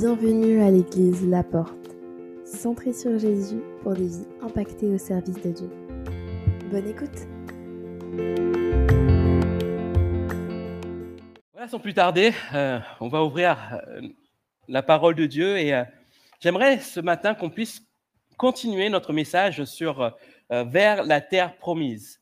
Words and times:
Bienvenue 0.00 0.60
à 0.60 0.72
l'église 0.72 1.24
La 1.28 1.44
Porte, 1.44 1.94
centrée 2.44 2.92
sur 2.92 3.16
Jésus 3.16 3.60
pour 3.84 3.94
des 3.94 4.08
vies 4.08 4.26
impactées 4.42 4.88
au 4.88 4.98
service 4.98 5.40
de 5.40 5.52
Dieu. 5.52 5.70
Bonne 6.68 6.88
écoute 6.88 7.28
Voilà, 11.52 11.68
sans 11.68 11.78
plus 11.78 11.94
tarder, 11.94 12.32
euh, 12.54 12.80
on 12.98 13.06
va 13.06 13.22
ouvrir 13.22 13.56
euh, 13.86 14.00
la 14.66 14.82
parole 14.82 15.14
de 15.14 15.26
Dieu 15.26 15.58
et 15.58 15.72
euh, 15.72 15.84
j'aimerais 16.40 16.80
ce 16.80 16.98
matin 16.98 17.36
qu'on 17.36 17.50
puisse 17.50 17.80
continuer 18.36 18.88
notre 18.88 19.12
message 19.12 19.62
sur 19.64 20.12
vers 20.50 21.04
la 21.04 21.20
terre 21.20 21.56
promise. 21.56 22.20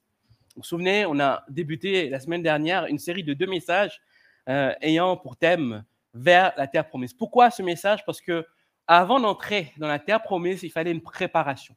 Vous 0.57 0.61
vous 0.61 0.69
souvenez, 0.69 1.07
on 1.07 1.19
a 1.21 1.43
débuté 1.49 2.11
la 2.11 2.21
semaine 2.21 2.43
dernière 2.43 2.85
une 2.85 2.99
série 2.99 3.25
de 3.25 3.33
deux 3.33 3.47
messages 3.47 4.03
ayant 4.47 5.17
pour 5.17 5.39
thème 5.39 5.85
vers 6.15 6.53
la 6.57 6.67
terre 6.67 6.89
promise. 6.89 7.13
Pourquoi 7.13 7.51
ce 7.51 7.63
message? 7.63 8.05
Parce 8.05 8.21
que 8.21 8.47
avant 8.87 9.21
d'entrer 9.21 9.73
dans 9.79 9.89
la 9.89 9.99
terre 9.99 10.23
promise, 10.23 10.63
il 10.63 10.71
fallait 10.71 10.91
une 10.91 11.01
préparation. 11.01 11.75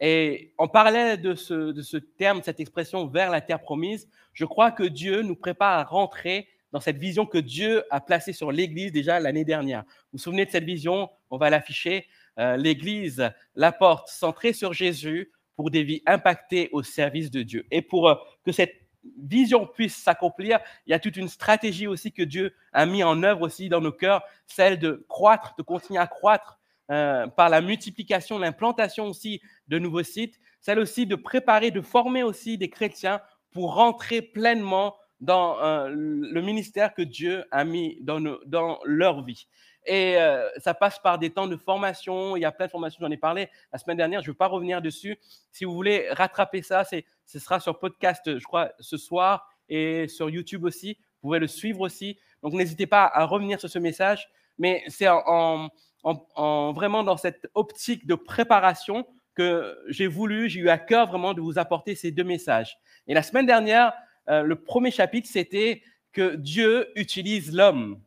Et 0.00 0.54
on 0.58 0.68
parlait 0.68 1.16
de 1.16 1.34
ce, 1.34 1.72
de 1.72 1.98
terme, 1.98 2.42
cette 2.42 2.60
expression 2.60 3.06
vers 3.06 3.30
la 3.30 3.40
terre 3.40 3.60
promise. 3.60 4.08
Je 4.32 4.44
crois 4.44 4.70
que 4.70 4.84
Dieu 4.84 5.22
nous 5.22 5.36
prépare 5.36 5.78
à 5.78 5.84
rentrer 5.84 6.48
dans 6.70 6.80
cette 6.80 6.98
vision 6.98 7.26
que 7.26 7.38
Dieu 7.38 7.82
a 7.90 8.00
placée 8.00 8.32
sur 8.32 8.52
l'Église 8.52 8.92
déjà 8.92 9.18
l'année 9.18 9.44
dernière. 9.44 9.82
Vous 9.82 9.88
vous 10.14 10.18
souvenez 10.18 10.44
de 10.44 10.50
cette 10.50 10.64
vision? 10.64 11.10
On 11.30 11.38
va 11.38 11.50
l'afficher. 11.50 12.06
Euh, 12.38 12.56
L'Église, 12.56 13.30
la 13.56 13.72
porte 13.72 14.08
centrée 14.08 14.52
sur 14.52 14.72
Jésus 14.72 15.32
pour 15.56 15.70
des 15.70 15.82
vies 15.82 16.02
impactées 16.06 16.68
au 16.72 16.84
service 16.84 17.32
de 17.32 17.42
Dieu. 17.42 17.66
Et 17.72 17.82
pour 17.82 18.08
euh, 18.08 18.14
que 18.44 18.52
cette 18.52 18.77
vision 19.16 19.66
puisse 19.66 19.96
s'accomplir, 19.96 20.58
il 20.86 20.90
y 20.90 20.94
a 20.94 20.98
toute 20.98 21.16
une 21.16 21.28
stratégie 21.28 21.86
aussi 21.86 22.12
que 22.12 22.22
Dieu 22.22 22.54
a 22.72 22.86
mis 22.86 23.02
en 23.02 23.22
œuvre 23.22 23.42
aussi 23.42 23.68
dans 23.68 23.80
nos 23.80 23.92
cœurs, 23.92 24.22
celle 24.46 24.78
de 24.78 25.04
croître, 25.08 25.54
de 25.56 25.62
continuer 25.62 26.00
à 26.00 26.06
croître 26.06 26.58
euh, 26.90 27.26
par 27.26 27.48
la 27.48 27.60
multiplication, 27.60 28.38
l'implantation 28.38 29.06
aussi 29.06 29.40
de 29.68 29.78
nouveaux 29.78 30.02
sites, 30.02 30.38
celle 30.60 30.78
aussi 30.78 31.06
de 31.06 31.16
préparer, 31.16 31.70
de 31.70 31.80
former 31.80 32.22
aussi 32.22 32.58
des 32.58 32.70
chrétiens 32.70 33.20
pour 33.52 33.74
rentrer 33.74 34.22
pleinement 34.22 34.96
dans 35.20 35.60
euh, 35.60 35.88
le 35.90 36.40
ministère 36.42 36.94
que 36.94 37.02
Dieu 37.02 37.44
a 37.50 37.64
mis 37.64 37.98
dans, 38.02 38.38
dans 38.46 38.78
leur 38.84 39.24
vie. 39.24 39.48
Et 39.88 40.16
euh, 40.18 40.48
ça 40.58 40.74
passe 40.74 40.98
par 40.98 41.18
des 41.18 41.30
temps 41.30 41.46
de 41.46 41.56
formation. 41.56 42.36
Il 42.36 42.40
y 42.40 42.44
a 42.44 42.52
plein 42.52 42.66
de 42.66 42.70
formations, 42.70 42.98
j'en 43.00 43.10
ai 43.10 43.16
parlé 43.16 43.48
la 43.72 43.78
semaine 43.78 43.96
dernière. 43.96 44.20
Je 44.20 44.28
ne 44.28 44.32
veux 44.32 44.36
pas 44.36 44.46
revenir 44.46 44.82
dessus. 44.82 45.18
Si 45.50 45.64
vous 45.64 45.72
voulez 45.72 46.08
rattraper 46.10 46.62
ça, 46.62 46.84
ce 47.28 47.38
sera 47.38 47.60
sur 47.60 47.78
podcast, 47.78 48.38
je 48.38 48.44
crois, 48.44 48.72
ce 48.80 48.96
soir 48.96 49.48
et 49.68 50.08
sur 50.08 50.30
YouTube 50.30 50.64
aussi. 50.64 50.96
Vous 51.22 51.28
pouvez 51.28 51.38
le 51.38 51.46
suivre 51.46 51.80
aussi. 51.80 52.18
Donc, 52.42 52.54
n'hésitez 52.54 52.86
pas 52.86 53.04
à 53.12 53.24
revenir 53.26 53.60
sur 53.60 53.68
ce 53.68 53.78
message. 53.78 54.28
Mais 54.58 54.82
c'est 54.88 55.08
en, 55.08 55.68
en, 56.02 56.72
vraiment 56.72 57.04
dans 57.04 57.16
cette 57.16 57.48
optique 57.54 58.06
de 58.06 58.14
préparation 58.14 59.06
que 59.34 59.78
j'ai 59.88 60.06
voulu, 60.06 60.48
j'ai 60.48 60.60
eu 60.60 60.68
à 60.68 60.78
cœur 60.78 61.06
vraiment 61.06 61.34
de 61.34 61.40
vous 61.40 61.58
apporter 61.58 61.94
ces 61.94 62.10
deux 62.10 62.24
messages. 62.24 62.76
Et 63.06 63.14
la 63.14 63.22
semaine 63.22 63.46
dernière, 63.46 63.92
euh, 64.28 64.42
le 64.42 64.56
premier 64.56 64.90
chapitre, 64.90 65.28
c'était 65.30 65.82
que 66.12 66.34
Dieu 66.34 66.88
utilise 66.96 67.52
l'homme. 67.54 68.00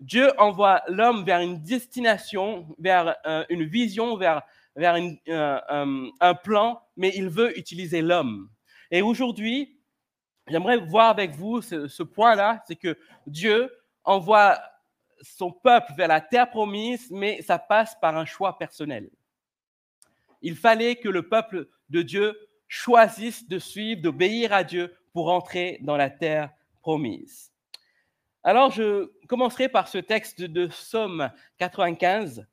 Dieu 0.00 0.30
envoie 0.38 0.82
l'homme 0.86 1.24
vers 1.24 1.40
une 1.40 1.60
destination, 1.62 2.68
vers 2.78 3.16
euh, 3.26 3.44
une 3.48 3.64
vision, 3.64 4.16
vers, 4.16 4.42
vers 4.76 4.96
euh, 5.28 6.10
un 6.20 6.34
plan, 6.34 6.80
mais 6.96 7.12
il 7.16 7.28
veut 7.28 7.58
utiliser 7.58 8.00
l'homme. 8.00 8.48
Et 8.90 9.02
aujourd'hui, 9.02 9.78
j'aimerais 10.46 10.78
voir 10.78 11.10
avec 11.10 11.32
vous 11.32 11.60
ce, 11.60 12.02
point-là, 12.02 12.62
c'est 12.66 12.76
que 12.76 12.98
Dieu 13.26 13.70
envoie 14.04 14.58
son 15.20 15.50
peuple 15.50 15.92
vers 15.96 16.08
la 16.08 16.20
terre 16.20 16.48
promise, 16.48 17.10
mais 17.10 17.42
ça 17.42 17.58
passe 17.58 17.96
par 18.00 18.16
un 18.16 18.24
choix 18.24 18.56
personnel. 18.56 19.10
Il 20.40 20.56
fallait 20.56 20.96
que 20.96 21.08
le 21.08 21.28
peuple 21.28 21.68
de 21.90 22.02
Dieu 22.02 22.38
choisisse 22.68 23.46
de 23.48 23.58
suivre, 23.58 24.02
d'obéir 24.02 24.52
à 24.52 24.62
Dieu 24.62 24.94
pour 25.12 25.30
entrer 25.30 25.78
dans 25.82 25.96
la 25.96 26.10
terre 26.10 26.50
promise. 26.80 27.52
Alors, 28.44 28.70
je 28.70 29.10
commencerai 29.26 29.68
par 29.68 29.88
ce 29.88 29.98
texte 29.98 30.40
de 30.40 30.68
Somme 30.68 31.30
95, 31.58 32.46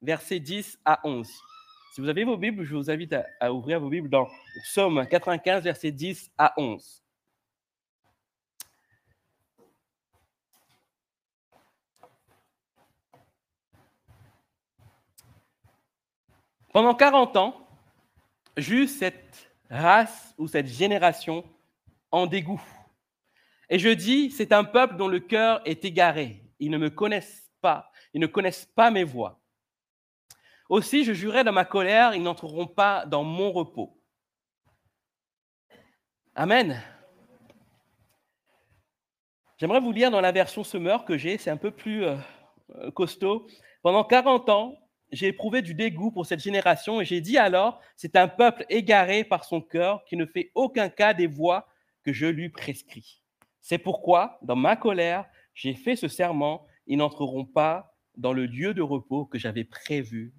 versets 0.00 0.40
10 0.40 0.78
à 0.84 1.00
11. 1.04 1.28
Si 1.92 2.00
vous 2.00 2.08
avez 2.08 2.24
vos 2.24 2.38
Bibles, 2.38 2.64
je 2.64 2.74
vous 2.74 2.90
invite 2.90 3.14
à, 3.38 3.52
ouvrir 3.52 3.78
vos 3.78 3.90
Bibles 3.90 4.08
dans 4.08 4.26
Somme 4.64 5.06
95, 5.06 5.62
versets 5.62 5.92
10 5.92 6.30
à 6.38 6.54
11. 6.56 7.04
Pendant 16.72 16.94
40 16.94 17.36
ans, 17.36 17.68
j'eus 18.56 18.88
cette 18.88 19.52
race 19.68 20.34
ou 20.38 20.48
cette 20.48 20.68
génération 20.68 21.44
en 22.10 22.26
dégoût. 22.26 22.62
Et 23.68 23.78
je 23.78 23.90
dis, 23.90 24.30
c'est 24.30 24.52
un 24.52 24.64
peuple 24.64 24.96
dont 24.96 25.08
le 25.08 25.20
cœur 25.20 25.60
est 25.66 25.84
égaré. 25.84 26.42
Ils 26.58 26.70
ne 26.70 26.78
me 26.78 26.88
connaissent 26.88 27.52
pas. 27.60 27.92
Ils 28.14 28.20
ne 28.22 28.26
connaissent 28.26 28.64
pas 28.64 28.90
mes 28.90 29.04
voies. 29.04 29.41
Aussi, 30.68 31.04
je 31.04 31.12
jurais 31.12 31.44
dans 31.44 31.52
ma 31.52 31.64
colère, 31.64 32.14
ils 32.14 32.22
n'entreront 32.22 32.66
pas 32.66 33.04
dans 33.06 33.24
mon 33.24 33.52
repos. 33.52 33.98
Amen. 36.34 36.82
J'aimerais 39.58 39.80
vous 39.80 39.92
lire 39.92 40.10
dans 40.10 40.20
la 40.20 40.32
version 40.32 40.64
Semeur 40.64 41.04
que 41.04 41.16
j'ai, 41.16 41.38
c'est 41.38 41.50
un 41.50 41.56
peu 41.56 41.70
plus 41.70 42.04
euh, 42.04 42.16
euh, 42.76 42.90
costaud. 42.90 43.46
Pendant 43.82 44.02
40 44.02 44.48
ans, 44.48 44.74
j'ai 45.12 45.28
éprouvé 45.28 45.62
du 45.62 45.74
dégoût 45.74 46.10
pour 46.10 46.26
cette 46.26 46.40
génération 46.40 47.00
et 47.00 47.04
j'ai 47.04 47.20
dit 47.20 47.36
alors, 47.36 47.80
c'est 47.96 48.16
un 48.16 48.28
peuple 48.28 48.64
égaré 48.70 49.24
par 49.24 49.44
son 49.44 49.60
cœur 49.60 50.04
qui 50.04 50.16
ne 50.16 50.24
fait 50.24 50.50
aucun 50.54 50.88
cas 50.88 51.12
des 51.12 51.26
voies 51.26 51.68
que 52.02 52.12
je 52.12 52.26
lui 52.26 52.48
prescris. 52.48 53.22
C'est 53.60 53.78
pourquoi, 53.78 54.38
dans 54.42 54.56
ma 54.56 54.74
colère, 54.74 55.26
j'ai 55.54 55.74
fait 55.74 55.96
ce 55.96 56.08
serment, 56.08 56.66
ils 56.86 56.96
n'entreront 56.96 57.44
pas 57.44 57.94
dans 58.16 58.32
le 58.32 58.46
lieu 58.46 58.74
de 58.74 58.82
repos 58.82 59.26
que 59.26 59.38
j'avais 59.38 59.64
prévu 59.64 60.34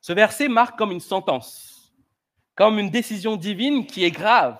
Ce 0.00 0.12
verset 0.12 0.48
marque 0.48 0.78
comme 0.78 0.92
une 0.92 1.00
sentence, 1.00 1.92
comme 2.54 2.78
une 2.78 2.90
décision 2.90 3.36
divine 3.36 3.86
qui 3.86 4.04
est 4.04 4.10
grave 4.10 4.58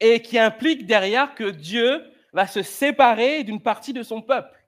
et 0.00 0.20
qui 0.20 0.38
implique 0.38 0.86
derrière 0.86 1.34
que 1.34 1.50
Dieu 1.50 2.02
va 2.32 2.46
se 2.46 2.62
séparer 2.62 3.44
d'une 3.44 3.62
partie 3.62 3.92
de 3.92 4.02
son 4.02 4.22
peuple. 4.22 4.58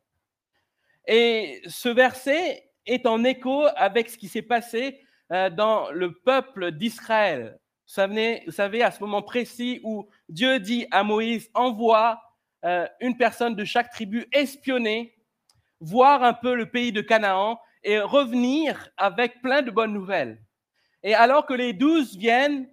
Et 1.06 1.62
ce 1.66 1.88
verset 1.88 2.70
est 2.86 3.06
en 3.06 3.24
écho 3.24 3.64
avec 3.76 4.10
ce 4.10 4.18
qui 4.18 4.28
s'est 4.28 4.42
passé 4.42 5.00
euh, 5.32 5.50
dans 5.50 5.90
le 5.90 6.12
peuple 6.12 6.72
d'Israël. 6.72 7.58
Vous 7.86 7.92
savez, 7.92 8.42
vous 8.46 8.52
savez, 8.52 8.82
à 8.82 8.90
ce 8.90 9.00
moment 9.00 9.22
précis 9.22 9.80
où 9.82 10.08
Dieu 10.28 10.58
dit 10.60 10.86
à 10.90 11.02
Moïse, 11.02 11.50
envoie 11.54 12.22
euh, 12.64 12.86
une 13.00 13.16
personne 13.16 13.54
de 13.54 13.64
chaque 13.64 13.90
tribu 13.90 14.26
espionner, 14.32 15.14
voir 15.80 16.22
un 16.22 16.32
peu 16.32 16.54
le 16.54 16.70
pays 16.70 16.92
de 16.92 17.02
Canaan 17.02 17.58
et 17.84 18.00
revenir 18.00 18.88
avec 18.96 19.40
plein 19.42 19.62
de 19.62 19.70
bonnes 19.70 19.92
nouvelles. 19.92 20.42
Et 21.02 21.14
alors 21.14 21.46
que 21.46 21.54
les 21.54 21.72
douze 21.72 22.16
viennent, 22.16 22.68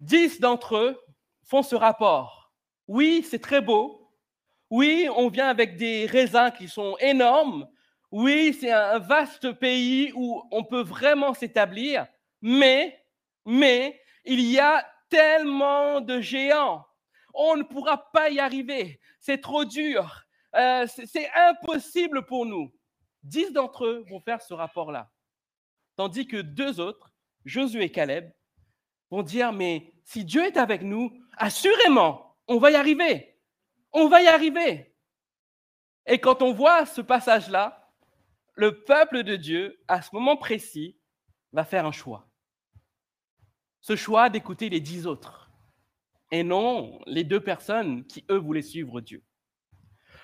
dix 0.00 0.40
d'entre 0.40 0.76
eux 0.76 1.00
font 1.44 1.62
ce 1.62 1.74
rapport. 1.74 2.52
Oui, 2.88 3.26
c'est 3.28 3.40
très 3.40 3.60
beau. 3.60 4.10
Oui, 4.70 5.08
on 5.16 5.28
vient 5.28 5.48
avec 5.48 5.76
des 5.76 6.06
raisins 6.06 6.50
qui 6.56 6.68
sont 6.68 6.96
énormes, 6.98 7.68
oui, 8.12 8.54
c'est 8.60 8.70
un 8.70 8.98
vaste 8.98 9.52
pays 9.52 10.12
où 10.14 10.42
on 10.50 10.64
peut 10.64 10.82
vraiment 10.82 11.32
s'établir, 11.32 12.06
mais, 12.42 13.02
mais, 13.46 13.98
il 14.26 14.40
y 14.42 14.58
a 14.58 14.86
tellement 15.08 16.02
de 16.02 16.20
géants. 16.20 16.84
On 17.32 17.56
ne 17.56 17.62
pourra 17.62 18.12
pas 18.12 18.28
y 18.28 18.38
arriver. 18.38 19.00
C'est 19.18 19.40
trop 19.40 19.64
dur. 19.64 20.24
Euh, 20.54 20.86
c'est 20.86 21.30
impossible 21.34 22.26
pour 22.26 22.44
nous. 22.44 22.70
Dix 23.22 23.52
d'entre 23.52 23.86
eux 23.86 24.04
vont 24.08 24.20
faire 24.20 24.42
ce 24.42 24.54
rapport-là. 24.54 25.10
Tandis 25.96 26.26
que 26.26 26.38
deux 26.38 26.80
autres, 26.80 27.12
Josué 27.44 27.84
et 27.84 27.92
Caleb, 27.92 28.32
vont 29.10 29.22
dire, 29.22 29.52
mais 29.52 29.92
si 30.04 30.24
Dieu 30.24 30.44
est 30.44 30.56
avec 30.56 30.82
nous, 30.82 31.12
assurément, 31.36 32.36
on 32.48 32.58
va 32.58 32.70
y 32.70 32.74
arriver. 32.74 33.38
On 33.92 34.08
va 34.08 34.22
y 34.22 34.26
arriver. 34.26 34.94
Et 36.06 36.18
quand 36.18 36.42
on 36.42 36.52
voit 36.52 36.86
ce 36.86 37.00
passage-là, 37.00 37.90
le 38.54 38.82
peuple 38.84 39.22
de 39.22 39.36
Dieu, 39.36 39.80
à 39.88 40.02
ce 40.02 40.14
moment 40.14 40.36
précis, 40.36 40.98
va 41.52 41.64
faire 41.64 41.86
un 41.86 41.92
choix. 41.92 42.28
Ce 43.80 43.96
choix 43.96 44.30
d'écouter 44.30 44.68
les 44.68 44.80
dix 44.80 45.06
autres 45.06 45.50
et 46.30 46.42
non 46.42 47.00
les 47.06 47.24
deux 47.24 47.40
personnes 47.40 48.06
qui, 48.06 48.24
eux, 48.30 48.38
voulaient 48.38 48.62
suivre 48.62 49.00
Dieu. 49.00 49.22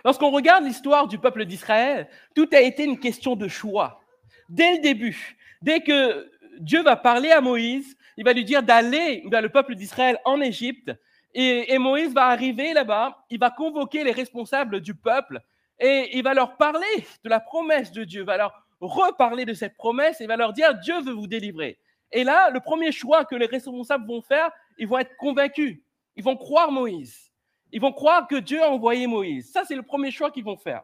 Lorsqu'on 0.05 0.31
regarde 0.31 0.65
l'histoire 0.65 1.09
du 1.09 1.19
peuple 1.19 1.45
d'Israël, 1.45 2.09
tout 2.35 2.49
a 2.53 2.61
été 2.61 2.85
une 2.85 2.99
question 2.99 3.37
de 3.37 3.49
choix. 3.49 4.01
Dès 4.49 4.77
le 4.77 4.83
début, 4.83 5.37
dès 5.63 5.81
que 5.81 6.31
Dieu 6.61 6.83
va 6.83 6.97
parler 6.97 7.31
à 7.31 7.41
Moïse, 7.41 7.97
il 8.17 8.25
va 8.25 8.33
lui 8.33 8.45
dire 8.45 8.63
d'aller 8.63 9.23
vers 9.31 9.43
le 9.43 9.49
peuple 9.49 9.75
d'Israël 9.75 10.19
en 10.25 10.41
Égypte. 10.41 10.93
Et, 11.35 11.73
et, 11.73 11.79
Moïse 11.79 12.13
va 12.15 12.27
arriver 12.27 12.73
là-bas, 12.73 13.25
il 13.31 13.39
va 13.39 13.51
convoquer 13.51 14.03
les 14.03 14.13
responsables 14.13 14.81
du 14.81 14.95
peuple 14.95 15.43
Et 15.79 16.17
il 16.17 16.23
va 16.25 16.33
leur 16.33 16.57
parler 16.57 17.07
de 17.23 17.29
la 17.29 17.39
promesse 17.39 17.93
de 17.93 18.05
Dieu, 18.05 18.25
va 18.25 18.39
leur 18.39 18.67
reparler 18.81 19.45
de 19.45 19.55
cette 19.55 19.77
promesse 19.77 20.21
et 20.21 20.27
va 20.27 20.37
leur 20.37 20.53
dire 20.53 20.75
Dieu 20.75 21.01
veut 21.03 21.13
vous 21.13 21.27
délivrer. 21.27 21.79
Et 22.13 22.25
là, 22.25 22.51
le 22.51 22.61
premier 22.61 22.93
choix 22.93 23.25
que 23.25 23.37
les 23.37 23.47
responsables 23.47 24.07
vont 24.07 24.23
faire, 24.23 24.51
ils 24.79 24.89
vont 24.89 24.99
être 24.99 25.17
convaincus. 25.17 25.81
Ils 26.17 26.25
vont 26.25 26.37
croire 26.37 26.73
Moïse. 26.73 27.28
Ils 27.73 27.81
vont 27.81 27.93
croire 27.93 28.27
que 28.27 28.37
Dieu 28.37 28.63
a 28.63 28.71
envoyé 28.71 29.07
Moïse. 29.07 29.51
Ça, 29.53 29.65
c'est 29.65 29.77
le 29.77 29.83
premier 29.83 30.11
choix 30.11 30.31
qu'ils 30.31 30.45
vont 30.45 30.57
faire. 30.57 30.83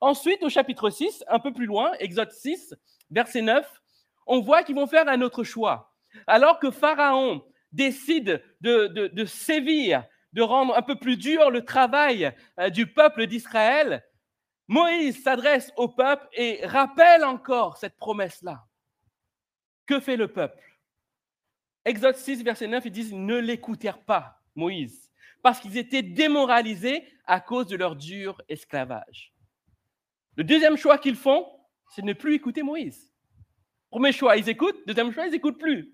Ensuite, 0.00 0.42
au 0.42 0.48
chapitre 0.48 0.90
6, 0.90 1.24
un 1.28 1.38
peu 1.38 1.52
plus 1.52 1.66
loin, 1.66 1.92
Exode 1.98 2.32
6, 2.32 2.74
verset 3.10 3.42
9, 3.42 3.66
on 4.26 4.40
voit 4.40 4.62
qu'ils 4.62 4.74
vont 4.74 4.86
faire 4.86 5.08
un 5.08 5.22
autre 5.22 5.44
choix. 5.44 5.94
Alors 6.26 6.58
que 6.58 6.70
Pharaon 6.70 7.44
décide 7.72 8.42
de, 8.60 9.24
sévir, 9.24 10.04
de 10.32 10.42
rendre 10.42 10.76
un 10.76 10.82
peu 10.82 10.96
plus 10.96 11.16
dur 11.16 11.50
le 11.50 11.64
travail 11.64 12.32
euh, 12.58 12.70
du 12.70 12.86
peuple 12.86 13.26
d'Israël, 13.26 14.04
Moïse 14.68 15.22
s'adresse 15.22 15.72
au 15.76 15.88
peuple 15.88 16.26
et 16.32 16.64
rappelle 16.64 17.24
encore 17.24 17.76
cette 17.76 17.96
promesse-là. 17.96 18.64
Que 19.86 20.00
fait 20.00 20.16
le 20.16 20.28
peuple? 20.28 20.62
Exode 21.84 22.16
6, 22.16 22.42
verset 22.42 22.66
9, 22.66 22.86
ils 22.86 22.92
disent, 22.92 23.12
ne 23.12 23.36
l'écoutèrent 23.36 24.02
pas, 24.02 24.40
Moïse, 24.54 25.03
parce 25.44 25.60
qu'ils 25.60 25.76
étaient 25.76 26.02
démoralisés 26.02 27.06
à 27.26 27.38
cause 27.38 27.66
de 27.66 27.76
leur 27.76 27.96
dur 27.96 28.40
esclavage. 28.48 29.34
Le 30.36 30.42
deuxième 30.42 30.78
choix 30.78 30.96
qu'ils 30.96 31.16
font, 31.16 31.46
c'est 31.90 32.00
de 32.00 32.06
ne 32.06 32.14
plus 32.14 32.34
écouter 32.34 32.62
Moïse. 32.62 33.12
Premier 33.90 34.10
choix, 34.10 34.38
ils 34.38 34.48
écoutent. 34.48 34.80
Deuxième 34.86 35.12
choix, 35.12 35.26
ils 35.26 35.32
n'écoutent 35.32 35.60
plus. 35.60 35.92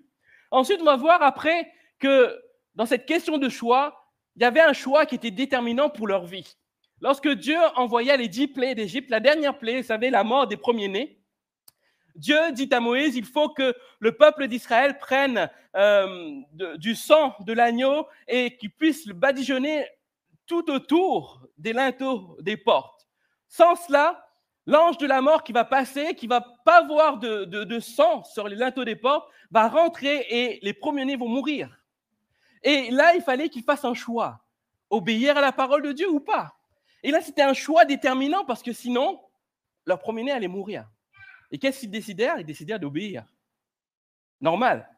Ensuite, 0.52 0.81
on 0.81 0.85
va 0.85 0.97
voir 0.97 1.20
après 1.20 1.69
que 1.99 2.41
dans 2.76 2.87
cette 2.87 3.06
question 3.06 3.38
de 3.38 3.49
choix, 3.49 4.06
il 4.37 4.43
y 4.43 4.44
avait 4.44 4.61
un 4.61 4.73
choix 4.73 5.05
qui 5.05 5.17
était 5.17 5.32
déterminant 5.32 5.91
pour 5.91 6.06
leur 6.06 6.26
vie. 6.26 6.56
Lorsque 7.00 7.29
Dieu 7.29 7.58
envoya 7.75 8.17
les 8.17 8.29
dix 8.29 8.47
plaies 8.47 8.76
d'Égypte, 8.76 9.11
la 9.11 9.19
dernière 9.19 9.58
plaie, 9.58 9.81
vous 9.81 9.87
savez, 9.87 10.11
la 10.11 10.23
mort 10.23 10.47
des 10.47 10.56
premiers-nés, 10.58 11.19
Dieu 12.20 12.52
dit 12.52 12.69
à 12.70 12.81
Moïse, 12.81 13.17
il 13.17 13.25
faut 13.25 13.49
que 13.49 13.75
le 13.99 14.12
peuple 14.12 14.46
d'Israël 14.46 14.99
prenne 14.99 15.50
euh, 15.75 16.40
du 16.76 16.94
sang 16.94 17.34
de 17.40 17.55
l'agneau 17.55 18.06
et 18.28 18.58
qu'il 18.58 18.70
puisse 18.70 19.06
le 19.06 19.14
badigeonner 19.14 19.87
tout 20.46 20.70
autour 20.70 21.40
des 21.56 21.72
linteaux 21.72 22.37
des 22.40 22.58
portes. 22.58 23.08
Sans 23.49 23.75
cela, 23.75 24.28
l'ange 24.67 24.99
de 24.99 25.06
la 25.06 25.22
mort 25.22 25.43
qui 25.43 25.52
va 25.52 25.64
passer, 25.64 26.14
qui 26.14 26.26
va 26.26 26.43
pas 26.64 26.82
voir 26.82 27.17
de, 27.17 27.81
sang 27.81 28.23
sur 28.25 28.49
les 28.49 28.56
linteaux 28.56 28.84
des 28.84 28.96
portes, 28.96 29.26
va 29.50 29.69
rentrer 29.69 30.26
et 30.28 30.58
les 30.62 30.75
premiers-nés 30.75 31.16
vont 31.16 31.28
mourir. 31.28 31.81
Et 32.62 32.90
là, 32.90 33.14
il 33.14 33.23
fallait 33.23 33.49
qu'ils 33.49 33.64
fassent 33.64 33.87
un 33.87 33.94
choix. 33.94 34.44
Obéir 34.90 35.38
à 35.38 35.40
la 35.40 35.52
parole 35.52 35.82
de 35.82 35.93
Dieu 35.93 36.11
ou 36.11 36.20
pas? 36.20 36.55
Et 37.02 37.12
là, 37.12 37.23
c'était 37.23 37.43
un 37.43 37.55
choix 37.55 37.87
déterminant 37.87 38.44
parce 38.44 38.62
que 38.62 38.75
sinon, 38.75 39.19
leur 39.87 40.00
premier-né 40.00 40.32
allait 40.32 40.49
mourir. 40.49 40.87
Et 41.50 41.58
qu'est-ce 41.58 41.81
qu'ils 41.81 41.91
décidèrent? 41.91 42.38
Ils 42.38 42.47
décidèrent 42.47 42.81
d'obéir. 42.81 43.25
Normal. 44.41 44.88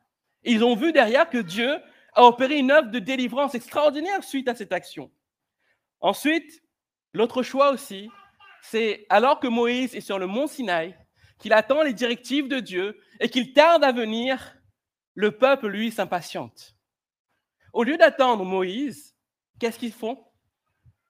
ils 0.44 0.62
ont 0.62 0.76
vu 0.76 0.92
derrière 0.92 1.28
que 1.28 1.38
Dieu 1.38 1.80
a 2.14 2.24
opéré 2.24 2.58
une 2.58 2.70
œuvre 2.70 2.90
de 2.90 2.98
délivrance 2.98 3.54
extraordinaire 3.54 4.22
suite 4.22 4.48
à 4.48 4.54
cette 4.54 4.72
action. 4.72 5.10
Ensuite, 6.00 6.62
l'autre 7.12 7.42
choix 7.42 7.70
aussi, 7.70 8.08
c'est 8.60 9.06
alors 9.08 9.40
que 9.40 9.48
Moïse 9.48 9.94
est 9.94 10.00
sur 10.00 10.18
le 10.18 10.26
mont 10.26 10.46
Sinaï, 10.46 10.96
qu'il 11.38 11.52
attend 11.52 11.82
les 11.82 11.92
directives 11.92 12.48
de 12.48 12.60
Dieu 12.60 13.00
et 13.18 13.28
qu'il 13.28 13.52
tarde 13.52 13.82
à 13.82 13.92
venir, 13.92 14.56
le 15.14 15.36
peuple, 15.36 15.68
lui, 15.68 15.90
s'impatiente. 15.90 16.76
Au 17.72 17.82
lieu 17.82 17.96
d'attendre 17.96 18.44
Moïse, 18.44 19.16
qu'est-ce 19.58 19.78
qu'ils 19.78 19.92
font? 19.92 20.24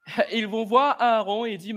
Ils 0.33 0.47
vont 0.47 0.65
voir 0.65 1.01
Aaron 1.01 1.47
et 1.47 1.53
ils 1.53 1.59
disent, 1.59 1.75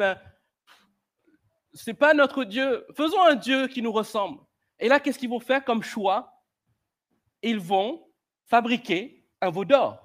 c'est 1.75 1.93
pas 1.93 2.13
notre 2.13 2.45
Dieu, 2.45 2.85
faisons 2.95 3.21
un 3.23 3.35
Dieu 3.35 3.67
qui 3.67 3.81
nous 3.81 3.91
ressemble. 3.91 4.39
Et 4.79 4.87
là, 4.87 4.99
qu'est-ce 4.99 5.19
qu'ils 5.19 5.29
vont 5.29 5.39
faire 5.39 5.63
comme 5.63 5.83
choix? 5.83 6.41
Ils 7.43 7.59
vont 7.59 8.07
fabriquer 8.45 9.25
un 9.41 9.49
veau 9.49 9.65
d'or. 9.65 10.01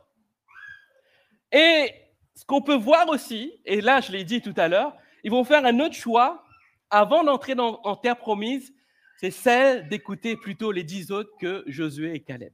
Et 1.53 1.93
ce 2.35 2.45
qu'on 2.45 2.63
peut 2.63 2.77
voir 2.77 3.09
aussi, 3.09 3.61
et 3.65 3.81
là 3.81 4.01
je 4.01 4.13
l'ai 4.13 4.25
dit 4.25 4.41
tout 4.41 4.55
à 4.57 4.69
l'heure, 4.69 4.97
ils 5.25 5.31
vont 5.31 5.45
faire 5.45 5.65
un 5.65 5.79
autre 5.81 5.95
choix 5.95 6.45
avant 6.91 7.25
d'entrer 7.25 7.55
en 7.59 7.97
terre 7.97 8.17
promise, 8.17 8.73
c'est 9.17 9.31
celle 9.31 9.89
d'écouter 9.89 10.37
plutôt 10.37 10.73
les 10.73 10.83
dix 10.83 11.11
autres 11.11 11.31
que 11.39 11.63
Josué 11.67 12.15
et 12.15 12.21
Caleb. 12.21 12.53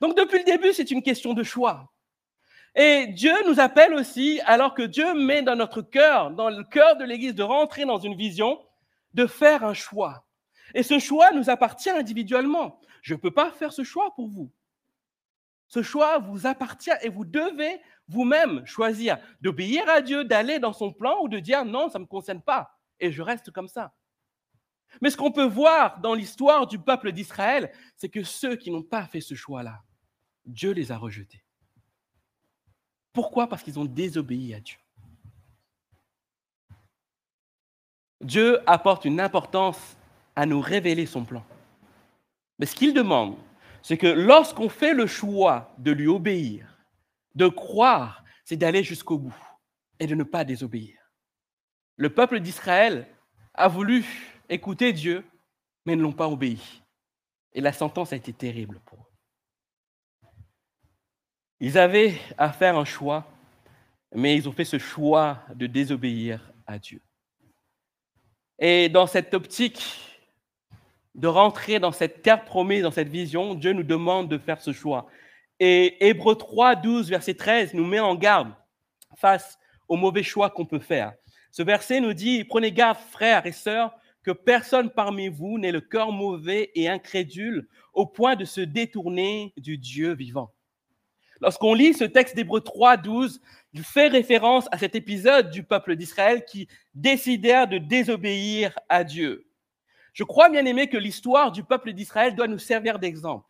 Donc 0.00 0.16
depuis 0.16 0.38
le 0.38 0.44
début, 0.44 0.72
c'est 0.72 0.90
une 0.90 1.02
question 1.02 1.32
de 1.32 1.42
choix. 1.42 1.93
Et 2.74 3.06
Dieu 3.08 3.32
nous 3.46 3.60
appelle 3.60 3.94
aussi, 3.94 4.40
alors 4.46 4.74
que 4.74 4.82
Dieu 4.82 5.14
met 5.14 5.42
dans 5.42 5.54
notre 5.54 5.82
cœur, 5.82 6.30
dans 6.32 6.50
le 6.50 6.64
cœur 6.64 6.96
de 6.96 7.04
l'Église, 7.04 7.34
de 7.34 7.42
rentrer 7.42 7.84
dans 7.84 7.98
une 7.98 8.16
vision, 8.16 8.60
de 9.12 9.26
faire 9.26 9.64
un 9.64 9.74
choix. 9.74 10.26
Et 10.74 10.82
ce 10.82 10.98
choix 10.98 11.30
nous 11.32 11.50
appartient 11.50 11.90
individuellement. 11.90 12.80
Je 13.02 13.14
ne 13.14 13.18
peux 13.18 13.30
pas 13.30 13.52
faire 13.52 13.72
ce 13.72 13.84
choix 13.84 14.12
pour 14.16 14.28
vous. 14.28 14.50
Ce 15.68 15.82
choix 15.82 16.18
vous 16.18 16.46
appartient 16.46 16.90
et 17.02 17.08
vous 17.08 17.24
devez 17.24 17.80
vous-même 18.08 18.66
choisir 18.66 19.18
d'obéir 19.40 19.88
à 19.88 20.00
Dieu, 20.00 20.24
d'aller 20.24 20.58
dans 20.58 20.72
son 20.72 20.92
plan 20.92 21.20
ou 21.22 21.28
de 21.28 21.38
dire 21.38 21.64
non, 21.64 21.88
ça 21.88 21.98
ne 21.98 22.04
me 22.04 22.08
concerne 22.08 22.42
pas 22.42 22.76
et 23.00 23.12
je 23.12 23.22
reste 23.22 23.50
comme 23.50 23.68
ça. 23.68 23.94
Mais 25.00 25.10
ce 25.10 25.16
qu'on 25.16 25.32
peut 25.32 25.46
voir 25.46 26.00
dans 26.00 26.14
l'histoire 26.14 26.66
du 26.66 26.78
peuple 26.78 27.12
d'Israël, 27.12 27.72
c'est 27.96 28.08
que 28.08 28.22
ceux 28.22 28.56
qui 28.56 28.70
n'ont 28.70 28.82
pas 28.82 29.06
fait 29.06 29.20
ce 29.20 29.34
choix-là, 29.34 29.82
Dieu 30.44 30.72
les 30.72 30.92
a 30.92 30.96
rejetés. 30.96 31.43
Pourquoi? 33.14 33.48
Parce 33.48 33.62
qu'ils 33.62 33.78
ont 33.78 33.84
désobéi 33.86 34.54
à 34.54 34.60
Dieu. 34.60 34.76
Dieu 38.20 38.58
apporte 38.68 39.04
une 39.04 39.20
importance 39.20 39.96
à 40.36 40.44
nous 40.44 40.60
révéler 40.60 41.06
son 41.06 41.24
plan. 41.24 41.44
Mais 42.58 42.66
ce 42.66 42.74
qu'il 42.74 42.92
demande, 42.92 43.36
c'est 43.82 43.96
que 43.96 44.06
lorsqu'on 44.06 44.68
fait 44.68 44.94
le 44.94 45.06
choix 45.06 45.74
de 45.78 45.92
lui 45.92 46.08
obéir, 46.08 46.76
de 47.34 47.48
croire, 47.48 48.24
c'est 48.44 48.56
d'aller 48.56 48.82
jusqu'au 48.82 49.18
bout 49.18 49.36
et 50.00 50.06
de 50.06 50.14
ne 50.14 50.24
pas 50.24 50.44
désobéir. 50.44 50.98
Le 51.96 52.10
peuple 52.10 52.40
d'Israël 52.40 53.06
a 53.54 53.68
voulu 53.68 54.04
écouter 54.48 54.92
Dieu, 54.92 55.24
mais 55.86 55.94
ne 55.94 56.02
l'ont 56.02 56.12
pas 56.12 56.28
obéi. 56.28 56.82
Et 57.52 57.60
la 57.60 57.72
sentence 57.72 58.12
a 58.12 58.16
été 58.16 58.32
terrible 58.32 58.80
pour 58.84 58.98
eux. 58.98 59.13
Ils 61.64 61.78
avaient 61.78 62.20
à 62.36 62.52
faire 62.52 62.76
un 62.76 62.84
choix, 62.84 63.24
mais 64.14 64.36
ils 64.36 64.46
ont 64.46 64.52
fait 64.52 64.66
ce 64.66 64.76
choix 64.76 65.38
de 65.54 65.66
désobéir 65.66 66.52
à 66.66 66.78
Dieu. 66.78 67.00
Et 68.58 68.90
dans 68.90 69.06
cette 69.06 69.32
optique 69.32 69.82
de 71.14 71.26
rentrer 71.26 71.78
dans 71.78 71.90
cette 71.90 72.20
terre 72.20 72.44
promise, 72.44 72.82
dans 72.82 72.90
cette 72.90 73.08
vision, 73.08 73.54
Dieu 73.54 73.72
nous 73.72 73.82
demande 73.82 74.28
de 74.28 74.36
faire 74.36 74.60
ce 74.60 74.72
choix. 74.72 75.06
Et 75.58 76.06
Hébreu 76.06 76.34
3, 76.34 76.74
12, 76.74 77.08
verset 77.08 77.32
13 77.32 77.72
nous 77.72 77.86
met 77.86 77.98
en 77.98 78.14
garde 78.14 78.52
face 79.16 79.58
au 79.88 79.96
mauvais 79.96 80.22
choix 80.22 80.50
qu'on 80.50 80.66
peut 80.66 80.80
faire. 80.80 81.14
Ce 81.50 81.62
verset 81.62 82.00
nous 82.00 82.12
dit, 82.12 82.44
prenez 82.44 82.72
garde, 82.72 82.98
frères 82.98 83.46
et 83.46 83.52
sœurs, 83.52 83.94
que 84.22 84.32
personne 84.32 84.90
parmi 84.90 85.28
vous 85.28 85.58
n'ait 85.58 85.72
le 85.72 85.80
cœur 85.80 86.12
mauvais 86.12 86.72
et 86.74 86.90
incrédule 86.90 87.68
au 87.94 88.04
point 88.04 88.36
de 88.36 88.44
se 88.44 88.60
détourner 88.60 89.54
du 89.56 89.78
Dieu 89.78 90.12
vivant. 90.12 90.53
Lorsqu'on 91.44 91.74
lit 91.74 91.92
ce 91.92 92.04
texte 92.04 92.34
d'Hébreu 92.36 92.62
3, 92.62 92.96
12, 92.96 93.38
il 93.74 93.84
fait 93.84 94.08
référence 94.08 94.66
à 94.72 94.78
cet 94.78 94.94
épisode 94.94 95.50
du 95.50 95.62
peuple 95.62 95.94
d'Israël 95.94 96.46
qui 96.46 96.68
décidèrent 96.94 97.68
de 97.68 97.76
désobéir 97.76 98.78
à 98.88 99.04
Dieu. 99.04 99.46
Je 100.14 100.24
crois, 100.24 100.48
bien 100.48 100.64
aimé, 100.64 100.88
que 100.88 100.96
l'histoire 100.96 101.52
du 101.52 101.62
peuple 101.62 101.92
d'Israël 101.92 102.34
doit 102.34 102.46
nous 102.46 102.58
servir 102.58 102.98
d'exemple. 102.98 103.46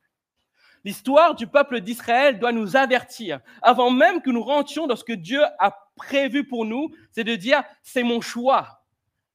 L'histoire 0.83 1.37
du 1.37 1.47
peuple 1.47 1.81
d'Israël 1.81 2.41
doit 2.41 2.51
nous 2.51 2.75
avertir, 2.75 3.39
avant 3.63 3.93
même 3.93 4.21
que 4.23 4.31
nous 4.31 4.43
rentions 4.43 4.89
dans 4.89 4.97
ce 4.97 5.05
que 5.05 5.13
Dieu 5.13 5.45
a 5.61 5.89
prévu 5.95 6.49
pour 6.49 6.65
nous, 6.65 6.91
c'est 7.13 7.23
de 7.23 7.37
dire, 7.37 7.63
c'est 7.85 8.03
mon 8.03 8.21
choix, 8.21 8.85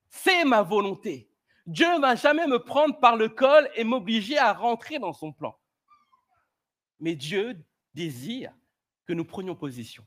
c'est 0.09 0.43
ma 0.43 0.63
volonté. 0.63 1.29
Dieu 1.65 1.87
ne 1.95 2.01
va 2.01 2.15
jamais 2.15 2.45
me 2.45 2.59
prendre 2.59 2.99
par 2.99 3.15
le 3.15 3.29
col 3.29 3.69
et 3.75 3.85
m'obliger 3.85 4.37
à 4.37 4.51
rentrer 4.51 4.99
dans 4.99 5.13
son 5.13 5.31
plan. 5.31 5.55
Mais 6.99 7.15
Dieu 7.15 7.55
désire 7.99 8.53
que 9.05 9.13
nous 9.13 9.25
prenions 9.25 9.55
position. 9.55 10.05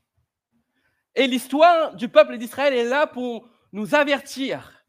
Et 1.13 1.27
l'histoire 1.27 1.95
du 1.95 2.09
peuple 2.09 2.37
d'Israël 2.37 2.73
est 2.73 2.89
là 2.89 3.05
pour 3.05 3.47
nous 3.71 3.93
avertir 3.93 4.83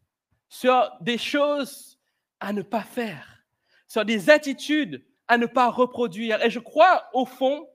sur 0.49 0.91
des 1.03 1.19
choses 1.19 1.99
à 2.41 2.55
ne 2.55 2.63
pas 2.63 2.83
faire, 2.83 3.45
sur 3.87 4.07
des 4.07 4.31
attitudes 4.31 5.05
à 5.29 5.37
ne 5.37 5.47
pas 5.47 5.69
reproduire. 5.69 6.43
Et 6.43 6.49
je 6.49 6.61
crois, 6.61 7.11
au 7.13 7.27
fond, 7.27 7.69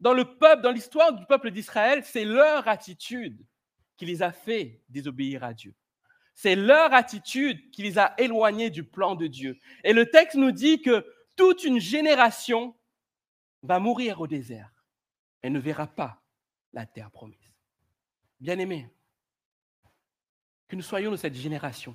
dans 0.00 0.12
le 0.12 0.24
peuple, 0.36 0.62
dans 0.62 0.72
l'histoire 0.72 1.14
du 1.14 1.24
peuple 1.24 1.50
d'Israël, 1.50 2.02
c'est 2.04 2.24
leur 2.26 2.68
attitude 2.68 3.42
qui 3.96 4.04
les 4.04 4.22
a 4.22 4.32
fait 4.32 4.82
désobéir 4.90 5.42
à 5.42 5.54
Dieu. 5.54 5.74
C'est 6.34 6.56
leur 6.56 6.92
attitude 6.92 7.70
qui 7.70 7.82
les 7.82 7.98
a 7.98 8.12
éloignés 8.18 8.68
du 8.68 8.84
plan 8.84 9.14
de 9.14 9.26
Dieu. 9.26 9.58
Et 9.84 9.94
le 9.94 10.10
texte 10.10 10.36
nous 10.36 10.52
dit 10.52 10.82
que 10.82 11.06
toute 11.34 11.64
une 11.64 11.80
génération 11.80 12.74
va 13.66 13.78
mourir 13.78 14.20
au 14.20 14.26
désert 14.26 14.72
et 15.42 15.50
ne 15.50 15.58
verra 15.58 15.86
pas 15.86 16.22
la 16.72 16.86
terre 16.86 17.10
promise. 17.10 17.52
Bien 18.40 18.58
aimé, 18.58 18.88
que 20.68 20.76
nous 20.76 20.82
soyons 20.82 21.10
de 21.10 21.16
cette 21.16 21.34
génération 21.34 21.94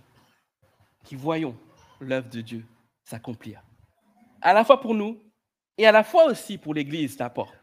qui 1.03 1.15
voyons 1.15 1.57
l'œuvre 1.99 2.29
de 2.29 2.41
Dieu 2.41 2.65
s'accomplir. 3.03 3.63
À 4.41 4.53
la 4.53 4.63
fois 4.63 4.79
pour 4.79 4.93
nous 4.93 5.21
et 5.77 5.85
à 5.85 5.91
la 5.91 6.03
fois 6.03 6.25
aussi 6.25 6.57
pour 6.57 6.73
l'Église 6.73 7.17
d'Apport. 7.17 7.53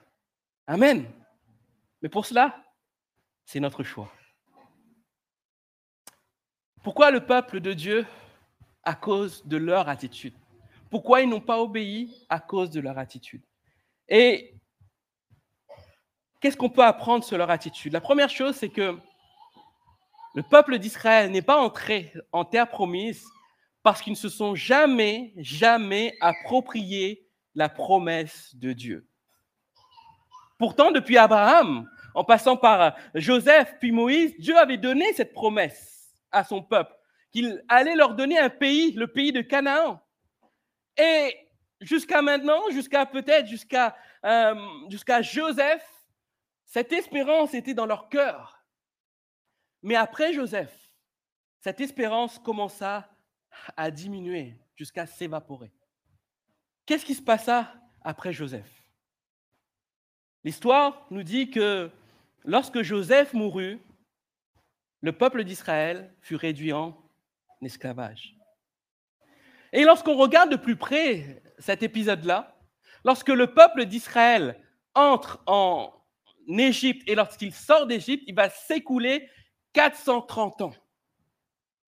Amen. 0.66 1.10
Mais 2.02 2.08
pour 2.08 2.26
cela, 2.26 2.64
c'est 3.44 3.60
notre 3.60 3.82
choix. 3.82 4.12
Pourquoi 6.82 7.10
le 7.10 7.24
peuple 7.24 7.60
de 7.60 7.72
Dieu 7.72 8.06
À 8.82 8.94
cause 8.94 9.44
de 9.46 9.56
leur 9.56 9.88
attitude? 9.88 10.34
Pourquoi 10.90 11.20
ils 11.20 11.28
n'ont 11.28 11.40
pas 11.40 11.60
obéi 11.60 12.26
À 12.28 12.40
cause 12.40 12.70
de 12.70 12.80
leur 12.80 12.98
attitude? 12.98 13.42
Et 14.08 14.54
qu'est-ce 16.40 16.56
qu'on 16.56 16.70
peut 16.70 16.84
apprendre 16.84 17.24
sur 17.24 17.36
leur 17.38 17.50
attitude? 17.50 17.92
La 17.92 18.00
première 18.00 18.30
chose, 18.30 18.56
c'est 18.56 18.70
que 18.70 18.98
le 20.34 20.42
peuple 20.42 20.78
d'Israël 20.78 21.30
n'est 21.30 21.42
pas 21.42 21.60
entré 21.60 22.12
en 22.32 22.44
terre 22.44 22.68
promise 22.68 23.24
parce 23.82 24.02
qu'ils 24.02 24.12
ne 24.12 24.18
se 24.18 24.28
sont 24.28 24.54
jamais, 24.54 25.32
jamais 25.36 26.16
approprié 26.20 27.26
la 27.54 27.68
promesse 27.68 28.54
de 28.54 28.72
Dieu. 28.72 29.08
Pourtant, 30.58 30.90
depuis 30.90 31.16
Abraham, 31.16 31.88
en 32.14 32.24
passant 32.24 32.56
par 32.56 32.96
Joseph 33.14 33.74
puis 33.80 33.92
Moïse, 33.92 34.34
Dieu 34.38 34.56
avait 34.58 34.76
donné 34.76 35.12
cette 35.12 35.32
promesse 35.32 36.14
à 36.32 36.44
son 36.44 36.62
peuple, 36.62 36.94
qu'il 37.30 37.64
allait 37.68 37.94
leur 37.94 38.14
donner 38.14 38.38
un 38.38 38.50
pays, 38.50 38.92
le 38.92 39.06
pays 39.06 39.32
de 39.32 39.40
Canaan. 39.40 40.02
Et 40.96 41.47
jusqu'à 41.80 42.22
maintenant, 42.22 42.70
jusqu'à 42.70 43.06
peut-être 43.06 43.46
jusqu'à 43.46 43.96
euh, 44.24 44.54
jusqu'à 44.88 45.22
Joseph, 45.22 45.86
cette 46.64 46.92
espérance 46.92 47.54
était 47.54 47.74
dans 47.74 47.86
leur 47.86 48.08
cœur. 48.08 48.64
Mais 49.82 49.94
après 49.94 50.32
Joseph, 50.32 50.74
cette 51.60 51.80
espérance 51.80 52.38
commença 52.38 53.08
à 53.76 53.90
diminuer 53.90 54.56
jusqu'à 54.76 55.06
s'évaporer. 55.06 55.72
Qu'est-ce 56.86 57.04
qui 57.04 57.14
se 57.14 57.22
passa 57.22 57.74
après 58.02 58.32
Joseph? 58.32 58.70
L'histoire 60.44 61.06
nous 61.10 61.22
dit 61.22 61.50
que 61.50 61.90
lorsque 62.44 62.82
Joseph 62.82 63.34
mourut, 63.34 63.80
le 65.00 65.12
peuple 65.12 65.44
d'Israël 65.44 66.14
fut 66.20 66.36
réduit 66.36 66.72
en 66.72 66.96
esclavage. 67.62 68.36
Et 69.72 69.84
lorsqu'on 69.84 70.16
regarde 70.16 70.50
de 70.50 70.56
plus 70.56 70.76
près 70.76 71.42
cet 71.58 71.82
épisode-là, 71.82 72.56
lorsque 73.04 73.28
le 73.28 73.52
peuple 73.52 73.84
d'Israël 73.84 74.60
entre 74.94 75.42
en 75.46 75.92
Égypte 76.48 77.02
et 77.08 77.14
lorsqu'il 77.14 77.52
sort 77.52 77.86
d'Égypte, 77.86 78.24
il 78.26 78.34
va 78.34 78.48
s'écouler 78.48 79.28
430 79.72 80.62
ans. 80.62 80.72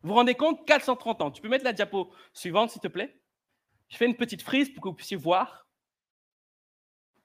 Vous 0.03 0.11
vous 0.11 0.15
rendez 0.15 0.35
compte? 0.35 0.67
430 0.67 1.23
ans. 1.23 1.31
Tu 1.31 1.43
peux 1.43 1.49
mettre 1.49 1.65
la 1.65 1.73
diapo 1.73 2.13
suivante, 2.33 2.71
s'il 2.71 2.81
te 2.81 2.89
plaît 2.89 3.21
Je 3.89 3.97
fais 3.97 4.07
une 4.07 4.17
petite 4.17 4.43
frise 4.43 4.71
pour 4.71 4.83
que 4.83 4.89
vous 4.89 4.95
puissiez 4.95 5.17
voir. 5.17 5.67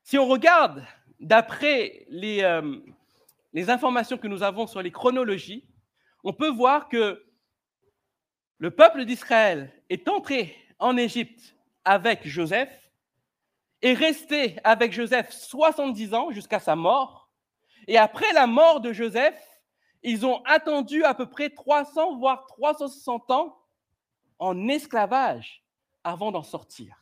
Si 0.03 0.17
on 0.17 0.27
regarde 0.27 0.85
d'après 1.19 2.05
les, 2.09 2.43
euh, 2.43 2.79
les 3.53 3.69
informations 3.69 4.17
que 4.17 4.27
nous 4.27 4.43
avons 4.43 4.67
sur 4.67 4.81
les 4.81 4.91
chronologies, 4.91 5.67
on 6.23 6.33
peut 6.33 6.49
voir 6.49 6.89
que 6.89 7.23
le 8.57 8.71
peuple 8.71 9.05
d'Israël 9.05 9.71
est 9.89 10.07
entré 10.07 10.55
en 10.79 10.97
Égypte 10.97 11.55
avec 11.85 12.27
Joseph, 12.27 12.91
est 13.81 13.93
resté 13.93 14.57
avec 14.63 14.91
Joseph 14.91 15.31
70 15.31 16.13
ans 16.13 16.31
jusqu'à 16.31 16.59
sa 16.59 16.75
mort, 16.75 17.29
et 17.87 17.97
après 17.97 18.31
la 18.33 18.47
mort 18.47 18.81
de 18.81 18.91
Joseph, 18.91 19.39
ils 20.01 20.25
ont 20.25 20.43
attendu 20.45 21.03
à 21.03 21.13
peu 21.13 21.29
près 21.29 21.49
300, 21.49 22.17
voire 22.17 22.45
360 22.47 23.31
ans 23.31 23.57
en 24.39 24.67
esclavage 24.67 25.63
avant 26.03 26.31
d'en 26.31 26.43
sortir. 26.43 26.95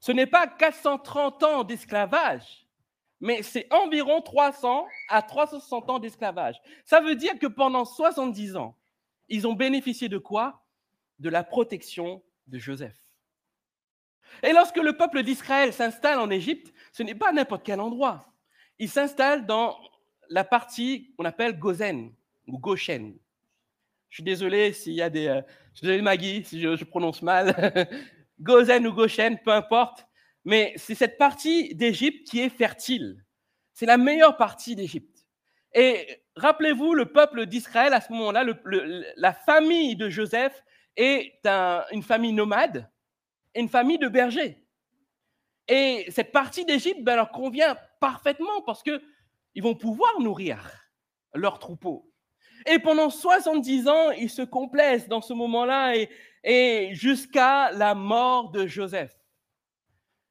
Ce 0.00 0.12
n'est 0.12 0.26
pas 0.26 0.46
430 0.46 1.42
ans 1.42 1.64
d'esclavage, 1.64 2.66
mais 3.20 3.42
c'est 3.42 3.72
environ 3.72 4.20
300 4.20 4.86
à 5.08 5.22
360 5.22 5.90
ans 5.90 5.98
d'esclavage. 5.98 6.60
Ça 6.84 7.00
veut 7.00 7.16
dire 7.16 7.38
que 7.38 7.46
pendant 7.46 7.84
70 7.84 8.56
ans, 8.56 8.76
ils 9.28 9.46
ont 9.46 9.54
bénéficié 9.54 10.08
de 10.08 10.18
quoi? 10.18 10.64
De 11.18 11.28
la 11.28 11.42
protection 11.42 12.22
de 12.46 12.58
Joseph. 12.58 13.05
Et 14.42 14.52
lorsque 14.52 14.76
le 14.76 14.96
peuple 14.96 15.22
d'Israël 15.22 15.72
s'installe 15.72 16.18
en 16.18 16.30
Égypte, 16.30 16.72
ce 16.92 17.02
n'est 17.02 17.14
pas 17.14 17.32
n'importe 17.32 17.64
quel 17.64 17.80
endroit. 17.80 18.32
Il 18.78 18.88
s'installe 18.88 19.46
dans 19.46 19.78
la 20.28 20.44
partie 20.44 21.12
qu'on 21.16 21.24
appelle 21.24 21.58
Gozen 21.58 22.12
ou 22.46 22.58
Goshen. 22.58 23.16
Je 24.08 24.16
suis 24.16 24.22
désolé 24.22 24.72
s'il 24.72 24.94
y 24.94 25.02
a 25.02 25.10
des. 25.10 25.26
Euh, 25.26 25.42
je 25.72 25.78
suis 25.78 25.86
désolé 25.86 26.02
Maggie 26.02 26.44
si 26.44 26.60
je, 26.60 26.84
prononce 26.84 27.22
mal. 27.22 27.54
Gozen 28.40 28.86
ou 28.86 28.92
Goshen, 28.92 29.38
peu 29.44 29.52
importe. 29.52 30.06
Mais 30.44 30.74
c'est 30.76 30.94
cette 30.94 31.18
partie 31.18 31.74
d'Égypte 31.74 32.28
qui 32.28 32.40
est 32.40 32.48
fertile. 32.48 33.24
C'est 33.72 33.86
la 33.86 33.96
meilleure 33.96 34.36
partie 34.36 34.76
d'Égypte. 34.76 35.26
Et 35.74 36.22
rappelez-vous, 36.36 36.94
le 36.94 37.06
peuple 37.06 37.46
d'Israël, 37.46 37.92
à 37.92 38.00
ce 38.00 38.12
moment-là, 38.12 38.44
la 39.16 39.32
famille 39.32 39.96
de 39.96 40.08
Joseph 40.08 40.62
est 40.96 41.32
une 41.92 42.02
famille 42.02 42.32
nomade 42.32 42.88
une 43.56 43.68
famille 43.68 43.98
de 43.98 44.08
bergers. 44.08 44.62
Et 45.68 46.06
cette 46.10 46.32
partie 46.32 46.64
d'Égypte 46.64 47.02
ben, 47.02 47.16
leur 47.16 47.32
convient 47.32 47.76
parfaitement 48.00 48.62
parce 48.64 48.82
qu'ils 48.82 49.62
vont 49.62 49.74
pouvoir 49.74 50.20
nourrir 50.20 50.58
leurs 51.34 51.58
troupeaux. 51.58 52.10
Et 52.66 52.78
pendant 52.78 53.10
70 53.10 53.88
ans, 53.88 54.10
ils 54.12 54.30
se 54.30 54.42
complaisent 54.42 55.08
dans 55.08 55.20
ce 55.20 55.32
moment-là 55.32 55.96
et, 55.96 56.08
et 56.44 56.94
jusqu'à 56.94 57.72
la 57.72 57.94
mort 57.94 58.50
de 58.50 58.66
Joseph. 58.66 59.14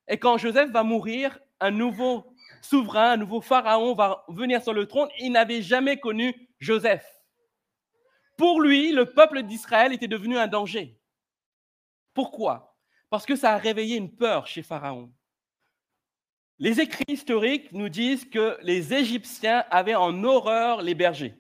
Et 0.08 0.18
quand 0.18 0.38
Joseph 0.38 0.70
va 0.72 0.84
mourir, 0.84 1.40
un 1.60 1.72
nouveau 1.72 2.26
souverain, 2.62 3.12
un 3.12 3.18
nouveau 3.18 3.42
pharaon 3.42 3.94
va 3.94 4.26
venir 4.28 4.62
sur 4.62 4.74
le 4.74 4.88
trône. 4.88 5.10
Il 5.20 5.32
n'avait 5.32 5.62
jamais 5.62 6.00
connu 6.00 6.34
Joseph. 6.60 7.06
Pour 8.38 8.62
lui, 8.62 8.92
le 8.92 9.06
peuple 9.06 9.44
d'Israël 9.44 9.94
était 9.94 10.08
devenu 10.08 10.38
un 10.38 10.48
danger. 10.48 11.00
Pourquoi? 12.14 12.65
Parce 13.10 13.26
que 13.26 13.36
ça 13.36 13.54
a 13.54 13.58
réveillé 13.58 13.98
une 13.98 14.12
peur 14.12 14.48
chez 14.48 14.64
Pharaon. 14.64 15.12
Les 16.58 16.80
écrits 16.80 17.06
historiques 17.08 17.72
nous 17.72 17.90
disent 17.90 18.26
que 18.26 18.58
les 18.62 18.94
Égyptiens 18.94 19.66
avaient 19.70 19.96
en 19.96 20.24
horreur 20.24 20.82
les 20.82 20.96
bergers. 20.96 21.36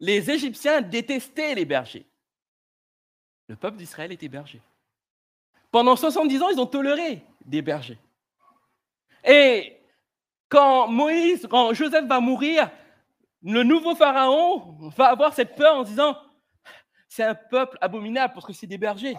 Les 0.00 0.30
Égyptiens 0.30 0.82
détestaient 0.82 1.54
les 1.54 1.64
bergers. 1.64 2.06
Le 3.48 3.56
peuple 3.56 3.78
d'Israël 3.78 4.12
était 4.12 4.28
berger. 4.28 4.60
Pendant 5.70 5.96
70 5.96 6.42
ans, 6.42 6.48
ils 6.50 6.60
ont 6.60 6.66
toléré 6.66 7.22
des 7.44 7.62
bergers. 7.62 7.98
Et 9.24 9.80
quand 10.48 10.88
Moïse, 10.88 11.46
quand 11.50 11.72
Joseph 11.74 12.04
va 12.06 12.20
mourir, 12.20 12.70
le 13.42 13.62
nouveau 13.62 13.94
pharaon 13.94 14.76
va 14.96 15.06
avoir 15.06 15.34
cette 15.34 15.54
peur 15.54 15.76
en 15.76 15.82
disant 15.82 16.16
c'est 17.08 17.22
un 17.22 17.34
peuple 17.34 17.78
abominable 17.80 18.34
parce 18.34 18.46
que 18.46 18.52
c'est 18.52 18.66
des 18.66 18.78
bergers. 18.78 19.16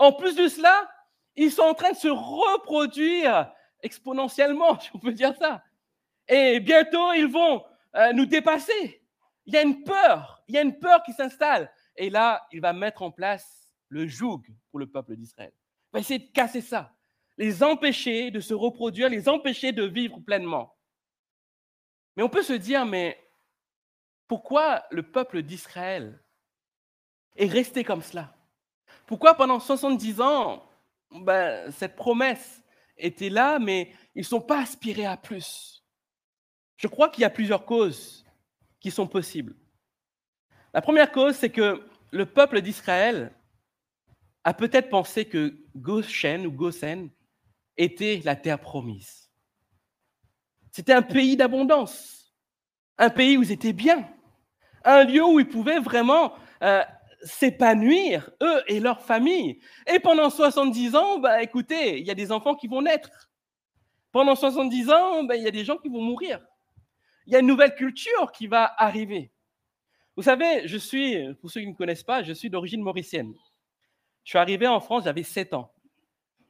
En 0.00 0.12
plus 0.12 0.34
de 0.34 0.48
cela, 0.48 0.90
ils 1.36 1.52
sont 1.52 1.62
en 1.62 1.74
train 1.74 1.92
de 1.92 1.96
se 1.96 2.08
reproduire 2.08 3.52
exponentiellement, 3.82 4.80
si 4.80 4.90
on 4.94 4.98
peut 4.98 5.12
dire 5.12 5.36
ça. 5.36 5.62
Et 6.26 6.58
bientôt, 6.58 7.12
ils 7.12 7.28
vont 7.28 7.64
euh, 7.94 8.12
nous 8.12 8.26
dépasser. 8.26 9.04
Il 9.46 9.54
y 9.54 9.56
a 9.56 9.62
une 9.62 9.84
peur, 9.84 10.42
il 10.48 10.56
y 10.56 10.58
a 10.58 10.62
une 10.62 10.78
peur 10.78 11.02
qui 11.02 11.12
s'installe. 11.12 11.72
Et 11.94 12.10
là, 12.10 12.44
il 12.50 12.60
va 12.60 12.72
mettre 12.72 13.02
en 13.02 13.10
place 13.10 13.72
le 13.88 14.08
joug 14.08 14.42
pour 14.70 14.80
le 14.80 14.90
peuple 14.90 15.14
d'Israël. 15.14 15.52
Il 15.54 15.92
va 15.92 16.00
essayer 16.00 16.18
de 16.18 16.32
casser 16.32 16.62
ça 16.62 16.92
les 17.40 17.62
empêcher 17.62 18.30
de 18.30 18.38
se 18.40 18.52
reproduire, 18.52 19.08
les 19.08 19.26
empêcher 19.26 19.72
de 19.72 19.84
vivre 19.84 20.20
pleinement. 20.20 20.76
Mais 22.14 22.22
on 22.22 22.28
peut 22.28 22.42
se 22.42 22.52
dire, 22.52 22.84
mais 22.84 23.18
pourquoi 24.28 24.84
le 24.90 25.10
peuple 25.10 25.42
d'Israël 25.42 26.22
est 27.36 27.46
resté 27.46 27.82
comme 27.82 28.02
cela? 28.02 28.36
Pourquoi 29.10 29.34
pendant 29.34 29.58
70 29.58 30.20
ans, 30.20 30.64
ben, 31.10 31.68
cette 31.72 31.96
promesse 31.96 32.62
était 32.96 33.28
là, 33.28 33.58
mais 33.58 33.92
ils 34.14 34.20
ne 34.20 34.24
sont 34.24 34.40
pas 34.40 34.60
aspirés 34.60 35.04
à 35.04 35.16
plus? 35.16 35.84
Je 36.76 36.86
crois 36.86 37.08
qu'il 37.08 37.22
y 37.22 37.24
a 37.24 37.30
plusieurs 37.30 37.66
causes 37.66 38.24
qui 38.78 38.92
sont 38.92 39.08
possibles. 39.08 39.56
La 40.72 40.80
première 40.80 41.10
cause, 41.10 41.34
c'est 41.34 41.50
que 41.50 41.84
le 42.12 42.24
peuple 42.24 42.60
d'Israël 42.60 43.32
a 44.44 44.54
peut-être 44.54 44.90
pensé 44.90 45.24
que 45.24 45.58
Goshen 45.74 46.46
ou 46.46 46.52
Gosen 46.52 47.10
était 47.76 48.20
la 48.24 48.36
terre 48.36 48.60
promise. 48.60 49.28
C'était 50.70 50.94
un 50.94 51.02
pays 51.02 51.36
d'abondance, 51.36 52.32
un 52.96 53.10
pays 53.10 53.36
où 53.36 53.42
ils 53.42 53.50
étaient 53.50 53.72
bien, 53.72 54.08
un 54.84 55.02
lieu 55.02 55.24
où 55.24 55.40
ils 55.40 55.48
pouvaient 55.48 55.80
vraiment 55.80 56.32
euh, 56.62 56.84
s'épanouir, 57.22 58.30
eux 58.42 58.62
et 58.66 58.80
leur 58.80 59.00
famille. 59.02 59.60
Et 59.92 59.98
pendant 59.98 60.30
70 60.30 60.96
ans, 60.96 61.18
bah, 61.18 61.42
écoutez, 61.42 61.98
il 61.98 62.06
y 62.06 62.10
a 62.10 62.14
des 62.14 62.32
enfants 62.32 62.54
qui 62.54 62.68
vont 62.68 62.82
naître. 62.82 63.30
Pendant 64.12 64.34
70 64.34 64.90
ans, 64.90 65.24
bah, 65.24 65.36
il 65.36 65.42
y 65.42 65.48
a 65.48 65.50
des 65.50 65.64
gens 65.64 65.76
qui 65.76 65.88
vont 65.88 66.02
mourir. 66.02 66.40
Il 67.26 67.32
y 67.32 67.36
a 67.36 67.40
une 67.40 67.46
nouvelle 67.46 67.74
culture 67.74 68.32
qui 68.32 68.46
va 68.46 68.72
arriver. 68.76 69.30
Vous 70.16 70.22
savez, 70.22 70.66
je 70.66 70.76
suis, 70.76 71.16
pour 71.40 71.50
ceux 71.50 71.60
qui 71.60 71.66
ne 71.66 71.72
me 71.72 71.76
connaissent 71.76 72.02
pas, 72.02 72.22
je 72.22 72.32
suis 72.32 72.50
d'origine 72.50 72.82
mauricienne. 72.82 73.32
Je 74.24 74.30
suis 74.30 74.38
arrivé 74.38 74.66
en 74.66 74.80
France, 74.80 75.04
j'avais 75.04 75.22
7 75.22 75.54
ans. 75.54 75.72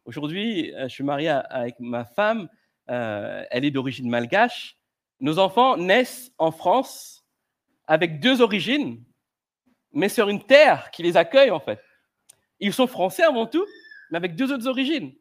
Aujourd'hui, 0.05 0.75
euh, 0.75 0.89
je 0.89 0.95
suis 0.95 1.05
marié 1.05 1.29
avec 1.29 1.79
ma 1.79 2.05
femme, 2.05 2.49
euh, 2.89 3.45
elle 3.51 3.65
est 3.65 3.71
d'origine 3.71 4.09
malgache. 4.09 4.77
Nos 5.21 5.39
enfants 5.39 5.77
naissent 5.77 6.33
en 6.39 6.51
France 6.51 7.25
avec 7.87 8.21
deux 8.21 8.41
origines, 8.41 9.05
mais 9.93 10.09
sur 10.09 10.29
une 10.29 10.43
terre 10.43 10.91
qui 10.91 11.03
les 11.03 11.17
accueille 11.17 11.51
en 11.51 11.61
fait. 11.61 11.81
Ils 12.61 12.73
sont 12.73 12.87
français 12.87 13.23
avant 13.23 13.47
tout, 13.47 13.65
mais 14.11 14.19
avec 14.19 14.37
deux 14.37 14.53
autres 14.53 14.67
origines. 14.67 15.15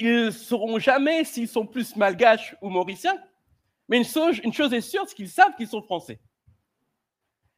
Ils 0.00 0.26
ne 0.26 0.30
sauront 0.30 0.78
jamais 0.78 1.24
s'ils 1.24 1.48
sont 1.48 1.66
plus 1.66 1.94
malgaches 1.96 2.56
ou 2.60 2.68
mauriciens, 2.68 3.22
mais 3.88 3.98
une 3.98 4.52
chose, 4.52 4.72
est 4.72 4.80
sûre, 4.80 5.04
c'est 5.06 5.14
qu'ils 5.14 5.30
savent 5.30 5.54
qu'ils 5.56 5.68
sont 5.68 5.82
français. 5.82 6.20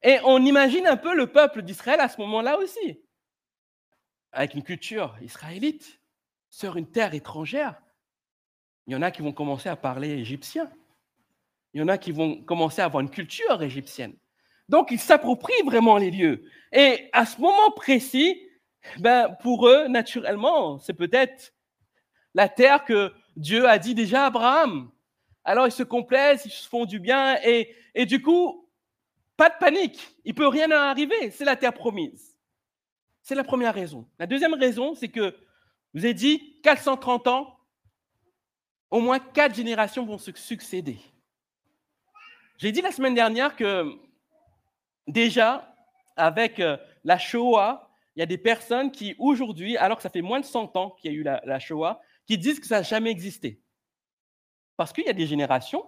Et 0.02 0.18
on 0.24 0.44
imagine 0.44 0.86
un 0.86 0.96
peu 0.96 1.14
le 1.14 1.32
peuple 1.32 1.62
d'Israël 1.62 2.00
à 2.00 2.08
ce 2.08 2.20
moment-là 2.20 2.58
aussi, 2.58 3.00
avec 4.32 4.54
une 4.54 4.62
culture 4.62 5.16
israélite, 5.22 6.00
sur 6.50 6.76
une 6.76 6.90
terre 6.90 7.14
étrangère. 7.14 7.80
Il 8.86 8.92
y 8.92 8.96
en 8.96 9.02
a 9.02 9.10
qui 9.10 9.22
vont 9.22 9.32
commencer 9.32 9.68
à 9.68 9.76
parler 9.76 10.10
égyptien. 10.10 10.70
Il 11.74 11.80
y 11.80 11.84
en 11.84 11.88
a 11.88 11.98
qui 11.98 12.12
vont 12.12 12.42
commencer 12.42 12.80
à 12.80 12.86
avoir 12.86 13.02
une 13.02 13.10
culture 13.10 13.62
égyptienne. 13.62 14.16
Donc, 14.68 14.90
ils 14.90 15.00
s'approprient 15.00 15.62
vraiment 15.64 15.96
les 15.96 16.10
lieux. 16.10 16.44
Et 16.72 17.08
à 17.12 17.24
ce 17.24 17.40
moment 17.40 17.70
précis, 17.70 18.42
ben, 18.98 19.36
pour 19.42 19.68
eux, 19.68 19.88
naturellement, 19.88 20.78
c'est 20.78 20.94
peut-être 20.94 21.54
la 22.34 22.48
terre 22.48 22.84
que 22.84 23.12
Dieu 23.36 23.68
a 23.68 23.78
dit 23.78 23.94
déjà 23.94 24.24
à 24.24 24.26
Abraham. 24.26 24.90
Alors, 25.44 25.66
ils 25.66 25.72
se 25.72 25.82
complaisent, 25.82 26.44
ils 26.44 26.50
se 26.50 26.68
font 26.68 26.84
du 26.84 27.00
bien. 27.00 27.38
Et, 27.42 27.74
du 28.06 28.20
coup, 28.20 28.68
pas 29.36 29.48
de 29.48 29.54
panique, 29.58 30.16
il 30.24 30.34
peut 30.34 30.48
rien 30.48 30.70
arriver, 30.70 31.30
c'est 31.30 31.44
la 31.44 31.56
terre 31.56 31.72
promise. 31.72 32.36
C'est 33.22 33.34
la 33.34 33.44
première 33.44 33.74
raison. 33.74 34.06
La 34.18 34.26
deuxième 34.26 34.54
raison, 34.54 34.94
c'est 34.94 35.08
que, 35.08 35.34
vous 35.94 36.04
avez 36.04 36.14
dit, 36.14 36.60
430 36.62 37.28
ans, 37.28 37.58
au 38.90 39.00
moins 39.00 39.18
quatre 39.18 39.54
générations 39.54 40.04
vont 40.04 40.18
se 40.18 40.32
succéder. 40.32 40.98
J'ai 42.58 42.72
dit 42.72 42.80
la 42.80 42.90
semaine 42.90 43.14
dernière 43.14 43.54
que 43.54 43.98
déjà, 45.08 45.74
avec 46.16 46.60
euh, 46.60 46.76
la 47.04 47.18
Shoah, 47.18 47.90
il 48.14 48.20
y 48.20 48.22
a 48.22 48.26
des 48.26 48.38
personnes 48.38 48.90
qui, 48.90 49.14
aujourd'hui, 49.18 49.76
alors 49.76 49.96
que 49.96 50.02
ça 50.02 50.10
fait 50.10 50.22
moins 50.22 50.40
de 50.40 50.44
100 50.44 50.76
ans 50.76 50.90
qu'il 50.90 51.10
y 51.10 51.14
a 51.14 51.16
eu 51.16 51.22
la, 51.22 51.40
la 51.44 51.58
Shoah, 51.58 52.00
qui 52.26 52.38
disent 52.38 52.60
que 52.60 52.66
ça 52.66 52.76
n'a 52.76 52.82
jamais 52.82 53.10
existé. 53.10 53.60
Parce 54.76 54.92
qu'il 54.92 55.04
y 55.04 55.08
a 55.08 55.14
des 55.14 55.26
générations 55.26 55.84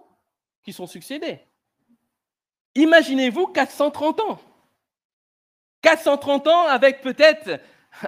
qui 0.63 0.73
sont 0.73 0.87
succédées. 0.87 1.39
Imaginez-vous 2.75 3.47
430 3.47 4.19
ans. 4.21 4.39
430 5.81 6.47
ans 6.47 6.67
avec 6.67 7.01
peut-être 7.01 7.61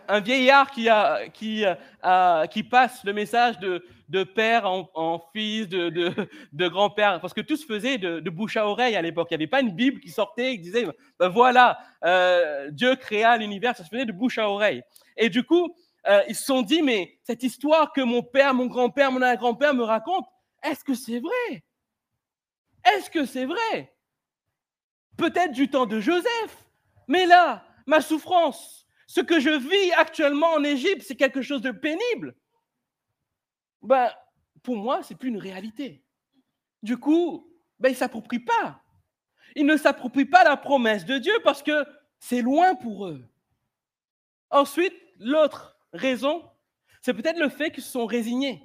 un 0.08 0.20
vieillard 0.20 0.72
qui, 0.72 0.90
a, 0.90 1.28
qui, 1.30 2.64
passe 2.64 3.04
le 3.04 3.14
message 3.14 3.60
de, 3.60 3.86
de 4.10 4.24
père 4.24 4.66
en, 4.66 5.22
fils, 5.34 5.68
de, 5.68 5.90
de, 5.90 6.68
grand-père, 6.68 7.20
parce 7.20 7.34
que 7.34 7.42
tout 7.42 7.58
se 7.58 7.66
faisait 7.66 7.98
de, 7.98 8.30
bouche 8.30 8.58
à 8.58 8.68
oreille 8.68 8.96
à 8.96 9.02
l'époque. 9.02 9.28
Il 9.32 9.34
n'y 9.34 9.44
avait 9.44 9.50
pas 9.50 9.62
une 9.62 9.72
Bible 9.72 10.00
qui 10.00 10.10
sortait 10.10 10.54
et 10.54 10.56
qui 10.58 10.64
disait, 10.64 10.86
ben 11.20 11.30
voilà, 11.30 11.80
euh, 12.06 12.70
Dieu 12.72 12.96
créa 12.96 13.38
l'univers, 13.38 13.76
ça 13.76 13.84
se 13.84 13.90
faisait 13.90 14.06
de 14.06 14.12
bouche 14.12 14.38
à 14.38 14.50
oreille. 14.50 14.84
Et 15.18 15.30
du 15.30 15.44
coup, 15.44 15.76
euh, 16.08 16.22
ils 16.28 16.36
se 16.36 16.46
sont 16.46 16.62
dit, 16.62 16.82
mais 16.82 17.18
cette 17.24 17.44
histoire 17.44 17.94
que 17.94 18.02
mon 18.02 18.24
père, 18.24 18.54
mon 18.54 18.66
grand-père, 18.66 19.12
mon 19.12 19.22
arrière-grand-père 19.22 19.74
me 19.74 19.84
racontent, 19.84 20.30
est-ce 20.64 20.84
que 20.84 20.94
c'est 20.94 21.20
vrai? 21.20 21.64
Est-ce 22.86 23.10
que 23.10 23.26
c'est 23.26 23.46
vrai? 23.46 23.94
Peut-être 25.18 25.52
du 25.52 25.70
temps 25.70 25.86
de 25.86 26.00
Joseph. 26.00 26.58
Mais 27.08 27.26
là, 27.26 27.64
ma 27.86 28.02
souffrance, 28.02 28.83
ce 29.14 29.22
que 29.22 29.40
je 29.40 29.52
vis 29.52 29.92
actuellement 29.92 30.54
en 30.54 30.64
Égypte, 30.64 31.04
c'est 31.06 31.16
quelque 31.16 31.44
chose 31.44 31.62
de 31.62 31.70
pénible. 31.70 32.36
Ben, 33.84 34.12
pour 34.64 34.76
moi, 34.76 35.04
c'est 35.04 35.14
plus 35.14 35.30
une 35.30 35.38
réalité. 35.38 36.04
Du 36.82 36.98
coup, 36.98 37.48
ben, 37.78 37.90
ils 37.90 37.92
ne 37.92 37.98
s'approprient 37.98 38.40
pas. 38.40 38.82
Ils 39.56 39.68
ne 39.68 39.78
s'approprient 39.78 40.26
pas 40.26 40.44
la 40.44 40.58
promesse 40.58 41.06
de 41.06 41.20
Dieu 41.20 41.34
parce 41.44 41.62
que 41.62 41.86
c'est 42.18 42.42
loin 42.42 42.74
pour 42.74 43.06
eux. 43.06 43.24
Ensuite, 44.50 44.96
l'autre 45.20 45.78
raison, 45.94 46.50
c'est 47.00 47.14
peut-être 47.14 47.38
le 47.38 47.50
fait 47.50 47.70
qu'ils 47.70 47.84
se 47.84 47.92
sont 47.92 48.08
résignés. 48.08 48.64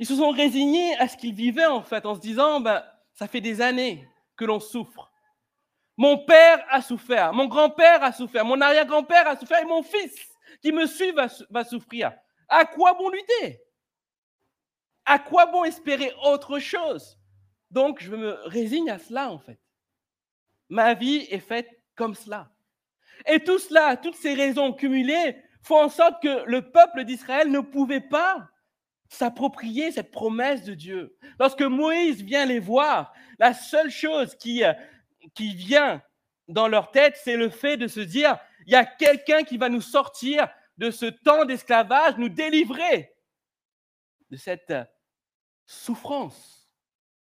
Ils 0.00 0.06
se 0.06 0.16
sont 0.16 0.30
résignés 0.30 0.96
à 0.96 1.06
ce 1.06 1.16
qu'ils 1.16 1.34
vivaient 1.36 1.66
en 1.66 1.82
fait, 1.82 2.04
en 2.04 2.16
se 2.16 2.20
disant, 2.20 2.58
ben, 2.58 2.82
ça 3.14 3.28
fait 3.28 3.40
des 3.40 3.60
années 3.60 4.08
que 4.36 4.44
l'on 4.44 4.58
souffre. 4.58 5.12
Mon 5.98 6.16
père 6.16 6.64
a 6.70 6.80
souffert, 6.80 7.32
mon 7.32 7.46
grand-père 7.46 8.04
a 8.04 8.12
souffert, 8.12 8.44
mon 8.44 8.60
arrière-grand-père 8.60 9.26
a 9.26 9.36
souffert 9.36 9.60
et 9.60 9.66
mon 9.66 9.82
fils 9.82 10.14
qui 10.62 10.70
me 10.70 10.86
suit 10.86 11.10
va, 11.10 11.64
souffrir. 11.64 12.12
À 12.48 12.64
quoi 12.64 12.94
bon 12.94 13.10
lutter? 13.10 13.60
À 15.04 15.18
quoi 15.18 15.46
bon 15.46 15.64
espérer 15.64 16.12
autre 16.24 16.60
chose? 16.60 17.18
Donc, 17.72 18.00
je 18.00 18.14
me 18.14 18.30
résigne 18.44 18.88
à 18.90 18.98
cela, 19.00 19.32
en 19.32 19.40
fait. 19.40 19.58
Ma 20.68 20.94
vie 20.94 21.26
est 21.30 21.40
faite 21.40 21.68
comme 21.96 22.14
cela. 22.14 22.48
Et 23.26 23.40
tout 23.40 23.58
cela, 23.58 23.96
toutes 23.96 24.14
ces 24.14 24.34
raisons 24.34 24.72
cumulées, 24.72 25.36
font 25.62 25.82
en 25.82 25.88
sorte 25.88 26.22
que 26.22 26.44
le 26.46 26.70
peuple 26.70 27.02
d'Israël 27.02 27.50
ne 27.50 27.60
pouvait 27.60 28.00
pas 28.00 28.48
s'approprier 29.08 29.90
cette 29.90 30.12
promesse 30.12 30.62
de 30.62 30.74
Dieu. 30.74 31.16
Lorsque 31.40 31.62
Moïse 31.62 32.22
vient 32.22 32.46
les 32.46 32.60
voir, 32.60 33.12
la 33.40 33.52
seule 33.52 33.90
chose 33.90 34.36
qui, 34.36 34.62
euh, 34.62 34.72
qui 35.34 35.54
vient 35.54 36.02
dans 36.48 36.68
leur 36.68 36.90
tête, 36.90 37.18
c'est 37.22 37.36
le 37.36 37.50
fait 37.50 37.76
de 37.76 37.86
se 37.86 38.00
dire, 38.00 38.38
il 38.66 38.72
y 38.72 38.76
a 38.76 38.84
quelqu'un 38.84 39.44
qui 39.44 39.58
va 39.58 39.68
nous 39.68 39.80
sortir 39.80 40.48
de 40.78 40.90
ce 40.90 41.06
temps 41.06 41.44
d'esclavage, 41.44 42.16
nous 42.16 42.28
délivrer 42.28 43.14
de 44.30 44.36
cette 44.36 44.72
souffrance. 45.66 46.70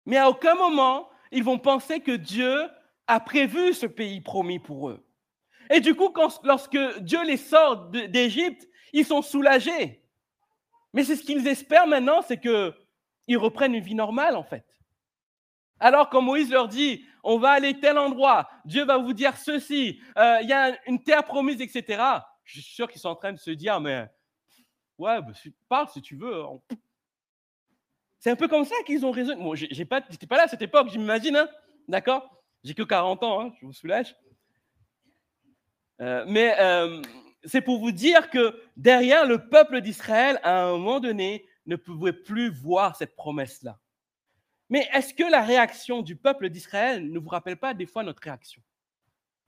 Mais 0.07 0.17
à 0.17 0.29
aucun 0.29 0.55
moment, 0.55 1.11
ils 1.31 1.45
vont 1.45 1.59
penser 1.59 2.01
que 2.01 2.13
Dieu 2.13 2.69
a 3.07 3.21
prévu 3.21 3.75
ce 3.75 3.87
pays 3.87 4.21
promis 4.21 4.59
pour 4.59 4.89
eux. 4.89 5.07
Et 5.71 5.81
du 5.81 5.95
coup, 5.95 6.11
quand, 6.11 6.41
lorsque 6.45 6.79
Dieu 7.01 7.23
les 7.25 7.37
sort 7.37 7.91
d'Égypte, 7.91 8.69
ils 8.93 9.05
sont 9.05 9.23
soulagés. 9.23 10.03
Mais 10.93 11.05
c'est 11.05 11.17
ce 11.17 11.23
qu'ils 11.23 11.47
espèrent 11.47 11.87
maintenant, 11.87 12.23
c'est 12.23 12.41
qu'ils 12.41 13.39
reprennent 13.39 13.75
une 13.75 13.85
vie 13.85 13.95
normale 13.95 14.37
en 14.37 14.43
fait. 14.43 14.67
Alors 15.79 16.11
quand 16.11 16.21
Moïse 16.21 16.51
leur 16.51 16.69
dit, 16.69 17.07
on 17.23 17.39
va 17.39 17.51
aller 17.51 17.79
tel 17.79 17.99
endroit, 17.99 18.49
Dieu 18.65 18.85
va 18.85 18.99
vous 18.99 19.13
dire 19.13 19.37
ceci, 19.37 20.01
euh, 20.17 20.39
il 20.43 20.49
y 20.49 20.53
a 20.53 20.77
une 20.87 21.03
terre 21.03 21.25
promise, 21.25 21.61
etc. 21.61 22.03
Je 22.45 22.61
suis 22.61 22.75
sûr 22.75 22.89
qu'ils 22.89 23.01
sont 23.01 23.09
en 23.09 23.17
train 23.17 23.33
de 23.33 23.39
se 23.39 23.51
dire, 23.51 23.81
mais 23.81 24.07
ouais, 24.99 25.21
bah, 25.21 25.33
parle 25.69 25.89
si 25.89 26.03
tu 26.03 26.17
veux. 26.17 26.43
C'est 28.19 28.31
un 28.31 28.37
peu 28.37 28.49
comme 28.49 28.65
ça 28.65 28.75
qu'ils 28.87 29.07
ont 29.07 29.11
raison. 29.11 29.37
Bon, 29.37 29.55
j'ai 29.55 29.85
pas, 29.85 30.01
pas 30.01 30.37
là 30.37 30.43
à 30.45 30.49
cette 30.49 30.63
époque, 30.63 30.89
j'imagine, 30.91 31.37
hein 31.37 31.49
d'accord? 31.91 32.43
J'ai 32.65 32.75
que 32.75 32.83
40 32.83 33.23
ans, 33.23 33.41
hein, 33.41 33.53
je 33.61 33.67
vous 33.67 33.73
soulage. 33.73 34.17
Euh, 36.01 36.25
mais 36.27 36.59
euh, 36.61 37.03
c'est 37.45 37.61
pour 37.61 37.79
vous 37.79 37.93
dire 37.93 38.31
que 38.31 38.63
derrière 38.77 39.27
le 39.27 39.49
peuple 39.49 39.81
d'Israël, 39.81 40.41
à 40.43 40.65
un 40.65 40.73
moment 40.73 41.01
donné, 41.01 41.47
ne 41.67 41.77
pouvait 41.77 42.13
plus 42.13 42.51
voir 42.51 42.97
cette 42.97 43.17
promesse-là. 43.17 43.79
Mais 44.71 44.89
est-ce 44.93 45.13
que 45.13 45.25
la 45.25 45.43
réaction 45.43 46.01
du 46.01 46.17
peuple 46.17 46.49
d'Israël 46.49 47.11
ne 47.11 47.19
vous 47.19 47.29
rappelle 47.29 47.59
pas 47.59 47.75
des 47.75 47.87
fois 47.87 48.03
notre 48.03 48.23
réaction? 48.23 48.63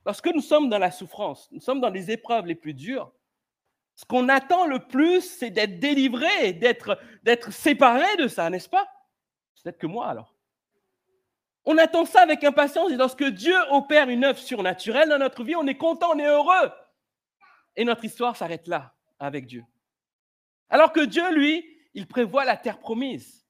Lorsque 0.05 0.27
nous 0.27 0.41
sommes 0.41 0.69
dans 0.69 0.79
la 0.79 0.91
souffrance, 0.91 1.49
nous 1.53 1.61
sommes 1.61 1.81
dans 1.81 1.91
les 1.91 2.11
épreuves 2.11 2.47
les 2.47 2.57
plus 2.57 2.75
dures, 2.75 3.13
ce 3.95 4.05
qu'on 4.05 4.29
attend 4.29 4.67
le 4.67 4.81
plus, 4.81 5.21
c'est 5.21 5.51
d'être 5.51 5.79
délivré, 5.79 6.55
d'être, 6.55 6.99
d'être 7.23 7.53
séparé 7.53 8.17
de 8.17 8.27
ça, 8.27 8.51
n'est-ce 8.51 8.69
pas? 8.69 8.89
Peut-être 9.63 9.79
que 9.79 9.87
moi 9.87 10.09
alors. 10.09 10.35
On 11.65 11.79
attend 11.79 12.05
ça 12.05 12.23
avec 12.23 12.43
impatience 12.43 12.91
et 12.91 12.97
lorsque 12.97 13.23
Dieu 13.23 13.55
opère 13.71 14.09
une 14.09 14.25
œuvre 14.25 14.39
surnaturelle 14.39 15.09
dans 15.09 15.19
notre 15.19 15.45
vie, 15.45 15.55
on 15.55 15.67
est 15.69 15.77
content, 15.77 16.15
on 16.15 16.19
est 16.19 16.27
heureux. 16.27 16.73
Et 17.77 17.85
notre 17.85 18.05
histoire 18.05 18.37
s'arrête 18.37 18.67
là 18.67 18.93
avec 19.21 19.47
Dieu. 19.47 19.65
Alors 20.69 20.93
que 20.93 21.05
Dieu, 21.05 21.33
lui, 21.33 21.65
il 21.95 22.09
prévoit 22.09 22.45
la 22.45 22.57
terre 22.57 22.81
promise. 22.81 23.42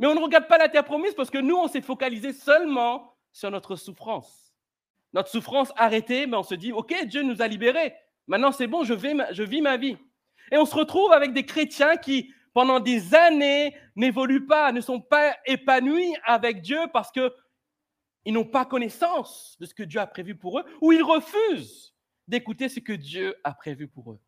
Mais 0.00 0.06
on 0.06 0.14
ne 0.14 0.20
regarde 0.20 0.48
pas 0.48 0.56
la 0.56 0.70
terre 0.70 0.84
promise 0.84 1.14
parce 1.14 1.30
que 1.30 1.36
nous, 1.38 1.54
on 1.54 1.68
s'est 1.68 1.82
focalisé 1.82 2.32
seulement 2.32 3.14
sur 3.32 3.50
notre 3.50 3.76
souffrance. 3.76 4.54
Notre 5.12 5.28
souffrance 5.28 5.72
arrêtée, 5.76 6.26
mais 6.26 6.38
on 6.38 6.42
se 6.42 6.54
dit, 6.54 6.72
OK, 6.72 6.94
Dieu 7.04 7.22
nous 7.22 7.42
a 7.42 7.46
libérés. 7.46 7.94
Maintenant, 8.26 8.50
c'est 8.50 8.66
bon, 8.66 8.82
je, 8.82 8.94
je 8.94 9.42
vis 9.42 9.60
ma 9.60 9.76
vie. 9.76 9.98
Et 10.50 10.56
on 10.56 10.64
se 10.64 10.74
retrouve 10.74 11.12
avec 11.12 11.34
des 11.34 11.44
chrétiens 11.44 11.98
qui, 11.98 12.32
pendant 12.54 12.80
des 12.80 13.14
années, 13.14 13.76
n'évoluent 13.94 14.46
pas, 14.46 14.72
ne 14.72 14.80
sont 14.80 15.02
pas 15.02 15.36
épanouis 15.44 16.14
avec 16.24 16.62
Dieu 16.62 16.80
parce 16.94 17.12
qu'ils 17.12 17.30
n'ont 18.32 18.46
pas 18.46 18.64
connaissance 18.64 19.58
de 19.60 19.66
ce 19.66 19.74
que 19.74 19.82
Dieu 19.82 20.00
a 20.00 20.06
prévu 20.06 20.34
pour 20.34 20.60
eux, 20.60 20.64
ou 20.80 20.92
ils 20.92 21.02
refusent 21.02 21.94
d'écouter 22.26 22.70
ce 22.70 22.80
que 22.80 22.94
Dieu 22.94 23.36
a 23.44 23.52
prévu 23.52 23.86
pour 23.86 24.12
eux. 24.12 24.20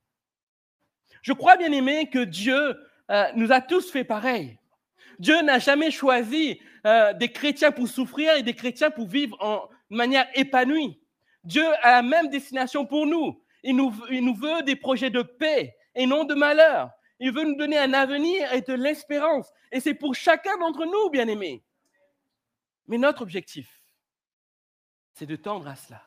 Je 1.23 1.33
crois, 1.33 1.57
bien 1.57 1.73
aimé, 1.73 2.11
que 2.11 2.25
Dieu 2.25 2.77
euh, 3.11 3.25
nous 3.37 3.53
a 3.53 3.63
tous 3.63 3.91
fait 3.91 4.05
pareil. 4.05 4.59
Dieu 5.23 5.41
n'a 5.43 5.61
jamais 5.61 5.93
choisi 5.93 6.61
euh, 6.85 7.13
des 7.13 7.31
chrétiens 7.31 7.71
pour 7.71 7.87
souffrir 7.87 8.35
et 8.35 8.43
des 8.43 8.55
chrétiens 8.55 8.91
pour 8.91 9.07
vivre 9.07 9.39
de 9.89 9.97
manière 9.97 10.27
épanouie. 10.35 11.01
Dieu 11.45 11.65
a 11.83 11.93
la 11.93 12.03
même 12.03 12.29
destination 12.29 12.85
pour 12.85 13.07
nous. 13.07 13.41
Il 13.63 13.77
nous, 13.77 13.95
il 14.11 14.25
nous 14.25 14.35
veut 14.35 14.65
des 14.65 14.75
projets 14.75 15.11
de 15.11 15.23
paix 15.23 15.77
et 15.95 16.07
non 16.07 16.25
de 16.25 16.35
malheur. 16.35 16.91
Il 17.21 17.33
veut 17.33 17.45
nous 17.45 17.55
donner 17.55 17.79
un 17.79 17.95
avenir 17.95 18.53
et 18.53 18.63
de 18.63 18.73
l'espérance. 18.73 19.49
Et 19.71 19.79
c'est 19.79 19.95
pour 19.95 20.17
chacun 20.17 20.59
d'entre 20.59 20.87
nous, 20.87 21.09
bien-aimés. 21.11 21.63
Mais 22.89 22.99
notre 22.99 23.23
objectif, 23.23 23.81
c'est 25.15 25.27
de 25.27 25.37
tendre 25.37 25.69
à 25.69 25.77
cela. 25.77 26.03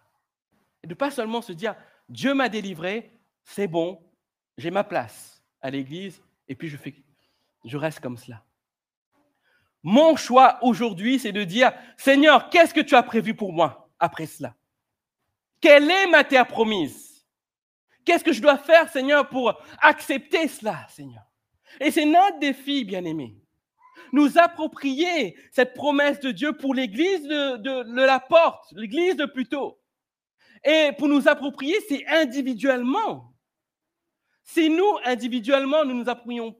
Et 0.84 0.88
de 0.88 0.93
pas 0.93 1.10
seulement 1.10 1.41
se 1.41 1.54
dire, 1.54 1.73
Dieu 2.10 2.34
m'a 2.34 2.49
délivré, 2.49 3.17
c'est 3.45 3.67
bon, 3.67 4.04
j'ai 4.58 4.71
ma 4.71 4.84
place 4.84 5.41
à 5.62 5.69
l'église, 5.69 6.21
et 6.49 6.56
puis 6.56 6.67
je, 6.67 6.75
fais, 6.75 6.93
je 7.63 7.78
reste 7.78 8.01
comme 8.01 8.17
cela. 8.17 8.43
Mon 9.88 10.15
choix 10.15 10.58
aujourd'hui, 10.63 11.19
c'est 11.19 11.32
de 11.32 11.43
dire, 11.43 11.71
Seigneur, 11.95 12.50
qu'est-ce 12.50 12.74
que 12.74 12.82
tu 12.82 12.95
as 12.95 13.04
prévu 13.04 13.36
pour 13.36 13.54
moi 13.54 13.88
après 14.00 14.26
cela? 14.26 14.56
Quelle 15.62 15.91
est 15.91 16.08
ma 16.08 16.24
terre 16.24 16.48
promise? 16.48 17.24
Qu'est-ce 18.04 18.24
que 18.24 18.34
je 18.34 18.41
dois 18.41 18.58
faire, 18.58 18.89
Seigneur, 18.89 19.30
pour 19.30 19.54
accepter 19.80 20.48
cela, 20.48 20.88
Seigneur? 20.89 21.21
Et 21.80 21.91
c'est 21.91 22.06
notre 22.06 22.39
défi, 22.39 22.84
bien-aimé. 22.84 23.38
Nous 24.12 24.39
approprier 24.39 25.38
cette 25.52 25.76
promesse 25.76 26.19
de 26.19 26.32
Dieu 26.32 26.58
pour 26.58 26.74
l'église 26.74 27.21
de, 27.21 28.06
la 28.06 28.19
porte, 28.19 28.65
l'église 28.71 29.15
de 29.15 29.26
plutôt. 29.26 29.80
Et 30.63 30.93
pour 30.98 31.08
nous 31.08 31.28
approprier, 31.28 31.76
c'est 31.88 32.08
individuellement. 32.08 33.36
Si 34.43 34.67
nous, 34.67 34.98
individuellement, 35.04 35.86
nous 35.86 35.93
nous 35.93 36.10
approprions, 36.10 36.56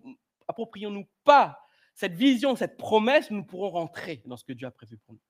approprions-nous 0.48 1.08
pas 1.24 1.65
cette 1.96 2.14
vision, 2.14 2.56
cette 2.56 2.78
promesse, 2.78 3.32
nous 3.32 3.44
pourrons 3.44 3.70
rentrer 3.70 4.22
dans 4.26 4.36
ce 4.36 4.44
que 4.44 4.54
Dieu 4.54 4.68
a 4.68 4.72
prévu 4.72 4.98
pour 4.98 5.14
nous. 5.14 5.22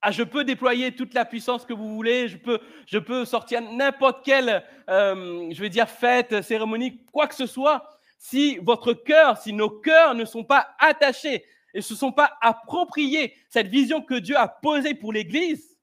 Ah, 0.00 0.10
je 0.10 0.24
peux 0.24 0.42
déployer 0.42 0.96
toute 0.96 1.14
la 1.14 1.24
puissance 1.24 1.64
que 1.64 1.74
vous 1.74 1.94
voulez, 1.94 2.26
je 2.26 2.36
peux, 2.36 2.58
je 2.86 2.98
peux 2.98 3.24
sortir 3.24 3.60
n'importe 3.60 4.24
quelle, 4.24 4.64
euh, 4.88 5.48
je 5.52 5.60
vais 5.60 5.68
dire, 5.68 5.88
fête, 5.88 6.42
cérémonie, 6.42 7.04
quoi 7.12 7.28
que 7.28 7.36
ce 7.36 7.46
soit. 7.46 7.88
Si 8.18 8.56
votre 8.56 8.94
cœur, 8.94 9.36
si 9.36 9.52
nos 9.52 9.70
cœurs 9.70 10.14
ne 10.14 10.24
sont 10.24 10.44
pas 10.44 10.74
attachés 10.80 11.44
et 11.72 11.78
ne 11.78 11.82
se 11.82 11.94
sont 11.94 12.10
pas 12.10 12.36
appropriés 12.40 13.36
cette 13.48 13.68
vision 13.68 14.02
que 14.02 14.14
Dieu 14.14 14.36
a 14.36 14.48
posée 14.48 14.94
pour 14.94 15.12
l'Église, 15.12 15.78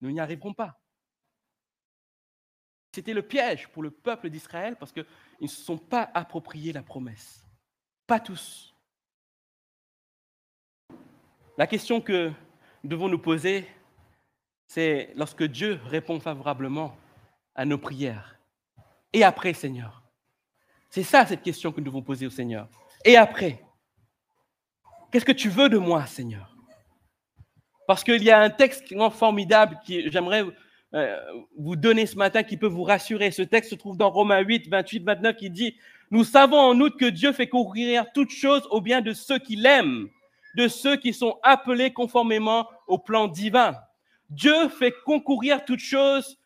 nous 0.00 0.10
n'y 0.10 0.18
arriverons 0.18 0.54
pas. 0.54 0.80
C'était 2.92 3.14
le 3.14 3.22
piège 3.22 3.68
pour 3.68 3.82
le 3.82 3.90
peuple 3.90 4.30
d'Israël 4.30 4.76
parce 4.76 4.90
qu'ils 4.90 5.06
ne 5.40 5.46
se 5.46 5.62
sont 5.62 5.78
pas 5.78 6.10
appropriés 6.14 6.72
la 6.72 6.82
promesse. 6.82 7.45
Pas 8.06 8.20
tous. 8.20 8.74
La 11.58 11.66
question 11.66 12.00
que 12.00 12.32
devons 12.84 13.08
nous 13.08 13.18
poser, 13.18 13.66
c'est 14.68 15.10
lorsque 15.16 15.42
Dieu 15.42 15.80
répond 15.86 16.20
favorablement 16.20 16.96
à 17.54 17.64
nos 17.64 17.78
prières. 17.78 18.38
Et 19.12 19.24
après, 19.24 19.54
Seigneur? 19.54 20.02
C'est 20.90 21.02
ça 21.02 21.26
cette 21.26 21.42
question 21.42 21.72
que 21.72 21.80
nous 21.80 21.86
devons 21.86 22.02
poser 22.02 22.26
au 22.26 22.30
Seigneur. 22.30 22.68
Et 23.04 23.16
après 23.16 23.62
Qu'est-ce 25.10 25.24
que 25.24 25.32
tu 25.32 25.48
veux 25.48 25.68
de 25.68 25.78
moi, 25.78 26.04
Seigneur? 26.06 26.54
Parce 27.86 28.02
qu'il 28.02 28.22
y 28.22 28.30
a 28.30 28.40
un 28.40 28.50
texte 28.50 28.92
formidable 29.12 29.78
que 29.86 30.10
j'aimerais 30.10 30.44
euh, 30.94 31.16
vous 31.56 31.76
donner 31.76 32.06
ce 32.06 32.16
matin 32.16 32.42
qui 32.42 32.56
peut 32.56 32.66
vous 32.66 32.82
rassurer. 32.82 33.30
Ce 33.30 33.42
texte 33.42 33.70
se 33.70 33.76
trouve 33.76 33.96
dans 33.96 34.10
Romains 34.10 34.40
8, 34.40 34.68
28, 34.68 35.04
29 35.04 35.36
qui 35.36 35.50
dit, 35.50 35.76
Nous 36.10 36.24
savons 36.24 36.58
en 36.58 36.80
outre 36.80 36.96
que 36.96 37.06
Dieu 37.06 37.32
fait 37.32 37.48
courir 37.48 38.06
toutes 38.12 38.30
choses 38.30 38.66
au 38.70 38.80
bien 38.80 39.00
de 39.00 39.12
ceux 39.12 39.38
qui 39.38 39.56
l'aiment 39.56 40.08
de 40.56 40.68
ceux 40.68 40.96
qui 40.96 41.12
sont 41.12 41.38
appelés 41.42 41.92
conformément 41.92 42.68
au 42.88 42.98
plan 42.98 43.28
divin. 43.28 43.76
Dieu 44.30 44.68
fait 44.70 44.92
concourir 45.04 45.64
toutes 45.64 45.80
choses 45.80 46.38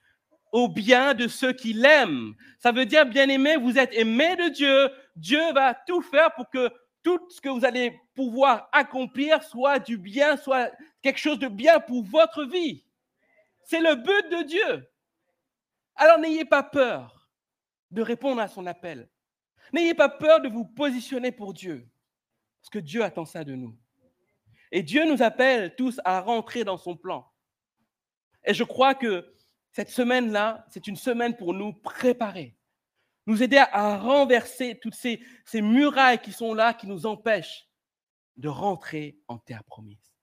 au 0.53 0.68
bien 0.68 1.14
de 1.14 1.29
ceux 1.29 1.53
qui 1.53 1.73
l'aiment. 1.73 2.35
Ça 2.59 2.73
veut 2.73 2.87
dire, 2.87 3.07
bien 3.07 3.29
aimé, 3.29 3.57
vous 3.57 3.79
êtes 3.79 3.94
aimé 3.94 4.35
de 4.35 4.49
Dieu. 4.49 4.90
Dieu 5.14 5.53
va 5.53 5.75
tout 5.75 6.03
faire 6.03 6.35
pour 6.35 6.51
que 6.51 6.70
tout 7.05 7.20
ce 7.31 7.40
que 7.40 7.49
vous 7.49 7.64
allez 7.64 7.99
pouvoir 8.14 8.68
accomplir 8.73 9.42
soit 9.44 9.79
du 9.79 9.96
bien, 9.96 10.37
soit 10.37 10.73
quelque 11.03 11.20
chose 11.20 11.38
de 11.38 11.49
bien 11.49 11.79
pour 11.79 12.03
votre 12.03 12.44
vie. 12.44 12.85
C'est 13.62 13.81
le 13.81 13.94
but 13.94 14.38
de 14.38 14.42
Dieu. 14.42 14.90
Alors 15.94 16.18
n'ayez 16.18 16.44
pas 16.44 16.64
peur 16.64 17.29
de 17.92 18.03
répondre 18.03 18.40
à 18.40 18.49
son 18.49 18.66
appel. 18.66 19.09
N'ayez 19.72 19.94
pas 19.94 20.09
peur 20.09 20.40
de 20.40 20.48
vous 20.48 20.64
positionner 20.64 21.33
pour 21.33 21.54
Dieu, 21.54 21.88
parce 22.61 22.70
que 22.70 22.78
Dieu 22.78 23.02
attend 23.02 23.24
ça 23.24 23.44
de 23.44 23.54
nous. 23.54 23.76
Et 24.72 24.83
Dieu 24.83 25.04
nous 25.11 25.22
appelle 25.22 25.74
tous 25.76 26.00
à 26.04 26.20
rentrer 26.20 26.64
dans 26.64 26.78
son 26.78 26.96
plan. 26.96 27.30
Et 28.44 28.54
je 28.54 28.64
crois 28.64 28.94
que 28.94 29.35
cette 29.72 29.90
semaine-là, 29.90 30.66
c'est 30.70 30.87
une 30.87 30.96
semaine 30.96 31.37
pour 31.37 31.54
nous 31.54 31.72
préparer, 31.72 32.56
nous 33.26 33.42
aider 33.42 33.59
à 33.59 33.98
renverser 33.98 34.78
toutes 34.80 34.94
ces, 34.94 35.20
ces 35.44 35.62
murailles 35.62 36.20
qui 36.20 36.33
sont 36.33 36.54
là, 36.54 36.74
qui 36.74 36.87
nous 36.87 37.06
empêchent 37.06 37.68
de 38.37 38.48
rentrer 38.48 39.18
en 39.28 39.38
terre 39.38 39.64
promise. 39.64 40.14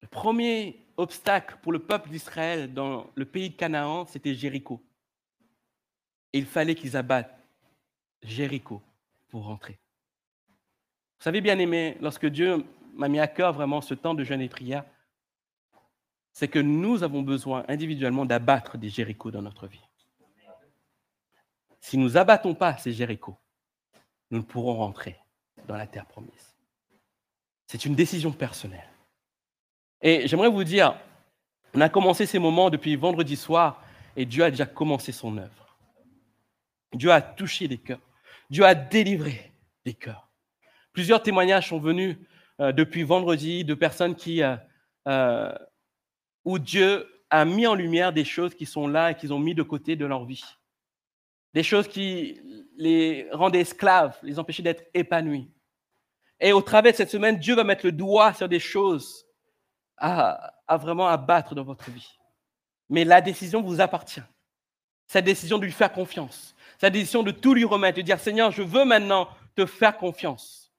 Le 0.00 0.08
premier 0.08 0.86
obstacle 0.96 1.58
pour 1.62 1.72
le 1.72 1.84
peuple 1.84 2.08
d'Israël 2.10 2.72
dans 2.72 3.10
le 3.14 3.24
pays 3.24 3.50
de 3.50 3.56
Canaan, 3.56 4.06
c'était 4.06 4.34
Jéricho. 4.34 4.82
Il 6.32 6.46
fallait 6.46 6.74
qu'ils 6.74 6.96
abattent 6.96 7.36
Jéricho 8.22 8.82
pour 9.28 9.44
rentrer. 9.44 9.78
Vous 11.18 11.24
savez, 11.24 11.40
bien 11.40 11.58
aimé, 11.58 11.96
lorsque 12.00 12.26
Dieu 12.26 12.64
m'a 12.94 13.08
mis 13.08 13.20
à 13.20 13.28
cœur 13.28 13.52
vraiment 13.52 13.80
ce 13.80 13.94
temps 13.94 14.14
de 14.14 14.24
jeûne 14.24 14.40
et 14.40 14.48
prière, 14.48 14.84
c'est 16.32 16.48
que 16.48 16.58
nous 16.58 17.02
avons 17.02 17.22
besoin 17.22 17.64
individuellement 17.68 18.24
d'abattre 18.24 18.78
des 18.78 18.88
Jérichos 18.88 19.30
dans 19.30 19.42
notre 19.42 19.66
vie. 19.66 19.84
Si 21.80 21.98
nous 21.98 22.16
abattons 22.16 22.54
pas 22.54 22.76
ces 22.76 22.92
Jérichos, 22.92 23.36
nous 24.30 24.38
ne 24.38 24.42
pourrons 24.44 24.76
rentrer 24.76 25.18
dans 25.66 25.76
la 25.76 25.86
terre 25.86 26.06
promise. 26.06 26.54
C'est 27.66 27.84
une 27.84 27.94
décision 27.94 28.32
personnelle. 28.32 28.88
Et 30.02 30.26
j'aimerais 30.26 30.48
vous 30.48 30.64
dire, 30.64 30.96
on 31.74 31.80
a 31.80 31.88
commencé 31.88 32.26
ces 32.26 32.38
moments 32.38 32.70
depuis 32.70 32.96
vendredi 32.96 33.36
soir 33.36 33.82
et 34.16 34.24
Dieu 34.24 34.44
a 34.44 34.50
déjà 34.50 34.66
commencé 34.66 35.12
son 35.12 35.36
œuvre. 35.36 35.69
Dieu 36.92 37.10
a 37.12 37.20
touché 37.20 37.68
des 37.68 37.78
cœurs. 37.78 38.00
Dieu 38.48 38.64
a 38.64 38.74
délivré 38.74 39.52
des 39.84 39.94
cœurs. 39.94 40.28
Plusieurs 40.92 41.22
témoignages 41.22 41.68
sont 41.68 41.78
venus 41.78 42.16
euh, 42.60 42.72
depuis 42.72 43.04
vendredi 43.04 43.64
de 43.64 43.74
personnes 43.74 44.16
qui, 44.16 44.42
euh, 44.42 44.56
euh, 45.08 45.52
où 46.44 46.58
Dieu 46.58 47.06
a 47.30 47.44
mis 47.44 47.66
en 47.66 47.74
lumière 47.74 48.12
des 48.12 48.24
choses 48.24 48.54
qui 48.54 48.66
sont 48.66 48.88
là 48.88 49.12
et 49.12 49.14
qu'ils 49.14 49.32
ont 49.32 49.38
mis 49.38 49.54
de 49.54 49.62
côté 49.62 49.94
de 49.94 50.04
leur 50.04 50.24
vie. 50.24 50.44
Des 51.54 51.62
choses 51.62 51.88
qui 51.88 52.40
les 52.76 53.28
rendaient 53.32 53.60
esclaves, 53.60 54.18
les 54.22 54.38
empêchaient 54.38 54.62
d'être 54.62 54.84
épanouis. 54.94 55.50
Et 56.40 56.52
au 56.52 56.62
travers 56.62 56.92
de 56.92 56.96
cette 56.96 57.10
semaine, 57.10 57.38
Dieu 57.38 57.54
va 57.54 57.64
mettre 57.64 57.86
le 57.86 57.92
doigt 57.92 58.32
sur 58.32 58.48
des 58.48 58.60
choses 58.60 59.26
à, 59.96 60.54
à 60.66 60.76
vraiment 60.76 61.06
abattre 61.06 61.54
dans 61.54 61.64
votre 61.64 61.90
vie. 61.90 62.18
Mais 62.88 63.04
la 63.04 63.20
décision 63.20 63.62
vous 63.62 63.80
appartient. 63.80 64.22
Cette 65.06 65.24
décision 65.24 65.58
de 65.58 65.64
lui 65.64 65.72
faire 65.72 65.92
confiance. 65.92 66.54
Cette 66.80 66.94
décision 66.94 67.22
de 67.22 67.30
tout 67.30 67.52
lui 67.52 67.64
remettre, 67.64 67.98
de 67.98 68.02
dire 68.02 68.18
Seigneur, 68.18 68.50
je 68.50 68.62
veux 68.62 68.86
maintenant 68.86 69.28
te 69.54 69.66
faire 69.66 69.98
confiance 69.98 70.72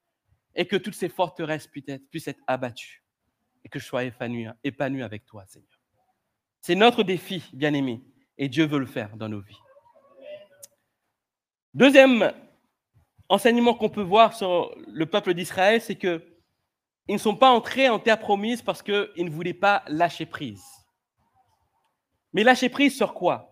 et 0.55 0.65
que 0.65 0.75
toutes 0.75 0.95
ces 0.95 1.09
forteresses 1.09 1.67
puissent 1.67 2.27
être, 2.27 2.41
abattues 2.47 3.03
et 3.63 3.69
que 3.69 3.77
je 3.77 3.85
sois 3.85 4.03
épanoui, 4.05 4.47
épanoui 4.63 5.03
avec 5.03 5.25
toi, 5.25 5.45
Seigneur. 5.45 5.79
C'est 6.59 6.73
notre 6.73 7.03
défi, 7.03 7.43
bien-aimé, 7.53 8.01
et 8.39 8.49
Dieu 8.49 8.65
veut 8.65 8.79
le 8.79 8.87
faire 8.87 9.15
dans 9.15 9.29
nos 9.29 9.41
vies. 9.41 9.59
Deuxième 11.75 12.33
enseignement 13.29 13.75
qu'on 13.75 13.89
peut 13.89 14.01
voir 14.01 14.35
sur 14.35 14.75
le 14.87 15.05
peuple 15.05 15.35
d'Israël, 15.35 15.81
c'est 15.81 15.95
que 15.95 16.25
ils 17.07 17.13
ne 17.13 17.19
sont 17.19 17.35
pas 17.35 17.51
entrés 17.51 17.89
en 17.89 17.99
terre 17.99 18.19
promise 18.19 18.63
parce 18.63 18.81
qu'ils 18.81 19.11
ne 19.17 19.29
voulaient 19.29 19.53
pas 19.53 19.83
lâcher 19.87 20.25
prise. 20.25 20.65
Mais 22.33 22.43
lâcher 22.43 22.69
prise 22.69 22.95
sur 22.95 23.13
quoi? 23.13 23.50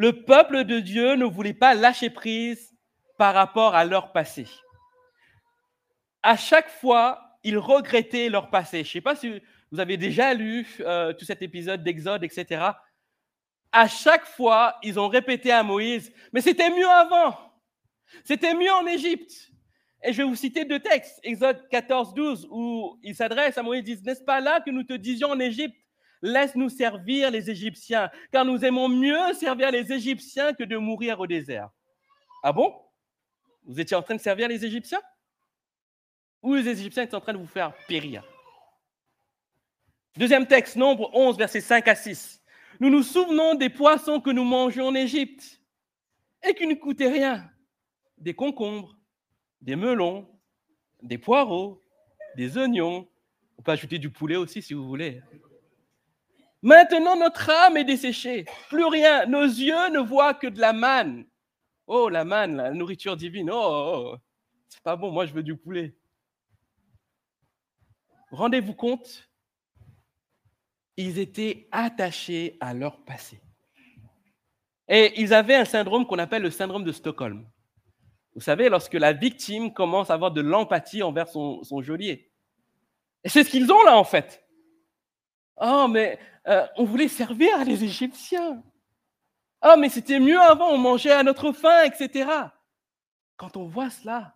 Le 0.00 0.24
peuple 0.24 0.64
de 0.64 0.80
Dieu 0.80 1.14
ne 1.14 1.24
voulait 1.24 1.52
pas 1.52 1.74
lâcher 1.74 2.08
prise 2.08 2.74
par 3.18 3.34
rapport 3.34 3.74
à 3.74 3.84
leur 3.84 4.12
passé 4.12 4.46
à 6.22 6.36
chaque 6.36 6.68
fois, 6.68 7.38
ils 7.42 7.58
regrettaient 7.58 8.28
leur 8.28 8.50
passé. 8.50 8.78
Je 8.78 8.88
ne 8.88 8.92
sais 8.92 9.00
pas 9.00 9.16
si 9.16 9.40
vous 9.70 9.80
avez 9.80 9.96
déjà 9.96 10.34
lu 10.34 10.66
euh, 10.80 11.12
tout 11.12 11.24
cet 11.24 11.42
épisode 11.42 11.82
d'Exode, 11.82 12.24
etc. 12.24 12.62
À 13.72 13.88
chaque 13.88 14.26
fois, 14.26 14.76
ils 14.82 14.98
ont 14.98 15.08
répété 15.08 15.52
à 15.52 15.62
Moïse, 15.62 16.12
mais 16.32 16.40
c'était 16.40 16.70
mieux 16.70 16.88
avant. 16.88 17.38
C'était 18.24 18.54
mieux 18.54 18.72
en 18.72 18.86
Égypte. 18.86 19.50
Et 20.02 20.12
je 20.12 20.18
vais 20.18 20.28
vous 20.28 20.34
citer 20.34 20.64
deux 20.64 20.80
textes, 20.80 21.20
Exode 21.22 21.68
14, 21.68 22.14
12, 22.14 22.48
où 22.50 22.98
ils 23.02 23.14
s'adressent 23.14 23.58
à 23.58 23.62
Moïse, 23.62 24.02
n'est-ce 24.02 24.24
pas 24.24 24.40
là 24.40 24.60
que 24.60 24.70
nous 24.70 24.82
te 24.82 24.94
disions 24.94 25.28
en 25.28 25.38
Égypte, 25.38 25.76
laisse-nous 26.22 26.68
servir 26.68 27.30
les 27.30 27.50
Égyptiens, 27.50 28.10
car 28.32 28.44
nous 28.44 28.64
aimons 28.64 28.88
mieux 28.88 29.32
servir 29.34 29.70
les 29.70 29.92
Égyptiens 29.92 30.52
que 30.52 30.64
de 30.64 30.76
mourir 30.76 31.20
au 31.20 31.26
désert. 31.26 31.70
Ah 32.42 32.52
bon? 32.52 32.74
Vous 33.64 33.78
étiez 33.80 33.96
en 33.96 34.02
train 34.02 34.14
de 34.14 34.20
servir 34.20 34.48
les 34.48 34.64
Égyptiens? 34.64 35.02
Où 36.42 36.54
les 36.54 36.68
Égyptiens 36.68 37.02
étaient 37.02 37.14
en 37.14 37.20
train 37.20 37.32
de 37.32 37.38
vous 37.38 37.46
faire 37.46 37.74
périr? 37.86 38.24
Deuxième 40.16 40.46
texte, 40.46 40.76
Nombre 40.76 41.10
11, 41.14 41.36
versets 41.38 41.60
5 41.60 41.86
à 41.88 41.94
6. 41.94 42.42
Nous 42.80 42.90
nous 42.90 43.02
souvenons 43.02 43.54
des 43.54 43.68
poissons 43.68 44.20
que 44.20 44.30
nous 44.30 44.44
mangeons 44.44 44.88
en 44.88 44.94
Égypte 44.94 45.60
et 46.42 46.54
qui 46.54 46.66
ne 46.66 46.74
coûtaient 46.74 47.10
rien. 47.10 47.48
Des 48.18 48.34
concombres, 48.34 48.96
des 49.60 49.76
melons, 49.76 50.26
des 51.02 51.18
poireaux, 51.18 51.82
des 52.36 52.56
oignons. 52.56 53.06
On 53.58 53.62
peut 53.62 53.72
ajouter 53.72 53.98
du 53.98 54.10
poulet 54.10 54.36
aussi 54.36 54.62
si 54.62 54.74
vous 54.74 54.86
voulez. 54.86 55.22
Maintenant, 56.62 57.16
notre 57.16 57.48
âme 57.50 57.76
est 57.76 57.84
desséchée. 57.84 58.44
Plus 58.68 58.84
rien. 58.84 59.26
Nos 59.26 59.44
yeux 59.44 59.88
ne 59.90 60.00
voient 60.00 60.34
que 60.34 60.46
de 60.46 60.60
la 60.60 60.72
manne. 60.72 61.24
Oh, 61.86 62.08
la 62.08 62.24
manne, 62.24 62.56
la 62.56 62.70
nourriture 62.70 63.16
divine. 63.16 63.50
Oh, 63.50 63.56
oh, 63.56 64.12
oh. 64.12 64.16
c'est 64.68 64.82
pas 64.82 64.96
bon. 64.96 65.10
Moi, 65.10 65.26
je 65.26 65.32
veux 65.32 65.42
du 65.42 65.56
poulet. 65.56 65.96
Rendez-vous 68.30 68.74
compte, 68.74 69.28
ils 70.96 71.18
étaient 71.18 71.66
attachés 71.72 72.56
à 72.60 72.74
leur 72.74 73.04
passé. 73.04 73.40
Et 74.86 75.20
ils 75.20 75.32
avaient 75.34 75.54
un 75.54 75.64
syndrome 75.64 76.06
qu'on 76.06 76.18
appelle 76.18 76.42
le 76.42 76.50
syndrome 76.50 76.84
de 76.84 76.92
Stockholm. 76.92 77.48
Vous 78.34 78.40
savez, 78.40 78.68
lorsque 78.68 78.94
la 78.94 79.12
victime 79.12 79.72
commence 79.72 80.10
à 80.10 80.14
avoir 80.14 80.30
de 80.30 80.40
l'empathie 80.40 81.02
envers 81.02 81.28
son, 81.28 81.62
geôlier. 81.80 82.30
Et 83.24 83.28
c'est 83.28 83.44
ce 83.44 83.50
qu'ils 83.50 83.72
ont 83.72 83.82
là, 83.84 83.96
en 83.96 84.04
fait. 84.04 84.46
Oh, 85.56 85.88
mais 85.88 86.18
euh, 86.48 86.66
on 86.76 86.84
voulait 86.84 87.08
servir 87.08 87.64
les 87.64 87.84
Égyptiens. 87.84 88.62
Oh, 89.62 89.74
mais 89.78 89.90
c'était 89.90 90.20
mieux 90.20 90.40
avant, 90.40 90.70
on 90.70 90.78
mangeait 90.78 91.12
à 91.12 91.22
notre 91.22 91.52
faim, 91.52 91.84
etc. 91.84 92.30
Quand 93.36 93.56
on 93.56 93.66
voit 93.66 93.90
cela, 93.90 94.34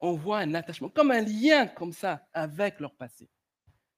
on 0.00 0.12
voit 0.12 0.38
un 0.38 0.54
attachement, 0.54 0.88
comme 0.88 1.10
un 1.10 1.20
lien 1.20 1.66
comme 1.66 1.92
ça 1.92 2.26
avec 2.32 2.80
leur 2.80 2.94
passé. 2.94 3.28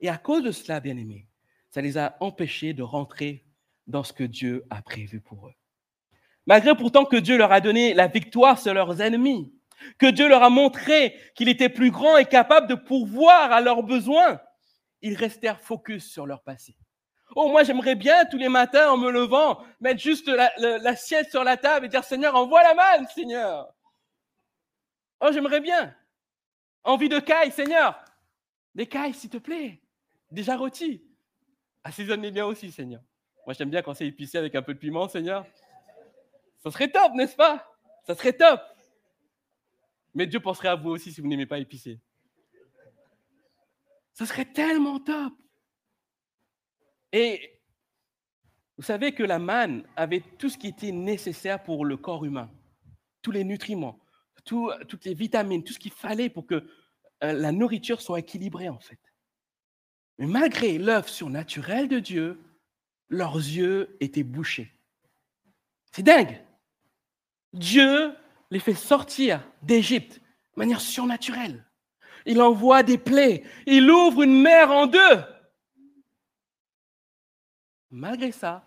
Et 0.00 0.08
à 0.08 0.18
cause 0.18 0.42
de 0.42 0.50
cela, 0.50 0.80
bien 0.80 0.96
aimés, 0.96 1.28
ça 1.70 1.80
les 1.80 1.96
a 1.96 2.16
empêchés 2.20 2.74
de 2.74 2.82
rentrer 2.82 3.44
dans 3.86 4.02
ce 4.02 4.12
que 4.12 4.24
Dieu 4.24 4.64
a 4.70 4.82
prévu 4.82 5.20
pour 5.20 5.48
eux. 5.48 5.54
Malgré 6.46 6.76
pourtant 6.76 7.04
que 7.04 7.16
Dieu 7.16 7.38
leur 7.38 7.52
a 7.52 7.60
donné 7.60 7.94
la 7.94 8.06
victoire 8.06 8.58
sur 8.58 8.74
leurs 8.74 9.00
ennemis, 9.00 9.54
que 9.98 10.10
Dieu 10.10 10.28
leur 10.28 10.42
a 10.42 10.50
montré 10.50 11.16
qu'il 11.34 11.48
était 11.48 11.68
plus 11.68 11.90
grand 11.90 12.16
et 12.16 12.26
capable 12.26 12.66
de 12.66 12.74
pourvoir 12.74 13.52
à 13.52 13.60
leurs 13.60 13.82
besoins, 13.82 14.40
ils 15.02 15.14
restèrent 15.14 15.60
focus 15.60 16.10
sur 16.10 16.26
leur 16.26 16.42
passé. 16.42 16.76
Oh, 17.36 17.48
moi, 17.48 17.64
j'aimerais 17.64 17.94
bien 17.96 18.24
tous 18.26 18.38
les 18.38 18.48
matins, 18.48 18.90
en 18.90 18.96
me 18.96 19.10
levant, 19.10 19.64
mettre 19.80 20.00
juste 20.00 20.28
l'assiette 20.28 21.30
sur 21.30 21.42
la 21.42 21.56
table 21.56 21.86
et 21.86 21.88
dire 21.88 22.04
Seigneur, 22.04 22.34
envoie 22.36 22.62
la 22.62 22.74
manne, 22.74 23.06
Seigneur. 23.08 23.74
Oh, 25.20 25.30
j'aimerais 25.32 25.60
bien. 25.60 25.96
Envie 26.84 27.08
de 27.08 27.18
caille, 27.18 27.50
Seigneur. 27.50 28.04
Des 28.74 28.86
cailles, 28.86 29.14
s'il 29.14 29.30
te 29.30 29.38
plaît. 29.38 29.80
Déjà 30.30 30.56
rôtis. 30.56 31.04
Assaisonne-les 31.82 32.30
bien 32.30 32.46
aussi, 32.46 32.70
Seigneur. 32.70 33.02
Moi, 33.46 33.54
j'aime 33.54 33.70
bien 33.70 33.82
quand 33.82 33.94
c'est 33.94 34.06
épicé 34.06 34.38
avec 34.38 34.54
un 34.54 34.62
peu 34.62 34.74
de 34.74 34.78
piment, 34.78 35.08
Seigneur. 35.08 35.44
Ça 36.62 36.70
serait 36.70 36.90
top, 36.90 37.12
n'est-ce 37.14 37.36
pas? 37.36 37.70
Ça 38.06 38.14
serait 38.14 38.32
top. 38.32 38.60
Mais 40.14 40.26
Dieu 40.26 40.40
penserait 40.40 40.68
à 40.68 40.76
vous 40.76 40.90
aussi 40.90 41.12
si 41.12 41.20
vous 41.20 41.26
n'aimez 41.26 41.46
pas 41.46 41.58
épicé. 41.58 42.00
Ça 44.12 44.26
serait 44.26 44.44
tellement 44.44 45.00
top. 45.00 45.32
Et 47.14 47.60
vous 48.76 48.82
savez 48.82 49.12
que 49.12 49.22
la 49.22 49.38
manne 49.38 49.84
avait 49.94 50.24
tout 50.36 50.48
ce 50.48 50.58
qui 50.58 50.66
était 50.66 50.90
nécessaire 50.90 51.62
pour 51.62 51.84
le 51.84 51.96
corps 51.96 52.24
humain, 52.24 52.50
tous 53.22 53.30
les 53.30 53.44
nutriments, 53.44 54.00
toutes 54.44 55.04
les 55.04 55.14
vitamines, 55.14 55.62
tout 55.62 55.72
ce 55.72 55.78
qu'il 55.78 55.92
fallait 55.92 56.28
pour 56.28 56.44
que 56.44 56.56
euh, 57.22 57.32
la 57.32 57.52
nourriture 57.52 58.00
soit 58.00 58.18
équilibrée 58.18 58.68
en 58.68 58.80
fait. 58.80 58.98
Mais 60.18 60.26
malgré 60.26 60.76
l'œuvre 60.76 61.08
surnaturelle 61.08 61.86
de 61.86 62.00
Dieu, 62.00 62.40
leurs 63.08 63.36
yeux 63.36 63.96
étaient 64.00 64.24
bouchés. 64.24 64.74
C'est 65.92 66.02
dingue. 66.02 66.42
Dieu 67.52 68.12
les 68.50 68.58
fait 68.58 68.74
sortir 68.74 69.40
d'Égypte 69.62 70.16
de 70.16 70.58
manière 70.58 70.80
surnaturelle. 70.80 71.64
Il 72.26 72.42
envoie 72.42 72.82
des 72.82 72.98
plaies. 72.98 73.44
Il 73.66 73.88
ouvre 73.88 74.22
une 74.22 74.42
mer 74.42 74.72
en 74.72 74.88
deux. 74.88 75.22
Malgré 77.96 78.32
ça, 78.32 78.64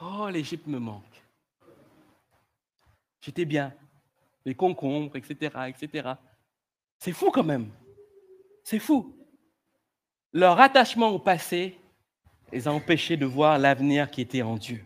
oh, 0.00 0.26
l'Égypte 0.30 0.66
me 0.66 0.78
manque. 0.78 1.22
J'étais 3.20 3.44
bien. 3.44 3.74
Les 4.46 4.54
concombres, 4.54 5.16
etc., 5.16 5.54
etc. 5.68 6.12
C'est 6.98 7.12
fou 7.12 7.30
quand 7.30 7.44
même. 7.44 7.70
C'est 8.64 8.78
fou. 8.78 9.14
Leur 10.32 10.58
attachement 10.60 11.10
au 11.10 11.18
passé 11.18 11.78
les 12.50 12.66
a 12.66 12.72
empêchés 12.72 13.18
de 13.18 13.26
voir 13.26 13.58
l'avenir 13.58 14.10
qui 14.10 14.22
était 14.22 14.40
en 14.40 14.56
Dieu. 14.56 14.82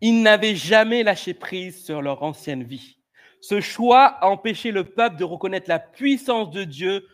Ils 0.00 0.20
n'avaient 0.20 0.56
jamais 0.56 1.04
lâché 1.04 1.34
prise 1.34 1.84
sur 1.84 2.02
leur 2.02 2.24
ancienne 2.24 2.64
vie. 2.64 2.98
Ce 3.40 3.60
choix 3.60 4.06
a 4.06 4.26
empêché 4.26 4.72
le 4.72 4.82
peuple 4.82 5.18
de 5.18 5.24
reconnaître 5.24 5.68
la 5.68 5.78
puissance 5.78 6.50
de 6.50 6.64
Dieu 6.64 7.06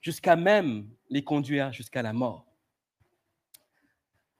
jusqu'à 0.00 0.34
même 0.34 0.90
les 1.08 1.22
conduire 1.22 1.72
jusqu'à 1.72 2.02
la 2.02 2.12
mort. 2.12 2.47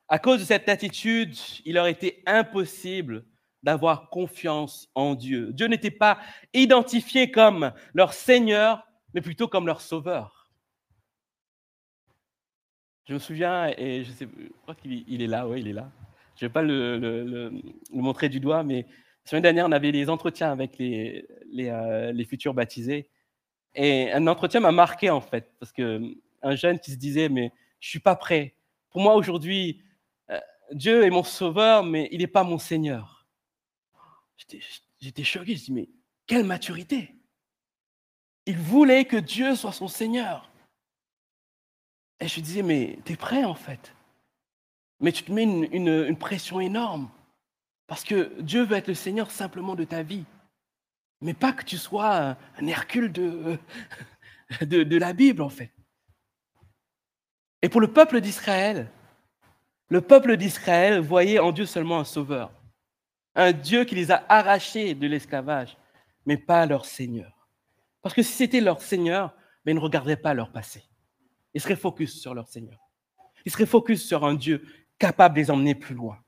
À 0.09 0.19
cause 0.19 0.41
de 0.41 0.45
cette 0.45 0.69
attitude, 0.69 1.37
il 1.65 1.75
leur 1.75 1.87
était 1.87 2.23
impossible 2.27 3.25
d'avoir 3.63 4.09
confiance 4.09 4.89
en 4.95 5.15
Dieu. 5.15 5.53
Dieu 5.53 5.67
n'était 5.67 5.91
pas 5.91 6.19
identifié 6.55 7.31
comme 7.31 7.73
leur 7.93 8.15
Seigneur, 8.15 8.87
mais 9.13 9.21
plutôt 9.21 9.49
comme 9.49 9.67
leur 9.67 9.81
Sauveur. 9.81 10.51
Je 13.07 13.15
me 13.15 13.19
souviens, 13.19 13.69
et 13.77 14.05
je, 14.05 14.13
sais, 14.13 14.29
je 14.39 14.49
crois 14.63 14.75
qu'il 14.75 15.23
est 15.23 15.27
là, 15.27 15.49
oui, 15.49 15.61
il 15.61 15.69
est 15.69 15.73
là. 15.73 15.91
Je 16.37 16.45
ne 16.45 16.49
vais 16.49 16.53
pas 16.53 16.63
le, 16.63 17.51
montrer 17.91 18.29
du 18.29 18.39
doigt, 18.39 18.63
mais 18.63 18.83
la 19.25 19.31
semaine 19.31 19.43
dernière, 19.43 19.67
on 19.67 19.73
avait 19.73 19.91
les 19.91 20.09
entretiens 20.09 20.53
avec 20.53 20.79
les, 20.79 21.27
euh, 21.59 22.13
les, 22.13 22.25
futurs 22.25 22.55
baptisés. 22.55 23.09
Et 23.75 24.13
un 24.13 24.27
entretien 24.27 24.61
m'a 24.61 24.73
marqué, 24.73 25.11
en 25.11 25.21
fait, 25.21 25.53
parce 25.59 25.73
qu'un 25.73 26.55
jeune 26.55 26.79
qui 26.79 26.93
se 26.93 26.97
disait, 26.97 27.29
mais 27.29 27.51
je 27.81 27.89
ne 27.89 27.91
suis 27.91 27.99
pas 27.99 28.15
prêt. 28.15 28.55
Pour 28.91 29.01
moi, 29.01 29.15
aujourd'hui, 29.15 29.81
euh, 29.81 29.88
Dieu 30.73 31.05
est 31.05 31.11
mon 31.11 31.23
sauveur, 31.23 31.85
mais 31.85 32.09
il 32.13 32.19
n'est 32.19 32.27
pas 32.27 32.45
mon 32.45 32.59
Seigneur. 32.59 33.27
J'étais 35.01 35.25
choqué, 35.25 35.57
je 35.57 35.65
dis, 35.65 35.73
mais 35.73 35.89
quelle 36.27 36.45
maturité 36.45 37.15
Il 38.47 38.59
voulait 38.59 39.05
que 39.05 39.17
Dieu 39.17 39.57
soit 39.57 39.73
son 39.73 39.89
Seigneur. 39.89 40.51
Et 42.21 42.29
je 42.29 42.41
disais, 42.41 42.63
mais 42.63 42.99
tu 43.05 43.13
es 43.13 43.17
prêt 43.17 43.45
en 43.45 43.55
fait 43.55 43.95
mais 45.01 45.13
tu 45.13 45.23
te 45.23 45.33
mets 45.33 45.45
une, 45.45 46.17
pression 46.17 46.61
énorme. 46.61 47.11
Parce 47.87 48.05
que 48.05 48.41
Dieu 48.41 48.65
veut 48.65 48.77
être 48.77 48.89
le 48.89 48.95
Seigneur 48.95 49.31
simplement 49.31 49.75
de 49.75 49.85
ta 49.85 50.03
vie. 50.03 50.25
Mais 51.21 51.35
pas 51.35 51.53
que 51.53 51.65
tu 51.65 51.79
sois 51.79 52.37
un 52.59 52.67
Hercule 52.67 53.13
de 54.61 54.97
la 54.97 55.13
Bible, 55.13 55.43
en 55.43 55.49
fait. 55.49 55.73
Et 57.63 57.69
pour 57.69 57.81
le 57.81 57.93
peuple 57.93 58.21
d'Israël, 58.21 58.91
le 59.89 60.01
peuple 60.01 60.37
d'Israël 60.37 61.01
voyait 61.01 61.39
en 61.39 61.53
Dieu 61.53 61.67
seulement 61.67 62.01
un 62.01 62.05
sauveur. 62.05 62.53
Un 63.35 63.53
Dieu 63.53 63.85
qui 63.85 63.95
les 63.95 64.11
a 64.11 64.25
arrachés 64.29 64.95
de 64.95 65.07
l'esclavage, 65.07 65.77
mais 66.27 66.37
pas 66.37 66.67
leur 66.67 66.85
Seigneur. 66.85 67.49
Parce 68.03 68.15
que 68.15 68.23
si 68.23 68.33
c'était 68.33 68.61
leur 68.61 68.81
Seigneur, 68.81 69.35
mais 69.65 69.73
ils 69.73 69.77
ne 69.77 69.81
regarderaient 69.81 70.17
pas 70.17 70.35
leur 70.35 70.53
passé. 70.53 70.83
Ils 71.55 71.61
seraient 71.61 71.77
focus 71.77 72.21
sur 72.21 72.35
leur 72.35 72.49
Seigneur. 72.49 72.79
Ils 73.45 73.53
seraient 73.53 73.67
focus 73.67 74.07
sur 74.07 74.25
un 74.25 74.35
Dieu 74.35 74.65
capable 74.99 75.37
de 75.37 75.41
les 75.41 75.51
emmener 75.51 75.75
plus 75.75 75.95
loin. 75.95 76.19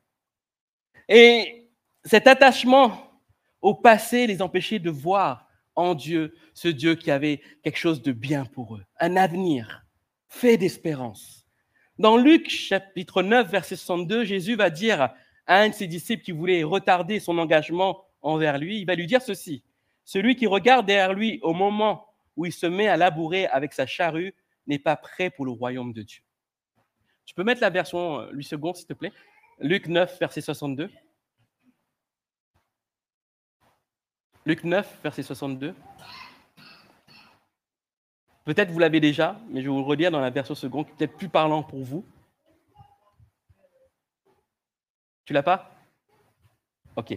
Et 1.08 1.68
cet 2.04 2.26
attachement 2.26 3.20
au 3.60 3.74
passé 3.74 4.26
les 4.26 4.40
empêchait 4.40 4.78
de 4.78 4.90
voir 4.90 5.46
en 5.74 5.94
Dieu 5.94 6.34
ce 6.54 6.68
Dieu 6.68 6.94
qui 6.94 7.10
avait 7.10 7.40
quelque 7.62 7.78
chose 7.78 8.02
de 8.02 8.12
bien 8.12 8.44
pour 8.44 8.76
eux, 8.76 8.84
un 8.98 9.16
avenir 9.16 9.84
fait 10.28 10.56
d'espérance. 10.56 11.39
Dans 12.00 12.16
Luc 12.16 12.48
chapitre 12.48 13.22
9, 13.22 13.50
verset 13.50 13.76
62, 13.76 14.24
Jésus 14.24 14.54
va 14.54 14.70
dire 14.70 15.10
à 15.46 15.58
un 15.60 15.68
de 15.68 15.74
ses 15.74 15.86
disciples 15.86 16.22
qui 16.22 16.32
voulait 16.32 16.62
retarder 16.62 17.20
son 17.20 17.36
engagement 17.36 18.06
envers 18.22 18.56
lui, 18.56 18.80
il 18.80 18.86
va 18.86 18.94
lui 18.94 19.06
dire 19.06 19.20
ceci, 19.20 19.62
celui 20.06 20.34
qui 20.34 20.46
regarde 20.46 20.86
derrière 20.86 21.12
lui 21.12 21.40
au 21.42 21.52
moment 21.52 22.06
où 22.38 22.46
il 22.46 22.52
se 22.54 22.64
met 22.64 22.88
à 22.88 22.96
labourer 22.96 23.48
avec 23.48 23.74
sa 23.74 23.84
charrue 23.84 24.34
n'est 24.66 24.78
pas 24.78 24.96
prêt 24.96 25.28
pour 25.28 25.44
le 25.44 25.50
royaume 25.50 25.92
de 25.92 26.00
Dieu. 26.00 26.22
Tu 27.26 27.34
peux 27.34 27.44
mettre 27.44 27.60
la 27.60 27.68
version 27.68 28.26
8 28.30 28.46
euh, 28.46 28.48
secondes, 28.48 28.76
s'il 28.76 28.86
te 28.86 28.94
plaît? 28.94 29.12
Luc 29.58 29.86
9, 29.86 30.20
verset 30.20 30.40
62. 30.40 30.90
Luc 34.46 34.64
9, 34.64 35.00
verset 35.02 35.22
62. 35.22 35.74
Peut-être 38.44 38.70
vous 38.70 38.78
l'avez 38.78 39.00
déjà, 39.00 39.40
mais 39.48 39.60
je 39.60 39.66
vais 39.66 39.72
vous 39.72 39.80
le 39.80 39.86
redire 39.86 40.10
dans 40.10 40.20
la 40.20 40.30
version 40.30 40.54
seconde, 40.54 40.86
peut-être 40.96 41.16
plus 41.16 41.28
parlant 41.28 41.62
pour 41.62 41.82
vous. 41.82 42.04
Tu 45.24 45.32
l'as 45.32 45.42
pas? 45.42 45.70
Ok. 46.96 47.10
Je 47.10 47.16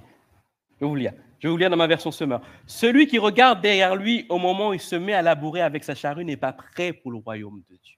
vais 0.79 0.85
vous 0.85 0.95
lire. 0.95 1.13
Je 1.39 1.47
vais 1.47 1.51
vous 1.51 1.57
lire 1.57 1.69
dans 1.69 1.77
ma 1.77 1.87
version 1.87 2.11
semeur. 2.11 2.41
Celui 2.67 3.07
qui 3.07 3.17
regarde 3.17 3.61
derrière 3.61 3.95
lui 3.95 4.25
au 4.29 4.37
moment 4.37 4.69
où 4.69 4.73
il 4.73 4.79
se 4.79 4.95
met 4.95 5.13
à 5.13 5.21
labourer 5.21 5.61
avec 5.61 5.83
sa 5.83 5.95
charrue 5.95 6.23
n'est 6.23 6.37
pas 6.37 6.53
prêt 6.53 6.93
pour 6.93 7.11
le 7.11 7.17
royaume 7.17 7.63
de 7.69 7.75
Dieu. 7.75 7.97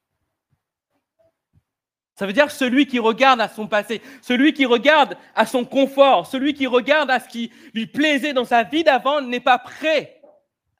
Ça 2.16 2.26
veut 2.26 2.34
dire 2.34 2.50
celui 2.50 2.88
qui 2.88 2.98
regarde 2.98 3.42
à 3.42 3.50
son 3.50 3.68
passé, 3.68 4.02
celui 4.22 4.54
qui 4.54 4.66
regarde 4.66 5.18
à 5.36 5.46
son 5.46 5.66
confort, 5.66 6.26
celui 6.28 6.54
qui 6.54 6.66
regarde 6.66 7.12
à 7.12 7.20
ce 7.20 7.28
qui 7.28 7.52
lui 7.74 7.88
plaisait 7.88 8.34
dans 8.34 8.46
sa 8.46 8.64
vie 8.64 8.86
d'avant 8.86 9.22
n'est 9.22 9.42
pas 9.42 9.60
prêt 9.60 10.22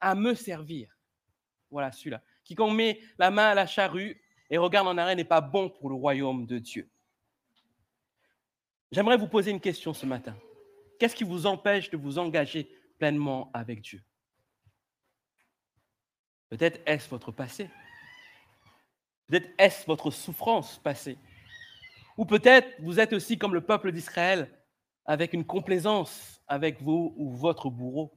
à 0.00 0.14
me 0.14 0.34
servir. 0.34 0.88
Voilà 1.70 1.92
celui-là. 1.92 2.22
Quiconque 2.46 2.76
met 2.76 3.00
la 3.18 3.30
main 3.30 3.48
à 3.48 3.54
la 3.54 3.66
charrue 3.66 4.22
et 4.48 4.56
regarde 4.56 4.86
en 4.86 4.96
arrière 4.96 5.16
n'est 5.16 5.24
pas 5.24 5.40
bon 5.40 5.68
pour 5.68 5.88
le 5.88 5.96
royaume 5.96 6.46
de 6.46 6.58
Dieu. 6.58 6.88
J'aimerais 8.92 9.16
vous 9.16 9.26
poser 9.26 9.50
une 9.50 9.60
question 9.60 9.92
ce 9.92 10.06
matin. 10.06 10.36
Qu'est-ce 10.98 11.16
qui 11.16 11.24
vous 11.24 11.46
empêche 11.46 11.90
de 11.90 11.96
vous 11.96 12.18
engager 12.18 12.70
pleinement 12.98 13.50
avec 13.52 13.80
Dieu? 13.80 14.00
Peut-être 16.48 16.80
est-ce 16.86 17.08
votre 17.08 17.32
passé. 17.32 17.68
Peut-être 19.26 19.50
est-ce 19.58 19.84
votre 19.84 20.12
souffrance 20.12 20.78
passée. 20.78 21.18
Ou 22.16 22.24
peut-être 22.24 22.68
vous 22.80 23.00
êtes 23.00 23.12
aussi 23.12 23.36
comme 23.36 23.54
le 23.54 23.60
peuple 23.60 23.90
d'Israël, 23.90 24.48
avec 25.04 25.32
une 25.32 25.44
complaisance 25.44 26.40
avec 26.46 26.80
vous 26.80 27.12
ou 27.16 27.32
votre 27.32 27.70
bourreau, 27.70 28.16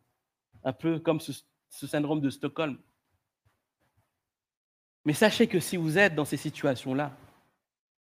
un 0.63 0.71
peu 0.71 0.99
comme 0.99 1.19
ce, 1.19 1.31
ce 1.69 1.87
syndrome 1.87 2.21
de 2.21 2.29
Stockholm. 2.29 2.79
Mais 5.05 5.13
sachez 5.13 5.47
que 5.47 5.59
si 5.59 5.77
vous 5.77 5.97
êtes 5.97 6.15
dans 6.15 6.25
ces 6.25 6.37
situations-là, 6.37 7.15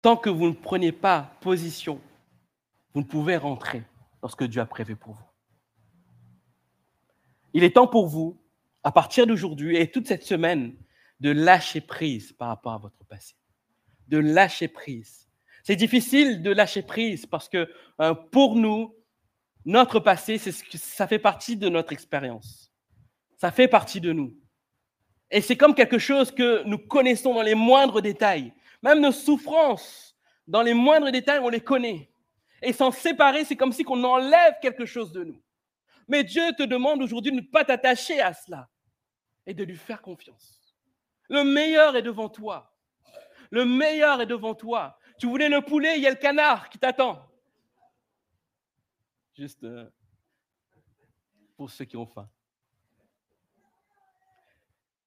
tant 0.02 0.16
que 0.16 0.30
vous 0.30 0.48
ne 0.48 0.54
prenez 0.54 0.92
pas 0.92 1.37
position, 1.40 2.00
vous 2.92 3.00
ne 3.00 3.07
pouvez 3.07 3.37
rentrer 3.37 3.83
dans 4.22 4.28
ce 4.28 4.37
que 4.37 4.44
Dieu 4.44 4.61
a 4.61 4.66
prévu 4.66 4.96
pour 4.96 5.14
vous. 5.14 5.24
Il 7.52 7.64
est 7.64 7.74
temps 7.74 7.87
pour 7.87 8.07
vous, 8.07 8.40
à 8.83 8.92
partir 8.92 9.26
d'aujourd'hui 9.26 9.76
et 9.76 9.90
toute 9.90 10.07
cette 10.07 10.24
semaine, 10.24 10.74
de 11.20 11.30
lâcher 11.30 11.80
prise 11.80 12.33
par 12.33 12.48
rapport 12.48 12.72
à 12.72 12.78
votre 12.78 13.04
passé. 13.04 13.35
De 14.09 14.18
lâcher 14.18 14.68
prise. 14.68 15.28
C'est 15.62 15.76
difficile 15.76 16.42
de 16.42 16.50
lâcher 16.50 16.83
prise 16.83 17.24
parce 17.24 17.48
que 17.48 17.70
euh, 18.00 18.14
pour 18.14 18.57
nous, 18.57 18.94
notre 19.64 20.00
passé, 20.00 20.37
ça 20.37 21.07
fait 21.07 21.18
partie 21.18 21.57
de 21.57 21.68
notre 21.68 21.92
expérience. 21.92 22.70
Ça 23.37 23.50
fait 23.50 23.68
partie 23.68 24.00
de 24.00 24.12
nous. 24.12 24.37
Et 25.30 25.40
c'est 25.40 25.56
comme 25.56 25.74
quelque 25.74 25.98
chose 25.98 26.30
que 26.30 26.62
nous 26.64 26.78
connaissons 26.78 27.34
dans 27.34 27.42
les 27.42 27.54
moindres 27.54 28.00
détails. 28.00 28.52
Même 28.82 29.00
nos 29.00 29.12
souffrances, 29.12 30.16
dans 30.46 30.62
les 30.62 30.74
moindres 30.74 31.10
détails, 31.10 31.40
on 31.40 31.48
les 31.48 31.60
connaît. 31.60 32.10
Et 32.62 32.72
s'en 32.72 32.90
séparer, 32.90 33.44
c'est 33.44 33.56
comme 33.56 33.72
si 33.72 33.84
on 33.88 34.02
enlève 34.04 34.54
quelque 34.60 34.87
chose 34.87 35.12
de 35.12 35.24
nous. 35.24 35.42
Mais 36.08 36.24
Dieu 36.24 36.42
te 36.56 36.62
demande 36.62 37.02
aujourd'hui 37.02 37.32
de 37.32 37.37
ne 37.37 37.42
pas 37.42 37.64
t'attacher 37.64 38.20
à 38.20 38.32
cela 38.32 38.68
et 39.46 39.54
de 39.54 39.64
lui 39.64 39.76
faire 39.76 40.02
confiance. 40.02 40.74
Le 41.28 41.44
meilleur 41.44 41.96
est 41.96 42.02
devant 42.02 42.28
toi. 42.28 42.74
Le 43.50 43.64
meilleur 43.64 44.20
est 44.20 44.26
devant 44.26 44.54
toi. 44.54 44.98
Tu 45.18 45.26
voulais 45.26 45.48
le 45.48 45.60
poulet, 45.62 45.96
il 45.96 46.02
y 46.02 46.06
a 46.06 46.10
le 46.10 46.16
canard 46.16 46.68
qui 46.68 46.78
t'attend. 46.78 47.24
Juste 49.37 49.64
euh, 49.64 49.88
pour 51.56 51.70
ceux 51.70 51.84
qui 51.84 51.96
ont 51.96 52.06
faim. 52.06 52.28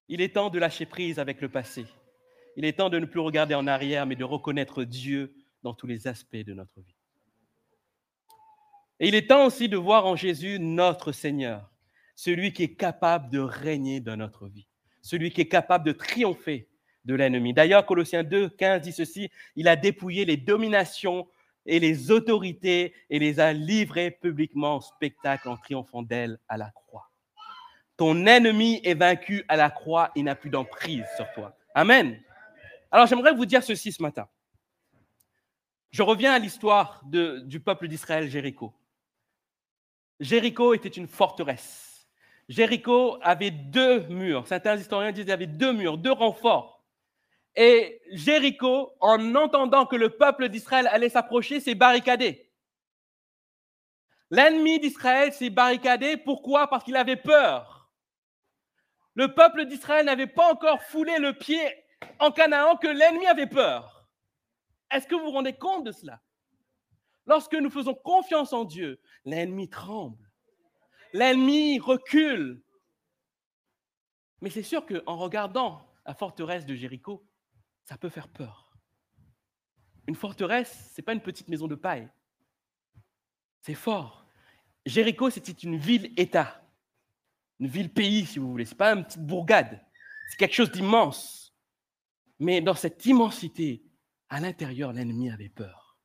Il 0.10 0.22
est 0.22 0.36
temps 0.36 0.50
de 0.50 0.60
lâcher 0.60 0.86
prise 0.86 1.20
avec 1.20 1.42
le 1.42 1.50
passé. 1.50 1.86
Il 2.56 2.66
est 2.66 2.74
temps 2.74 2.90
de 2.90 3.00
ne 3.00 3.06
plus 3.06 3.20
regarder 3.20 3.56
en 3.56 3.68
arrière, 3.68 4.06
mais 4.06 4.16
de 4.16 4.24
reconnaître 4.24 4.84
Dieu 4.84 5.36
dans 5.64 5.74
tous 5.74 5.88
les 5.88 6.08
aspects 6.08 6.36
de 6.36 6.54
notre 6.54 6.80
vie. 6.80 6.96
Et 9.00 9.08
il 9.08 9.16
est 9.16 9.28
temps 9.28 9.46
aussi 9.46 9.70
de 9.70 9.78
voir 9.78 10.06
en 10.06 10.16
Jésus 10.16 10.60
notre 10.60 11.12
Seigneur, 11.12 11.70
celui 12.16 12.54
qui 12.54 12.64
est 12.64 12.76
capable 12.76 13.30
de 13.30 13.40
régner 13.40 14.00
dans 14.00 14.18
notre 14.18 14.48
vie 14.48 14.68
celui 15.08 15.32
qui 15.32 15.42
est 15.42 15.48
capable 15.48 15.86
de 15.86 15.94
triompher 15.94 16.68
de 17.06 17.16
l'ennemi. 17.16 17.54
D'ailleurs, 17.54 17.86
Colossiens 17.86 18.24
2, 18.24 18.50
15 18.50 18.82
dit 18.82 18.92
ceci, 18.92 19.32
il 19.56 19.68
a 19.68 19.78
dépouillé 19.78 20.26
les 20.26 20.36
dominations 20.36 21.28
et 21.66 21.80
les 21.80 22.12
autorités 22.12 22.94
et 23.10 23.20
les 23.20 23.40
a 23.40 23.54
livrées 23.54 24.12
publiquement 24.12 24.78
au 24.78 24.82
spectacle 24.82 25.48
en 25.48 25.56
triomphant 25.56 26.02
d'elles 26.02 26.40
à 26.50 26.58
la 26.58 26.70
croix. 26.72 27.07
Ton 27.98 28.28
ennemi 28.28 28.80
est 28.84 28.94
vaincu 28.94 29.44
à 29.48 29.56
la 29.58 29.72
croix, 29.72 30.12
il 30.16 30.26
n'a 30.26 30.36
plus 30.36 30.52
d'emprise 30.52 31.06
sur 31.16 31.30
toi. 31.34 31.58
Amen. 31.74 32.22
Alors 32.92 33.08
j'aimerais 33.08 33.34
vous 33.34 33.46
dire 33.46 33.64
ceci 33.64 33.92
ce 33.92 34.02
matin. 34.02 34.28
Je 35.90 36.04
reviens 36.04 36.34
à 36.34 36.40
l'histoire 36.40 37.02
du 37.06 37.60
peuple 37.60 37.88
d'Israël, 37.88 38.30
Jéricho. 38.30 38.74
Jéricho 40.20 40.74
était 40.74 40.90
une 40.90 41.08
forteresse. 41.08 42.08
Jéricho 42.50 43.18
avait 43.22 43.52
deux 43.52 44.08
murs. 44.08 44.48
Certains 44.48 44.76
historiens 44.76 45.12
disent 45.12 45.24
qu'il 45.24 45.30
y 45.30 45.34
avait 45.34 45.48
deux 45.48 45.74
murs, 45.74 45.98
deux 45.98 46.12
renforts. 46.12 46.84
Et 47.56 48.02
Jéricho, 48.12 48.94
en 49.00 49.36
entendant 49.36 49.86
que 49.86 49.96
le 49.96 50.10
peuple 50.10 50.50
d'Israël 50.50 50.88
allait 50.92 51.10
s'approcher, 51.10 51.60
s'est 51.60 51.76
barricadé. 51.76 52.52
L'ennemi 54.30 54.80
d'Israël 54.80 55.34
s'est 55.34 55.50
barricadé. 55.50 56.18
Pourquoi? 56.18 56.68
Parce 56.68 56.84
qu'il 56.84 56.96
avait 56.96 57.16
peur. 57.16 57.77
Le 59.18 59.34
peuple 59.34 59.66
d'Israël 59.66 60.06
n'avait 60.06 60.28
pas 60.28 60.54
encore 60.54 60.82
foulé 60.84 61.18
le 61.18 61.34
pied 61.34 61.60
en 62.20 62.32
Canaan 62.32 62.78
que 62.78 62.88
l'ennemi 62.88 63.28
avait 63.28 63.48
peur. 63.48 64.08
Est-ce 64.90 65.08
que 65.08 65.16
vous 65.16 65.26
vous 65.26 65.32
rendez 65.32 65.54
compte 65.54 65.84
de 65.84 65.92
cela? 65.92 66.22
Lorsque 67.26 67.56
nous 67.56 67.70
faisons 67.70 67.94
confiance 67.94 68.54
en 68.54 68.64
Dieu, 68.64 69.02
l'ennemi 69.26 69.70
tremble 69.70 70.28
l'ennemi 71.14 71.80
recule. 71.80 72.62
Mais 74.42 74.50
c'est 74.50 74.64
sûr 74.64 74.86
qu'en 74.86 75.18
regardant 75.18 75.86
la 76.06 76.14
forteresse 76.14 76.66
de 76.66 76.76
Jéricho, 76.76 77.26
ça 77.84 77.98
peut 77.98 78.10
faire 78.10 78.28
peur. 78.28 78.78
Une 80.08 80.16
forteresse, 80.16 80.92
ce 80.94 81.02
n'est 81.02 81.06
pas 81.06 81.14
une 81.14 81.22
petite 81.22 81.50
maison 81.50 81.68
de 81.68 81.76
paille. 81.76 82.08
C'est 83.62 83.74
fort. 83.74 84.26
Jéricho, 84.86 85.30
c'était 85.30 85.52
une 85.52 85.76
ville-État, 85.76 86.62
une 87.60 87.68
ville-pays, 87.68 88.26
si 88.26 88.40
vous 88.40 88.50
voulez. 88.50 88.66
Ce 88.66 88.72
n'est 88.72 88.78
pas 88.78 88.94
une 88.94 89.04
petite 89.04 89.26
bourgade. 89.26 89.82
C'est 90.30 90.38
quelque 90.38 90.54
chose 90.54 90.72
d'immense. 90.72 91.54
Mais 92.40 92.62
dans 92.62 92.76
cette 92.76 93.06
immensité, 93.06 93.84
à 94.30 94.40
l'intérieur, 94.40 94.94
l'ennemi 94.94 95.32
avait 95.32 95.50
peur. 95.50 95.98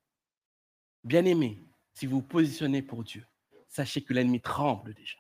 Bien 1.05 1.25
aimé, 1.25 1.65
si 1.93 2.07
vous 2.07 2.17
vous 2.17 2.27
positionnez 2.27 2.83
pour 2.83 3.05
Dieu, 3.05 3.27
sachez 3.69 4.03
que 4.03 4.15
l'ennemi 4.15 4.41
tremble 4.41 4.95
déjà. 4.95 5.19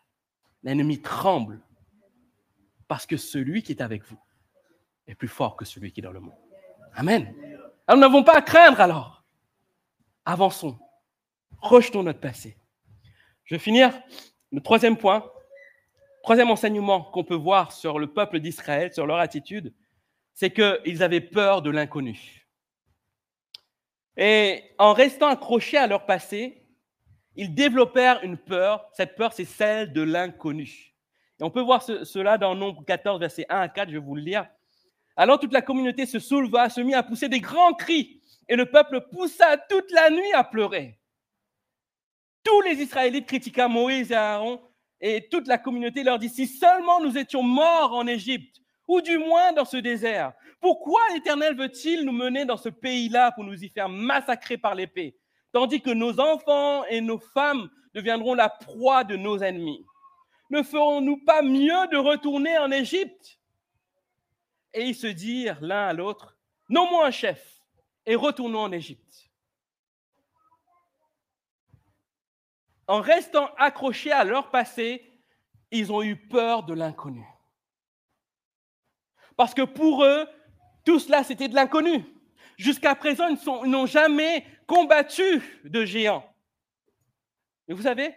L'ennemi 0.62 1.00
tremble 1.00 1.60
parce 2.86 3.06
que 3.06 3.16
celui 3.16 3.62
qui 3.62 3.72
est 3.72 3.82
avec 3.82 4.04
vous 4.04 4.18
est 5.06 5.14
plus 5.14 5.28
fort 5.28 5.56
que 5.56 5.64
celui 5.64 5.92
qui 5.92 6.00
est 6.00 6.02
dans 6.02 6.12
le 6.12 6.20
monde. 6.20 6.38
Amen. 6.94 7.34
nous 7.88 7.96
n'avons 7.96 8.22
pas 8.22 8.36
à 8.36 8.42
craindre 8.42 8.80
alors. 8.80 9.24
Avançons. 10.24 10.78
Rejetons 11.58 12.02
notre 12.02 12.20
passé. 12.20 12.56
Je 13.44 13.54
vais 13.54 13.58
finir 13.58 13.92
le 14.52 14.60
troisième 14.60 14.96
point, 14.96 15.24
troisième 16.22 16.50
enseignement 16.50 17.02
qu'on 17.02 17.24
peut 17.24 17.34
voir 17.34 17.72
sur 17.72 17.98
le 17.98 18.06
peuple 18.06 18.40
d'Israël, 18.40 18.92
sur 18.92 19.06
leur 19.06 19.18
attitude, 19.18 19.74
c'est 20.34 20.52
qu'ils 20.52 21.02
avaient 21.02 21.20
peur 21.20 21.62
de 21.62 21.70
l'inconnu. 21.70 22.46
Et 24.16 24.62
en 24.78 24.92
restant 24.92 25.28
accrochés 25.28 25.78
à 25.78 25.86
leur 25.86 26.06
passé, 26.06 26.62
ils 27.34 27.54
développèrent 27.54 28.22
une 28.22 28.36
peur. 28.36 28.88
Cette 28.92 29.16
peur, 29.16 29.32
c'est 29.32 29.44
celle 29.44 29.92
de 29.92 30.02
l'inconnu. 30.02 30.94
Et 31.40 31.44
on 31.44 31.50
peut 31.50 31.62
voir 31.62 31.82
cela 31.82 32.38
dans 32.38 32.54
Nombre 32.54 32.84
14, 32.84 33.20
versets 33.20 33.46
1 33.48 33.60
à 33.60 33.68
4, 33.68 33.88
je 33.88 33.94
vais 33.94 34.04
vous 34.04 34.14
le 34.14 34.22
lire. 34.22 34.46
Alors 35.16 35.40
toute 35.40 35.52
la 35.52 35.62
communauté 35.62 36.06
se 36.06 36.18
souleva, 36.18 36.70
se 36.70 36.80
mit 36.80 36.94
à 36.94 37.02
pousser 37.02 37.28
des 37.28 37.40
grands 37.40 37.74
cris, 37.74 38.20
et 38.48 38.56
le 38.56 38.66
peuple 38.66 39.06
poussa 39.10 39.56
toute 39.56 39.90
la 39.90 40.10
nuit 40.10 40.32
à 40.34 40.44
pleurer. 40.44 40.98
Tous 42.44 42.60
les 42.62 42.82
Israélites 42.82 43.26
critiquèrent 43.26 43.68
Moïse 43.68 44.10
et 44.12 44.16
Aaron, 44.16 44.60
et 45.02 45.28
toute 45.28 45.48
la 45.48 45.58
communauté 45.58 46.04
leur 46.04 46.20
dit, 46.20 46.28
si 46.28 46.46
seulement 46.46 47.00
nous 47.00 47.18
étions 47.18 47.42
morts 47.42 47.92
en 47.92 48.06
Égypte, 48.06 48.60
ou 48.86 49.00
du 49.00 49.18
moins 49.18 49.52
dans 49.52 49.64
ce 49.64 49.76
désert, 49.76 50.32
pourquoi 50.60 51.00
l'Éternel 51.12 51.56
veut-il 51.56 52.04
nous 52.04 52.12
mener 52.12 52.44
dans 52.44 52.56
ce 52.56 52.68
pays-là 52.68 53.32
pour 53.32 53.42
nous 53.42 53.64
y 53.64 53.68
faire 53.68 53.88
massacrer 53.88 54.56
par 54.56 54.74
l'épée 54.74 55.16
tandis 55.52 55.82
que 55.82 55.90
nos 55.90 56.18
enfants 56.18 56.84
et 56.86 57.00
nos 57.00 57.18
femmes 57.18 57.68
deviendront 57.94 58.34
la 58.34 58.48
proie 58.48 59.02
de 59.02 59.16
nos 59.16 59.38
ennemis? 59.38 59.84
Ne 60.50 60.62
ferons-nous 60.62 61.24
pas 61.24 61.42
mieux 61.42 61.88
de 61.90 61.96
retourner 61.96 62.56
en 62.58 62.70
Égypte? 62.70 63.40
Et 64.72 64.84
ils 64.84 64.94
se 64.94 65.08
dirent 65.08 65.58
l'un 65.60 65.88
à 65.88 65.92
l'autre, 65.92 66.38
nommons 66.68 67.02
un 67.02 67.10
chef 67.10 67.60
et 68.06 68.14
retournons 68.14 68.60
en 68.60 68.72
Égypte. 68.72 69.31
En 72.86 73.00
restant 73.00 73.50
accrochés 73.56 74.12
à 74.12 74.24
leur 74.24 74.50
passé, 74.50 75.02
ils 75.70 75.92
ont 75.92 76.02
eu 76.02 76.16
peur 76.16 76.64
de 76.64 76.74
l'inconnu. 76.74 77.24
Parce 79.36 79.54
que 79.54 79.62
pour 79.62 80.04
eux, 80.04 80.26
tout 80.84 80.98
cela, 80.98 81.24
c'était 81.24 81.48
de 81.48 81.54
l'inconnu. 81.54 82.04
Jusqu'à 82.56 82.94
présent, 82.94 83.28
ils 83.28 83.70
n'ont 83.70 83.86
jamais 83.86 84.44
combattu 84.66 85.42
de 85.64 85.84
géants. 85.84 86.24
Mais 87.66 87.74
vous 87.74 87.82
savez, 87.82 88.14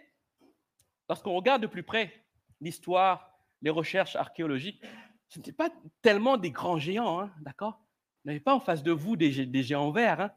lorsqu'on 1.08 1.34
regarde 1.34 1.62
de 1.62 1.66
plus 1.66 1.82
près 1.82 2.12
l'histoire, 2.60 3.30
les 3.62 3.70
recherches 3.70 4.16
archéologiques, 4.16 4.82
ce 5.28 5.38
n'était 5.38 5.52
pas 5.52 5.70
tellement 6.02 6.36
des 6.36 6.50
grands 6.50 6.78
géants, 6.78 7.20
hein, 7.20 7.32
d'accord? 7.40 7.80
Vous 8.24 8.30
n'avez 8.30 8.40
pas 8.40 8.54
en 8.54 8.60
face 8.60 8.82
de 8.82 8.92
vous 8.92 9.16
des, 9.16 9.30
géants 9.62 9.90
verts. 9.90 10.20
Hein. 10.20 10.32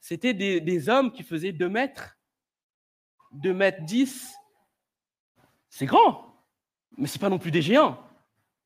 C'était 0.00 0.34
des, 0.34 0.88
hommes 0.88 1.12
qui 1.12 1.22
faisaient 1.22 1.52
2 1.52 1.68
mètres, 1.68 2.16
2 3.34 3.52
mètres 3.52 3.82
10. 3.82 4.34
C'est 5.68 5.86
grand, 5.86 6.24
mais 6.96 7.06
ce 7.06 7.18
pas 7.18 7.28
non 7.28 7.38
plus 7.38 7.50
des 7.50 7.62
géants. 7.62 7.98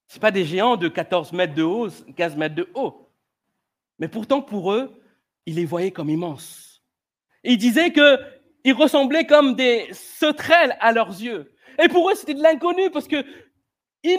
Ce 0.06 0.14
n'est 0.14 0.20
pas 0.20 0.30
des 0.30 0.44
géants 0.44 0.76
de 0.76 0.88
14 0.88 1.32
mètres 1.32 1.54
de 1.54 1.62
haut, 1.62 1.88
15 2.16 2.36
mètres 2.36 2.54
de 2.54 2.68
haut. 2.74 3.10
Mais 3.98 4.08
pourtant, 4.08 4.42
pour 4.42 4.72
eux, 4.72 5.02
ils 5.46 5.54
les 5.54 5.64
voyaient 5.64 5.90
comme 5.90 6.10
immenses. 6.10 6.82
ils 7.42 7.58
disaient 7.58 7.92
qu'ils 7.92 8.74
ressemblaient 8.74 9.26
comme 9.26 9.54
des 9.54 9.88
sauterelles 9.92 10.76
à 10.80 10.92
leurs 10.92 11.08
yeux. 11.08 11.52
Et 11.82 11.88
pour 11.88 12.10
eux, 12.10 12.14
c'était 12.14 12.34
de 12.34 12.42
l'inconnu 12.42 12.90
parce 12.90 13.08
qu'ils 13.08 13.24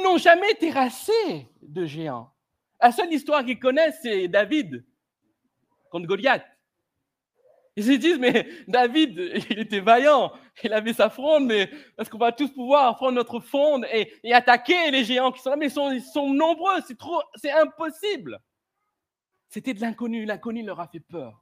n'ont 0.04 0.18
jamais 0.18 0.54
terrassé 0.56 1.48
de 1.62 1.86
géants. 1.86 2.32
La 2.82 2.92
seule 2.92 3.14
histoire 3.14 3.44
qu'ils 3.44 3.60
connaissent, 3.60 4.00
c'est 4.02 4.28
David 4.28 4.86
contre 5.92 6.08
Goliath. 6.08 6.46
Ils 7.80 7.86
se 7.86 7.92
disent, 7.92 8.20
mais 8.20 8.46
David, 8.68 9.18
il 9.50 9.60
était 9.60 9.80
vaillant, 9.80 10.34
il 10.62 10.74
avait 10.74 10.92
sa 10.92 11.10
fronde, 11.10 11.46
mais 11.46 11.72
est-ce 11.98 12.10
qu'on 12.10 12.18
va 12.18 12.34
tous 12.34 12.52
pouvoir 12.52 12.98
prendre 12.98 13.14
notre 13.14 13.40
fronde 13.40 13.86
et, 13.94 14.34
attaquer 14.34 14.92
les 14.92 15.06
géants 15.06 15.32
qui 15.32 15.42
sont 15.42 15.52
là? 15.52 15.56
Mais 15.56 15.72
ils 15.72 16.02
sont, 16.02 16.34
nombreux, 16.34 16.82
c'est 16.86 16.98
trop, 16.98 17.22
c'est 17.36 17.52
impossible. 17.52 18.42
C'était 19.48 19.74
de 19.74 19.80
l'inconnu, 19.80 20.26
l'inconnu 20.26 20.62
leur 20.62 20.82
a 20.82 20.90
fait 20.90 21.00
peur. 21.00 21.42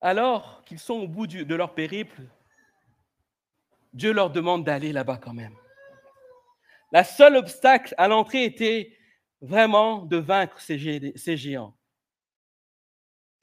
Alors 0.00 0.64
qu'ils 0.64 0.78
sont 0.78 1.00
au 1.00 1.06
bout 1.06 1.26
de 1.26 1.54
leur 1.54 1.74
périple, 1.74 2.22
Dieu 3.92 4.14
leur 4.14 4.30
demande 4.30 4.64
d'aller 4.64 4.90
là-bas 4.90 5.18
quand 5.18 5.34
même. 5.34 5.54
La 6.92 7.04
seule 7.04 7.36
obstacle 7.36 7.94
à 7.98 8.08
l'entrée 8.08 8.44
était 8.44 8.96
vraiment 9.42 9.98
de 9.98 10.16
vaincre 10.16 10.58
ces 10.62 11.36
géants. 11.36 11.76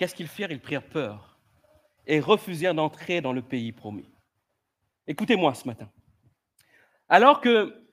Qu'est-ce 0.03 0.15
qu'ils 0.15 0.27
firent? 0.27 0.51
Ils 0.51 0.59
prirent 0.59 0.83
peur 0.83 1.39
et 2.05 2.19
refusèrent 2.19 2.73
d'entrer 2.75 3.21
dans 3.21 3.31
le 3.31 3.41
pays 3.41 3.71
promis. 3.71 4.11
Écoutez-moi 5.07 5.53
ce 5.53 5.65
matin. 5.65 5.89
Alors 7.07 7.39
que 7.39 7.87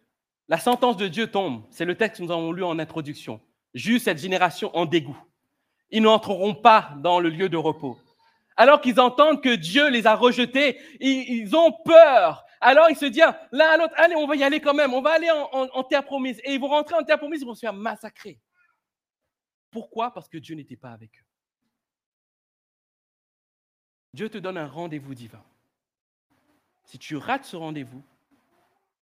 la 0.49 0.59
sentence 0.59 0.97
de 0.97 1.07
Dieu 1.07 1.29
tombe, 1.29 1.63
c'est 1.71 1.85
le 1.85 1.95
texte 1.95 2.19
que 2.19 2.25
nous 2.25 2.33
avons 2.33 2.51
lu 2.51 2.65
en 2.65 2.81
introduction, 2.81 3.41
juste 3.75 4.07
cette 4.07 4.19
génération 4.19 4.77
en 4.77 4.87
dégoût. 4.87 5.17
Ils 5.91 6.03
n'entreront 6.03 6.53
pas 6.53 6.97
dans 6.99 7.21
le 7.21 7.29
lieu 7.29 7.49
de 7.49 7.57
repos. 7.57 7.97
Alors 8.57 8.81
qu'ils 8.81 8.99
entendent 8.99 9.41
que 9.41 9.55
Dieu 9.55 9.89
les 9.89 10.09
a 10.09 10.17
rejetés, 10.17 10.81
ils, 10.99 11.55
ont 11.55 11.71
peur. 11.85 12.45
Alors 12.61 12.91
ils 12.91 12.97
se 12.97 13.07
disent 13.07 13.23
l'un 13.53 13.69
à 13.69 13.77
l'autre, 13.77 13.95
allez, 13.99 14.17
on 14.17 14.27
va 14.27 14.35
y 14.35 14.43
aller 14.43 14.59
quand 14.59 14.75
même, 14.75 14.95
on 14.95 15.01
va 15.01 15.13
aller 15.13 15.31
en, 15.31 15.85
terre 15.85 16.05
promise. 16.05 16.41
Et 16.43 16.55
ils 16.55 16.61
vont 16.61 16.71
rentrer 16.71 16.97
en 16.97 17.05
terre 17.05 17.19
promise, 17.19 17.43
ils 17.43 17.47
vont 17.47 17.55
se 17.55 17.61
faire 17.61 17.73
massacrer. 17.73 18.41
Pourquoi? 19.71 20.13
Parce 20.13 20.29
que 20.29 20.39
Dieu 20.39 20.57
n'était 20.57 20.75
pas 20.75 20.91
avec 20.91 21.13
eux. 21.17 21.30
Dieu 24.13 24.29
te 24.29 24.39
donne 24.39 24.59
un 24.59 24.67
rendez-vous 24.67 25.15
divin. 25.15 25.43
Si 26.85 26.99
tu 26.99 27.17
rates 27.17 27.45
ce 27.45 27.57
rendez-vous, 27.57 28.03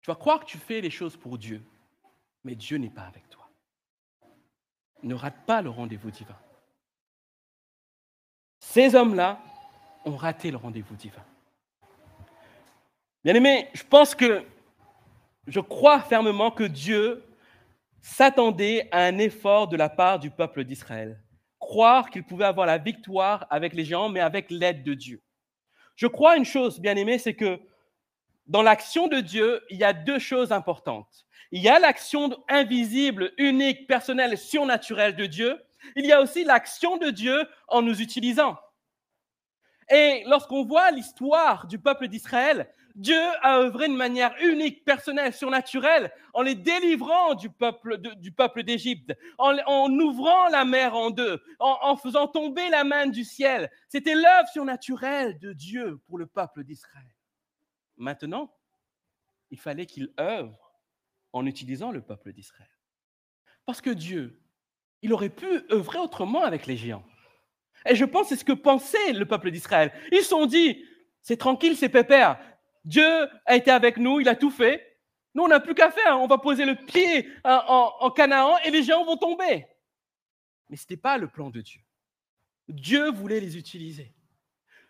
tu 0.03 0.11
vas 0.11 0.17
croire 0.17 0.41
que 0.41 0.45
tu 0.45 0.59
fais 0.59 0.81
les 0.81 0.91
choses 0.91 1.17
pour 1.17 1.39
Dieu, 1.39 1.63
mais 2.45 2.55
Dieu 2.55 2.77
n'est 2.77 2.91
pas 2.91 3.05
avec 3.05 3.29
toi. 3.31 3.49
Ne 5.03 5.15
rate 5.15 5.45
pas 5.47 5.63
le 5.63 5.71
rendez-vous 5.71 6.11
divin. 6.11 6.39
Ces 8.61 8.95
hommes-là 8.95 9.41
ont 10.05 10.17
raté 10.17 10.51
le 10.51 10.57
rendez-vous 10.57 10.97
divin. 10.97 11.25
Bien 13.25 13.35
aimé, 13.35 13.69
je 13.73 13.85
pense 13.85 14.15
que, 14.15 14.45
je 15.47 15.61
crois 15.61 16.01
fermement 16.01 16.51
que 16.51 16.65
Dieu 16.65 17.25
s'attendait 18.01 18.89
à 18.91 19.05
un 19.05 19.19
effort 19.19 19.69
de 19.69 19.77
la 19.77 19.89
part 19.89 20.19
du 20.19 20.31
peuple 20.31 20.65
d'Israël 20.65 21.21
croire 21.73 22.11
qu'il 22.11 22.23
pouvait 22.23 22.45
avoir 22.45 22.67
la 22.67 22.77
victoire 22.77 23.47
avec 23.49 23.73
les 23.73 23.87
géants, 23.87 24.11
mais 24.11 24.21
avec 24.21 24.51
l'aide 24.51 24.83
de 24.85 24.93
Dieu. 24.93 25.23
Je 25.97 26.07
crois 26.07 26.37
une 26.37 26.45
chose, 26.45 26.81
bien 26.81 26.97
aimé, 26.97 27.17
c'est 27.17 27.33
que 27.33 27.59
dans 28.47 28.61
l'action 28.61 29.09
de 29.09 29.21
Dieu, 29.21 29.63
il 29.71 29.79
y 29.79 29.85
a 29.85 29.95
deux 29.95 30.19
choses 30.19 30.53
importantes. 30.53 31.25
Il 31.51 31.63
y 31.63 31.71
a 31.71 31.79
l'action 31.79 32.37
invisible, 32.51 33.33
unique, 33.39 33.87
personnelle, 33.87 34.37
surnaturelle 34.37 35.17
de 35.17 35.25
Dieu. 35.25 35.59
Il 35.97 36.05
y 36.05 36.13
a 36.13 36.21
aussi 36.21 36.45
l'action 36.45 36.99
de 36.99 37.09
Dieu 37.09 37.49
en 37.69 37.81
nous 37.81 38.03
utilisant. 38.03 38.59
Et 39.89 40.25
lorsqu'on 40.27 40.67
voit 40.67 40.91
l'histoire 40.91 41.67
du 41.69 41.79
peuple 41.79 42.09
d'Israël, 42.09 42.71
Dieu 42.95 43.21
a 43.43 43.59
œuvré 43.59 43.89
de 43.89 43.95
manière 43.95 44.35
unique, 44.43 44.85
personnelle, 44.85 45.33
surnaturelle, 45.33 46.13
en 46.35 46.43
les 46.43 46.55
délivrant 46.55 47.35
du 47.35 47.51
peuple, 47.51 47.99
d'Égypte, 48.63 49.15
en, 49.39 49.91
ouvrant 49.99 50.49
la 50.49 50.65
mer 50.65 50.95
en 50.95 51.11
deux, 51.11 51.43
en, 51.59 51.79
en 51.83 51.97
faisant 51.97 52.29
tomber 52.29 52.69
la 52.69 52.85
main 52.85 53.07
du 53.07 53.25
ciel. 53.25 53.71
C'était 53.89 54.15
l'œuvre 54.15 54.49
surnaturelle 54.53 55.39
de 55.39 55.53
Dieu 55.53 56.01
pour 56.07 56.19
le 56.19 56.27
peuple 56.27 56.65
d'Israël. 56.65 57.15
Maintenant, 57.97 58.53
il 59.51 59.59
fallait 59.59 59.87
qu'il 59.87 60.13
œuvre 60.19 60.73
en 61.33 61.47
utilisant 61.47 61.91
le 61.91 62.03
peuple 62.03 62.33
d'Israël. 62.33 62.69
Parce 63.65 63.81
que 63.81 63.91
Dieu, 63.91 64.41
il 65.03 65.13
aurait 65.13 65.31
pu 65.31 65.47
œuvrer 65.71 65.99
autrement 65.99 66.43
avec 66.45 66.67
les 66.67 66.77
géants. 66.77 67.05
Et 67.89 67.97
je 67.97 68.05
pense 68.05 68.25
que 68.25 68.29
c'est 68.31 68.41
ce 68.41 68.45
que 68.45 68.53
pensait 68.53 69.13
le 69.13 69.27
peuple 69.27 69.51
d'Israël. 69.51 69.93
Ils 70.13 70.23
se 70.23 70.29
sont 70.29 70.47
dit, 70.47 70.85
c'est 71.23 71.37
tranquille, 71.37 71.77
c'est 71.77 71.89
pépère. 71.89 72.39
Dieu 72.85 73.29
a 73.47 73.57
été 73.57 73.71
avec 73.71 73.97
nous, 73.97 74.21
il 74.21 74.29
a 74.29 74.35
tout 74.35 74.51
fait. 74.51 74.99
Nous, 75.35 75.45
on 75.45 75.49
n'a 75.49 75.61
plus 75.61 75.75
qu'à 75.75 75.91
faire. 75.91 76.21
On 76.21 76.27
va 76.27 76.39
poser 76.39 76.65
le 76.65 76.75
pied 76.75 77.29
en, 77.45 78.11
Canaan 78.11 78.59
et 78.65 78.71
les 78.71 78.83
géants 78.83 79.05
vont 79.05 79.17
tomber. 79.17 79.67
Mais 80.69 80.77
ce 80.77 80.83
n'était 80.83 80.97
pas 80.97 81.19
le 81.19 81.29
plan 81.29 81.51
de 81.51 81.61
Dieu. 81.61 81.81
Dieu 82.69 83.11
voulait 83.11 83.41
les 83.41 83.57
utiliser. 83.57 84.13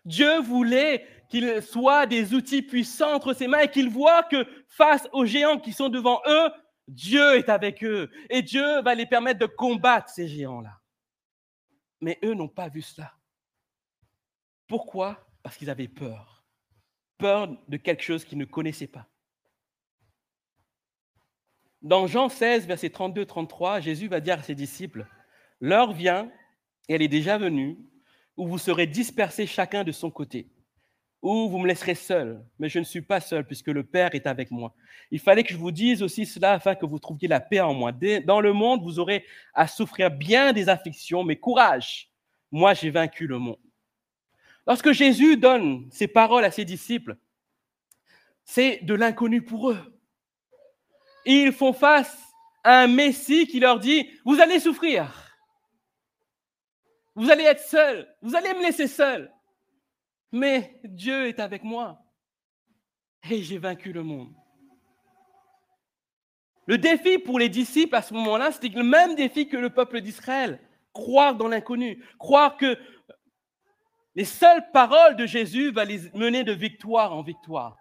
Dieu 0.05 0.39
voulait 0.39 1.07
qu'ils 1.29 1.61
soient 1.61 2.05
des 2.05 2.33
outils 2.33 2.61
puissants 2.61 3.13
entre 3.13 3.33
ses 3.33 3.47
mains 3.47 3.61
et 3.61 3.71
qu'ils 3.71 3.89
voient 3.89 4.23
que 4.23 4.45
face 4.67 5.07
aux 5.13 5.25
géants 5.25 5.59
qui 5.59 5.71
sont 5.71 5.89
devant 5.89 6.21
eux, 6.27 6.49
Dieu 6.87 7.35
est 7.35 7.47
avec 7.47 7.83
eux 7.83 8.11
et 8.29 8.41
Dieu 8.41 8.81
va 8.81 8.95
les 8.95 9.05
permettre 9.05 9.39
de 9.39 9.45
combattre 9.45 10.09
ces 10.09 10.27
géants-là. 10.27 10.81
Mais 12.01 12.19
eux 12.23 12.33
n'ont 12.33 12.49
pas 12.49 12.67
vu 12.67 12.81
cela. 12.81 13.13
Pourquoi? 14.67 15.25
Parce 15.41 15.55
qu'ils 15.55 15.69
avaient 15.69 15.87
peur 15.87 16.32
de 17.23 17.77
quelque 17.77 18.03
chose 18.03 18.25
qu'ils 18.25 18.37
ne 18.37 18.45
connaissaient 18.45 18.87
pas. 18.87 19.07
Dans 21.81 22.07
Jean 22.07 22.29
16, 22.29 22.67
verset 22.67 22.87
32-33, 22.87 23.81
Jésus 23.81 24.07
va 24.07 24.19
dire 24.19 24.39
à 24.39 24.43
ses 24.43 24.55
disciples, 24.55 25.05
L'heure 25.59 25.93
vient, 25.93 26.29
et 26.89 26.95
elle 26.95 27.01
est 27.01 27.07
déjà 27.07 27.37
venue, 27.37 27.77
où 28.35 28.47
vous 28.47 28.57
serez 28.57 28.87
dispersés 28.87 29.45
chacun 29.45 29.83
de 29.83 29.91
son 29.91 30.11
côté, 30.11 30.49
où 31.21 31.47
vous 31.49 31.59
me 31.59 31.67
laisserez 31.67 31.95
seul, 31.95 32.43
mais 32.59 32.67
je 32.67 32.79
ne 32.79 32.83
suis 32.83 33.01
pas 33.01 33.21
seul 33.21 33.45
puisque 33.45 33.67
le 33.67 33.83
Père 33.83 34.15
est 34.15 34.27
avec 34.27 34.51
moi. 34.51 34.75
Il 35.11 35.19
fallait 35.19 35.43
que 35.43 35.53
je 35.53 35.57
vous 35.57 35.71
dise 35.71 36.03
aussi 36.03 36.25
cela 36.25 36.53
afin 36.53 36.75
que 36.75 36.85
vous 36.85 36.99
trouviez 36.99 37.29
la 37.29 37.39
paix 37.39 37.61
en 37.61 37.73
moi. 37.73 37.93
Dans 38.25 38.41
le 38.41 38.51
monde, 38.51 38.81
vous 38.81 38.99
aurez 38.99 39.25
à 39.53 39.67
souffrir 39.67 40.11
bien 40.11 40.51
des 40.51 40.67
afflictions, 40.67 41.23
mais 41.23 41.37
courage, 41.37 42.09
moi 42.51 42.73
j'ai 42.73 42.89
vaincu 42.89 43.27
le 43.27 43.39
monde. 43.39 43.62
Lorsque 44.65 44.91
Jésus 44.91 45.37
donne 45.37 45.89
ces 45.91 46.07
paroles 46.07 46.45
à 46.45 46.51
ses 46.51 46.65
disciples, 46.65 47.17
c'est 48.45 48.79
de 48.83 48.93
l'inconnu 48.93 49.41
pour 49.41 49.71
eux. 49.71 50.01
Ils 51.25 51.51
font 51.51 51.73
face 51.73 52.17
à 52.63 52.81
un 52.81 52.87
Messie 52.87 53.47
qui 53.47 53.59
leur 53.59 53.79
dit, 53.79 54.09
vous 54.25 54.39
allez 54.39 54.59
souffrir, 54.59 55.11
vous 57.15 57.29
allez 57.29 57.43
être 57.43 57.61
seuls, 57.61 58.07
vous 58.21 58.35
allez 58.35 58.53
me 58.53 58.61
laisser 58.61 58.87
seul, 58.87 59.31
mais 60.31 60.79
Dieu 60.83 61.27
est 61.27 61.39
avec 61.39 61.63
moi. 61.63 61.99
Et 63.29 63.41
j'ai 63.41 63.57
vaincu 63.57 63.93
le 63.93 64.03
monde. 64.03 64.33
Le 66.65 66.77
défi 66.77 67.17
pour 67.17 67.39
les 67.39 67.49
disciples 67.49 67.95
à 67.95 68.01
ce 68.01 68.13
moment-là, 68.13 68.51
c'était 68.51 68.69
le 68.69 68.83
même 68.83 69.15
défi 69.15 69.47
que 69.47 69.57
le 69.57 69.69
peuple 69.69 70.01
d'Israël, 70.01 70.59
croire 70.93 71.35
dans 71.35 71.47
l'inconnu, 71.47 72.03
croire 72.17 72.57
que 72.57 72.77
les 74.15 74.25
seules 74.25 74.63
paroles 74.71 75.15
de 75.15 75.25
Jésus 75.25 75.71
vont 75.71 75.87
les 75.87 76.09
mener 76.13 76.43
de 76.43 76.51
victoire 76.51 77.13
en 77.13 77.23
victoire. 77.23 77.77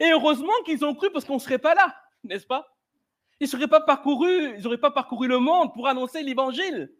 Et 0.00 0.10
heureusement 0.10 0.52
qu'ils 0.64 0.84
ont 0.84 0.94
cru 0.94 1.10
parce 1.12 1.24
qu'on 1.24 1.34
ne 1.34 1.40
serait 1.40 1.58
pas 1.58 1.74
là, 1.74 1.94
n'est-ce 2.24 2.46
pas? 2.46 2.76
Ils 3.38 3.44
ne 3.44 3.50
seraient 3.50 3.68
pas 3.68 3.80
parcourus, 3.80 4.54
ils 4.56 4.62
n'auraient 4.62 4.78
pas 4.78 4.90
parcouru 4.90 5.28
le 5.28 5.38
monde 5.38 5.72
pour 5.74 5.86
annoncer 5.86 6.22
l'évangile. 6.22 6.92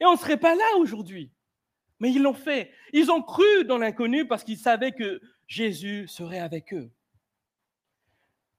Et 0.00 0.06
on 0.06 0.12
ne 0.12 0.18
serait 0.18 0.38
pas 0.38 0.54
là 0.54 0.76
aujourd'hui. 0.78 1.32
Mais 1.98 2.12
ils 2.12 2.22
l'ont 2.22 2.32
fait. 2.32 2.72
Ils 2.94 3.10
ont 3.10 3.22
cru 3.22 3.64
dans 3.66 3.76
l'inconnu 3.76 4.26
parce 4.26 4.44
qu'ils 4.44 4.56
savaient 4.56 4.92
que 4.92 5.20
Jésus 5.46 6.08
serait 6.08 6.38
avec 6.38 6.72
eux. 6.72 6.90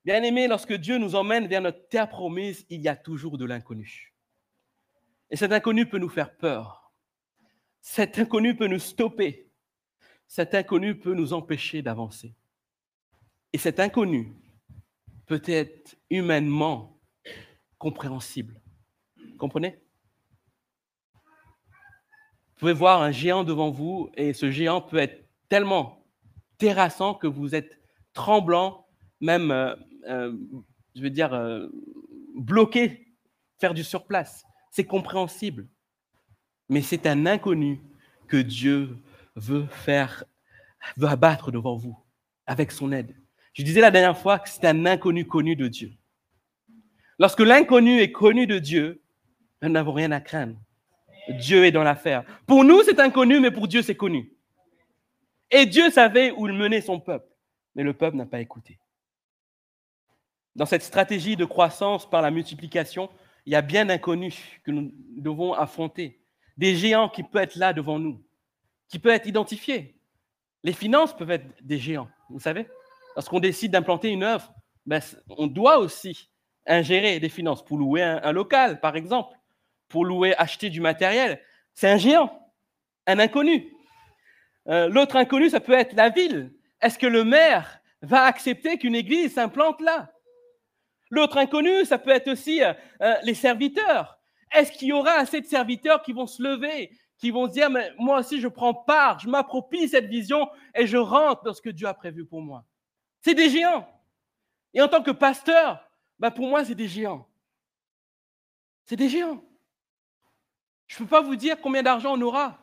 Bien 0.05 0.21
aimé, 0.21 0.47
lorsque 0.47 0.73
Dieu 0.73 0.97
nous 0.97 1.15
emmène 1.15 1.47
vers 1.47 1.61
notre 1.61 1.87
terre 1.87 2.09
promise, 2.09 2.65
il 2.69 2.81
y 2.81 2.87
a 2.87 2.95
toujours 2.95 3.37
de 3.37 3.45
l'inconnu. 3.45 4.13
Et 5.31 5.35
cet 5.35 5.53
inconnu 5.53 5.87
peut 5.87 5.97
nous 5.97 6.09
faire 6.09 6.35
peur. 6.35 6.91
Cet 7.81 8.19
inconnu 8.19 8.55
peut 8.55 8.67
nous 8.67 8.79
stopper 8.79 9.50
cet 10.31 10.55
inconnu 10.55 10.97
peut 10.97 11.13
nous 11.13 11.33
empêcher 11.33 11.81
d'avancer. 11.81 12.33
Et 13.51 13.57
cet 13.57 13.81
inconnu 13.81 14.33
peut 15.25 15.41
être 15.45 15.97
humainement 16.09 17.01
compréhensible. 17.77 18.61
Comprenez? 19.37 19.83
Pouvez 22.55 22.71
voir 22.71 23.01
un 23.01 23.11
géant 23.11 23.43
devant 23.43 23.71
vous 23.71 24.09
et 24.15 24.31
ce 24.31 24.49
géant 24.49 24.79
peut 24.79 24.99
être 24.99 25.21
tellement 25.49 26.07
terrassant 26.57 27.13
que 27.13 27.27
vous 27.27 27.53
êtes 27.53 27.81
tremblant, 28.13 28.87
même, 29.19 29.51
euh, 29.51 29.75
euh, 30.07 30.37
je 30.95 31.01
veux 31.01 31.09
dire, 31.09 31.33
euh, 31.33 31.67
bloqué, 32.35 33.17
faire 33.59 33.73
du 33.73 33.83
surplace. 33.83 34.45
C'est 34.71 34.85
compréhensible. 34.85 35.67
Mais 36.69 36.81
c'est 36.81 37.05
un 37.05 37.25
inconnu 37.25 37.81
que 38.29 38.37
Dieu 38.37 38.97
veut 39.35 39.65
faire, 39.67 40.23
veut 40.97 41.07
abattre 41.07 41.51
devant 41.51 41.75
vous 41.75 41.97
avec 42.45 42.71
son 42.71 42.91
aide. 42.91 43.15
Je 43.53 43.63
disais 43.63 43.81
la 43.81 43.91
dernière 43.91 44.17
fois 44.17 44.39
que 44.39 44.49
c'est 44.49 44.65
un 44.65 44.85
inconnu 44.85 45.25
connu 45.25 45.55
de 45.55 45.67
Dieu. 45.67 45.91
Lorsque 47.19 47.41
l'inconnu 47.41 47.99
est 47.99 48.11
connu 48.11 48.47
de 48.47 48.59
Dieu, 48.59 49.01
nous 49.61 49.69
n'avons 49.69 49.93
rien 49.93 50.11
à 50.11 50.21
craindre. 50.21 50.57
Dieu 51.29 51.65
est 51.65 51.71
dans 51.71 51.83
l'affaire. 51.83 52.23
Pour 52.47 52.63
nous, 52.63 52.81
c'est 52.83 52.99
inconnu, 52.99 53.39
mais 53.39 53.51
pour 53.51 53.67
Dieu, 53.67 53.81
c'est 53.81 53.95
connu. 53.95 54.33
Et 55.51 55.65
Dieu 55.65 55.91
savait 55.91 56.31
où 56.31 56.47
il 56.47 56.53
menait 56.53 56.81
son 56.81 56.99
peuple, 56.99 57.27
mais 57.75 57.83
le 57.83 57.93
peuple 57.93 58.17
n'a 58.17 58.25
pas 58.25 58.39
écouté. 58.39 58.79
Dans 60.55 60.65
cette 60.65 60.83
stratégie 60.83 61.35
de 61.35 61.45
croissance 61.45 62.09
par 62.09 62.21
la 62.21 62.31
multiplication, 62.31 63.09
il 63.45 63.53
y 63.53 63.55
a 63.55 63.61
bien 63.61 63.85
d'inconnus 63.85 64.37
que 64.63 64.71
nous 64.71 64.91
devons 65.15 65.53
affronter. 65.53 66.21
Des 66.57 66.75
géants 66.75 67.09
qui 67.09 67.23
peuvent 67.23 67.43
être 67.43 67.55
là 67.55 67.73
devant 67.73 67.99
nous, 67.99 68.21
qui 68.91 68.99
peuvent 68.99 69.15
être 69.15 69.27
identifiés. 69.27 69.95
Les 70.63 70.73
finances 70.73 71.15
peuvent 71.15 71.31
être 71.31 71.47
des 71.61 71.79
géants, 71.79 72.09
vous 72.29 72.39
savez. 72.39 72.67
Lorsqu'on 73.15 73.39
décide 73.39 73.71
d'implanter 73.71 74.09
une 74.09 74.23
œuvre, 74.23 74.53
ben, 74.85 75.01
on 75.29 75.47
doit 75.47 75.79
aussi 75.79 76.29
ingérer 76.67 77.19
des 77.19 77.29
finances 77.29 77.65
pour 77.65 77.77
louer 77.77 78.03
un 78.03 78.31
local, 78.31 78.79
par 78.79 78.95
exemple 78.95 79.35
pour 79.91 80.05
louer, 80.05 80.33
acheter 80.37 80.69
du 80.69 80.81
matériel. 80.81 81.39
C'est 81.73 81.89
un 81.89 81.97
géant, 81.97 82.49
un 83.05 83.19
inconnu. 83.19 83.71
Euh, 84.67 84.87
l'autre 84.87 85.17
inconnu, 85.17 85.49
ça 85.49 85.59
peut 85.59 85.73
être 85.73 85.93
la 85.93 86.09
ville. 86.09 86.53
Est-ce 86.81 86.97
que 86.97 87.07
le 87.07 87.23
maire 87.23 87.79
va 88.01 88.23
accepter 88.23 88.77
qu'une 88.77 88.95
église 88.95 89.35
s'implante 89.35 89.81
là? 89.81 90.11
L'autre 91.09 91.37
inconnu, 91.37 91.85
ça 91.85 91.99
peut 91.99 92.11
être 92.11 92.29
aussi 92.29 92.63
euh, 92.63 92.73
euh, 93.01 93.15
les 93.23 93.33
serviteurs. 93.33 94.17
Est-ce 94.53 94.71
qu'il 94.71 94.87
y 94.87 94.93
aura 94.93 95.11
assez 95.11 95.41
de 95.41 95.45
serviteurs 95.45 96.01
qui 96.01 96.13
vont 96.13 96.27
se 96.27 96.41
lever, 96.41 96.91
qui 97.21 97.29
vont 97.29 97.47
se 97.47 97.53
dire, 97.53 97.69
mais 97.69 97.93
moi 97.99 98.19
aussi, 98.19 98.41
je 98.41 98.47
prends 98.47 98.73
part, 98.73 99.19
je 99.19 99.29
m'approprie 99.29 99.87
cette 99.87 100.07
vision 100.07 100.49
et 100.73 100.87
je 100.87 100.97
rentre 100.97 101.43
dans 101.43 101.53
ce 101.53 101.61
que 101.61 101.69
Dieu 101.69 101.87
a 101.87 101.93
prévu 101.93 102.25
pour 102.25 102.41
moi 102.41 102.65
C'est 103.21 103.35
des 103.35 103.47
géants. 103.47 103.87
Et 104.73 104.81
en 104.81 104.87
tant 104.87 105.03
que 105.03 105.11
pasteur, 105.11 105.87
bah 106.17 106.31
pour 106.31 106.47
moi, 106.47 106.65
c'est 106.65 106.73
des 106.73 106.87
géants. 106.87 107.29
C'est 108.85 108.95
des 108.95 109.07
géants. 109.07 109.43
Je 110.87 110.95
ne 110.95 110.99
peux 111.05 111.09
pas 111.09 111.21
vous 111.21 111.35
dire 111.35 111.61
combien 111.61 111.83
d'argent 111.83 112.17
on 112.17 112.21
aura. 112.21 112.57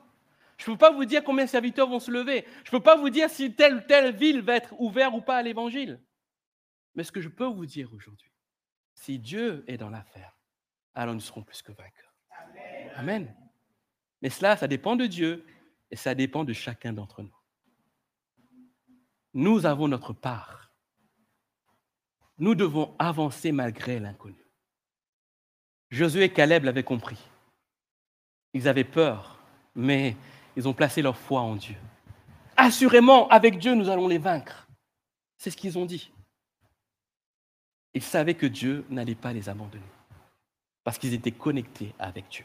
Je 0.56 0.68
ne 0.68 0.74
peux 0.74 0.78
pas 0.78 0.90
vous 0.90 1.04
dire 1.04 1.22
combien 1.22 1.44
de 1.44 1.50
serviteurs 1.50 1.88
vont 1.88 2.00
se 2.00 2.10
lever. 2.10 2.44
Je 2.64 2.74
ne 2.74 2.78
peux 2.78 2.82
pas 2.82 2.96
vous 2.96 3.10
dire 3.10 3.30
si 3.30 3.54
telle 3.54 3.76
ou 3.76 3.80
telle 3.82 4.12
ville 4.16 4.40
va 4.42 4.56
être 4.56 4.74
ouverte 4.80 5.14
ou 5.14 5.20
pas 5.20 5.36
à 5.36 5.42
l'évangile. 5.42 6.02
Mais 6.96 7.04
ce 7.04 7.12
que 7.12 7.20
je 7.20 7.28
peux 7.28 7.46
vous 7.46 7.64
dire 7.64 7.94
aujourd'hui, 7.94 8.32
si 8.94 9.20
Dieu 9.20 9.62
est 9.68 9.76
dans 9.76 9.90
l'affaire, 9.90 10.36
alors 10.96 11.14
nous 11.14 11.20
serons 11.20 11.44
plus 11.44 11.62
que 11.62 11.70
vainqueurs. 11.70 12.12
Amen. 12.96 13.32
Mais 14.22 14.30
cela, 14.30 14.56
ça 14.56 14.68
dépend 14.68 14.96
de 14.96 15.06
Dieu 15.06 15.44
et 15.90 15.96
ça 15.96 16.14
dépend 16.14 16.44
de 16.44 16.52
chacun 16.52 16.92
d'entre 16.92 17.22
nous. 17.22 17.34
Nous 19.34 19.66
avons 19.66 19.88
notre 19.88 20.12
part. 20.12 20.72
Nous 22.38 22.54
devons 22.54 22.94
avancer 22.98 23.52
malgré 23.52 23.98
l'inconnu. 23.98 24.44
Josué 25.90 26.24
et 26.24 26.32
Caleb 26.32 26.64
l'avaient 26.64 26.84
compris. 26.84 27.18
Ils 28.52 28.68
avaient 28.68 28.84
peur, 28.84 29.38
mais 29.74 30.16
ils 30.56 30.68
ont 30.68 30.74
placé 30.74 31.02
leur 31.02 31.16
foi 31.16 31.40
en 31.40 31.56
Dieu. 31.56 31.76
Assurément, 32.56 33.28
avec 33.28 33.58
Dieu, 33.58 33.74
nous 33.74 33.88
allons 33.88 34.08
les 34.08 34.18
vaincre. 34.18 34.66
C'est 35.36 35.50
ce 35.50 35.56
qu'ils 35.56 35.78
ont 35.78 35.86
dit. 35.86 36.10
Ils 37.94 38.02
savaient 38.02 38.34
que 38.34 38.46
Dieu 38.46 38.84
n'allait 38.90 39.14
pas 39.14 39.32
les 39.32 39.48
abandonner, 39.48 39.84
parce 40.84 40.98
qu'ils 40.98 41.14
étaient 41.14 41.32
connectés 41.32 41.94
avec 41.98 42.28
Dieu. 42.28 42.44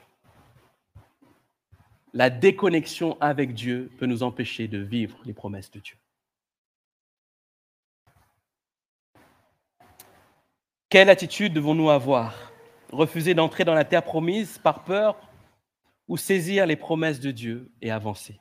La 2.14 2.30
déconnexion 2.30 3.18
avec 3.20 3.56
Dieu 3.56 3.92
peut 3.98 4.06
nous 4.06 4.22
empêcher 4.22 4.68
de 4.68 4.78
vivre 4.78 5.20
les 5.26 5.34
promesses 5.34 5.72
de 5.72 5.80
Dieu. 5.80 5.98
Quelle 10.90 11.10
attitude 11.10 11.54
devons-nous 11.54 11.90
avoir? 11.90 12.52
Refuser 12.92 13.34
d'entrer 13.34 13.66
dans 13.66 13.74
la 13.74 13.84
terre 13.84 14.04
promise 14.04 14.60
par 14.60 14.84
peur 14.84 15.18
ou 16.08 16.16
saisir 16.16 16.68
les 16.68 16.76
promesses 16.76 17.20
de 17.20 17.32
Dieu 17.32 17.72
et 17.82 17.90
avancer? 17.90 18.40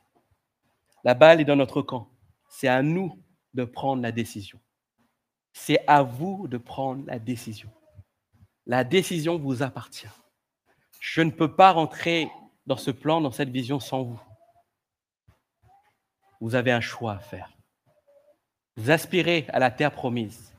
La 1.03 1.15
balle 1.15 1.41
est 1.41 1.45
dans 1.45 1.55
notre 1.55 1.81
camp. 1.81 2.11
C'est 2.47 2.67
à 2.67 2.83
nous 2.83 3.19
de 3.55 3.65
prendre 3.65 4.03
la 4.03 4.11
décision. 4.11 4.59
C'est 5.51 5.83
à 5.87 6.03
vous 6.03 6.47
de 6.47 6.59
prendre 6.59 7.03
la 7.07 7.17
décision. 7.17 7.71
La 8.67 8.83
décision 8.83 9.39
vous 9.39 9.63
appartient. 9.63 10.05
Je 10.99 11.21
ne 11.21 11.31
peux 11.31 11.55
pas 11.55 11.71
rentrer 11.71 12.29
dans 12.65 12.77
ce 12.77 12.91
plan, 12.91 13.21
dans 13.21 13.31
cette 13.31 13.49
vision 13.49 13.79
sans 13.79 14.03
vous. 14.03 14.21
Vous 16.39 16.55
avez 16.55 16.71
un 16.71 16.81
choix 16.81 17.13
à 17.13 17.19
faire. 17.19 17.51
Vous 18.75 18.91
aspirez 18.91 19.45
à 19.49 19.59
la 19.59 19.71
terre 19.71 19.91
promise. 19.91 20.53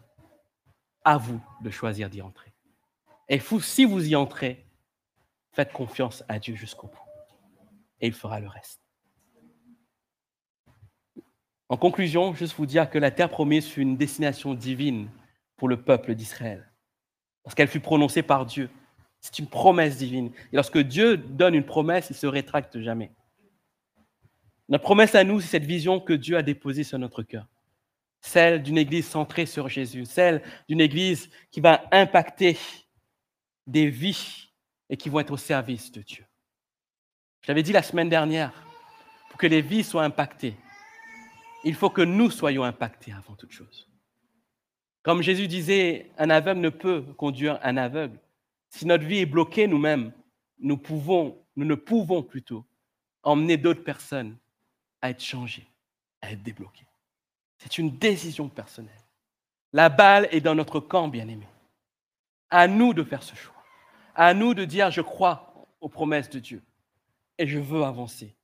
À 1.05 1.19
vous 1.19 1.41
de 1.61 1.71
choisir 1.71 2.09
d'y 2.09 2.23
entrer. 2.23 2.53
Et 3.29 3.41
si 3.41 3.85
vous 3.85 4.09
y 4.09 4.17
entrez, 4.17 4.65
Faites 5.55 5.73
confiance 5.73 6.25
à 6.29 6.41
Dieu 6.41 6.57
jusqu'au 6.57 6.89
bout. 6.89 6.99
Et 8.01 8.09
il 8.09 8.13
fera 8.13 8.41
le 8.41 8.49
reste. 8.49 8.81
En 11.69 11.77
conclusion, 11.77 12.35
juste 12.35 12.57
vous 12.57 12.67
dire 12.67 12.91
que 12.91 12.99
la 12.99 13.13
terre 13.13 13.31
promise 13.31 13.69
fut 13.69 13.83
une 13.83 13.97
destination 13.97 14.53
divine 14.55 15.09
pour 15.57 15.69
le 15.69 15.81
peuple 15.81 16.17
d'Israël. 16.17 16.69
Parce 17.45 17.55
qu'elle 17.55 17.69
fut 17.69 17.81
prononcée 17.81 18.25
par 18.25 18.47
Dieu. 18.47 18.69
C'est 19.25 19.39
une 19.39 19.49
promesse 19.49 19.97
divine. 19.97 20.31
Et 20.53 20.57
lorsque 20.57 20.77
Dieu 20.77 21.17
donne 21.17 21.55
une 21.55 21.65
promesse, 21.65 22.11
il 22.11 22.13
ne 22.13 22.19
se 22.19 22.27
rétracte 22.27 22.79
jamais. 22.79 23.11
Notre 24.69 24.85
promesse 24.85 25.15
à 25.15 25.25
nous, 25.25 25.41
c'est 25.41 25.49
cette 25.49 25.65
vision 25.65 25.99
que 25.99 26.13
Dieu 26.13 26.37
a 26.37 26.43
déposée 26.43 26.85
sur 26.85 26.99
notre 26.99 27.23
cœur. 27.23 27.47
Celle 28.21 28.63
d'une 28.63 28.77
église 28.77 29.07
centrée 29.07 29.47
sur 29.47 29.71
Jésus. 29.71 30.05
Celle 30.05 30.43
d'une 30.69 30.83
église 30.83 31.31
qui 31.51 31.63
va 31.63 31.85
impacter 31.91 32.59
des 33.67 33.89
vies 33.89 34.51
et 34.91 34.99
qui 34.99 35.09
vont 35.09 35.21
être 35.21 35.31
au 35.31 35.39
service 35.39 35.91
de 35.91 36.03
Dieu. 36.03 36.27
Je 37.41 37.49
l'avais 37.49 37.63
dit 37.63 37.73
la 37.73 37.83
semaine 37.83 38.11
dernière, 38.11 38.53
pour 39.31 39.39
que 39.39 39.47
les 39.47 39.63
vies 39.63 39.85
soient 39.85 40.05
impactées, 40.05 40.55
il 41.65 41.75
faut 41.75 41.89
que 41.89 42.03
nous 42.03 42.31
soyons 42.31 42.63
impactés 42.63 43.13
avant 43.13 43.37
toute 43.37 43.53
chose. 43.53 43.89
Comme 45.03 45.23
Jésus 45.23 45.49
disait, 45.49 46.11
un 46.19 46.29
aveugle 46.29 46.61
ne 46.61 46.69
peut 46.69 47.01
conduire 47.17 47.59
un 47.63 47.79
aveugle. 47.79 48.19
Si 48.75 48.87
notre 48.87 49.05
vie 49.05 49.19
est 49.19 49.27
bloquée 49.27 49.69
nous-mêmes, 49.69 50.13
nous 50.59 50.77
pouvons, 50.77 51.39
nous 51.55 51.65
ne 51.65 51.77
pouvons 51.77 52.25
plutôt 52.25 52.65
emmener 53.23 53.57
d'autres 53.57 53.85
personnes 53.85 54.37
à 55.01 55.11
être 55.11 55.23
changées, 55.23 55.69
à 56.21 56.33
être 56.33 56.43
débloquées. 56.43 56.89
C'est 57.59 57.79
une 57.79 57.97
décision 57.97 58.49
personnelle. 58.49 58.93
La 59.73 59.91
balle 59.91 60.27
est 60.33 60.41
dans 60.41 60.57
notre 60.57 60.81
camp, 60.81 61.07
bien-aimé. 61.07 61.47
À 62.51 62.67
nous 62.67 62.95
de 62.95 63.05
faire 63.05 63.23
ce 63.23 63.37
choix. 63.37 63.55
À 64.17 64.35
nous 64.35 64.55
de 64.55 64.65
dire, 64.65 64.91
je 64.91 65.03
crois 65.03 65.55
aux 65.81 65.89
promesses 65.89 66.31
de 66.31 66.41
Dieu 66.41 66.61
et 67.39 67.47
je 67.47 67.61
veux 67.61 67.85
avancer. 67.85 68.35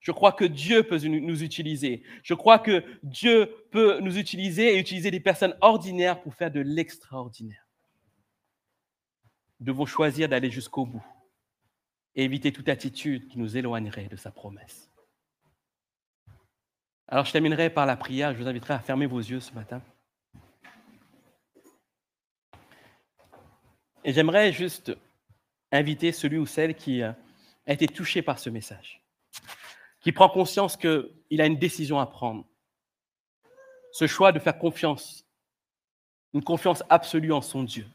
Je 0.00 0.12
crois 0.12 0.32
que 0.32 0.44
Dieu 0.44 0.82
peut 0.82 0.98
nous 0.98 1.42
utiliser. 1.42 2.02
Je 2.22 2.34
crois 2.34 2.58
que 2.58 2.84
Dieu 3.02 3.50
peut 3.70 4.00
nous 4.00 4.18
utiliser 4.18 4.74
et 4.74 4.78
utiliser 4.78 5.10
des 5.10 5.20
personnes 5.20 5.56
ordinaires 5.62 6.20
pour 6.20 6.34
faire 6.34 6.50
de 6.50 6.60
l'extraordinaire. 6.60 7.66
Devons 9.62 9.86
choisir 9.86 10.28
d'aller 10.28 10.50
jusqu'au 10.50 10.84
bout 10.84 11.04
et 12.16 12.24
éviter 12.24 12.52
toute 12.52 12.68
attitude 12.68 13.28
qui 13.28 13.38
nous 13.38 13.56
éloignerait 13.56 14.08
de 14.08 14.16
sa 14.16 14.32
promesse. 14.32 14.90
Alors 17.06 17.24
je 17.24 17.30
terminerai 17.30 17.70
par 17.70 17.86
la 17.86 17.96
prière. 17.96 18.32
Je 18.32 18.38
vous 18.38 18.48
inviterai 18.48 18.74
à 18.74 18.80
fermer 18.80 19.06
vos 19.06 19.20
yeux 19.20 19.38
ce 19.38 19.52
matin. 19.52 19.80
Et 24.02 24.12
j'aimerais 24.12 24.52
juste 24.52 24.96
inviter 25.70 26.10
celui 26.10 26.38
ou 26.38 26.46
celle 26.46 26.74
qui 26.74 27.02
euh, 27.02 27.12
a 27.68 27.72
été 27.72 27.86
touché 27.86 28.20
par 28.20 28.40
ce 28.40 28.50
message, 28.50 29.00
qui 30.00 30.10
prend 30.10 30.28
conscience 30.28 30.76
qu'il 30.76 31.40
a 31.40 31.46
une 31.46 31.56
décision 31.56 32.00
à 32.00 32.06
prendre. 32.06 32.44
Ce 33.92 34.08
choix 34.08 34.32
de 34.32 34.40
faire 34.40 34.58
confiance, 34.58 35.24
une 36.34 36.42
confiance 36.42 36.82
absolue 36.90 37.32
en 37.32 37.42
son 37.42 37.62
Dieu, 37.62 37.86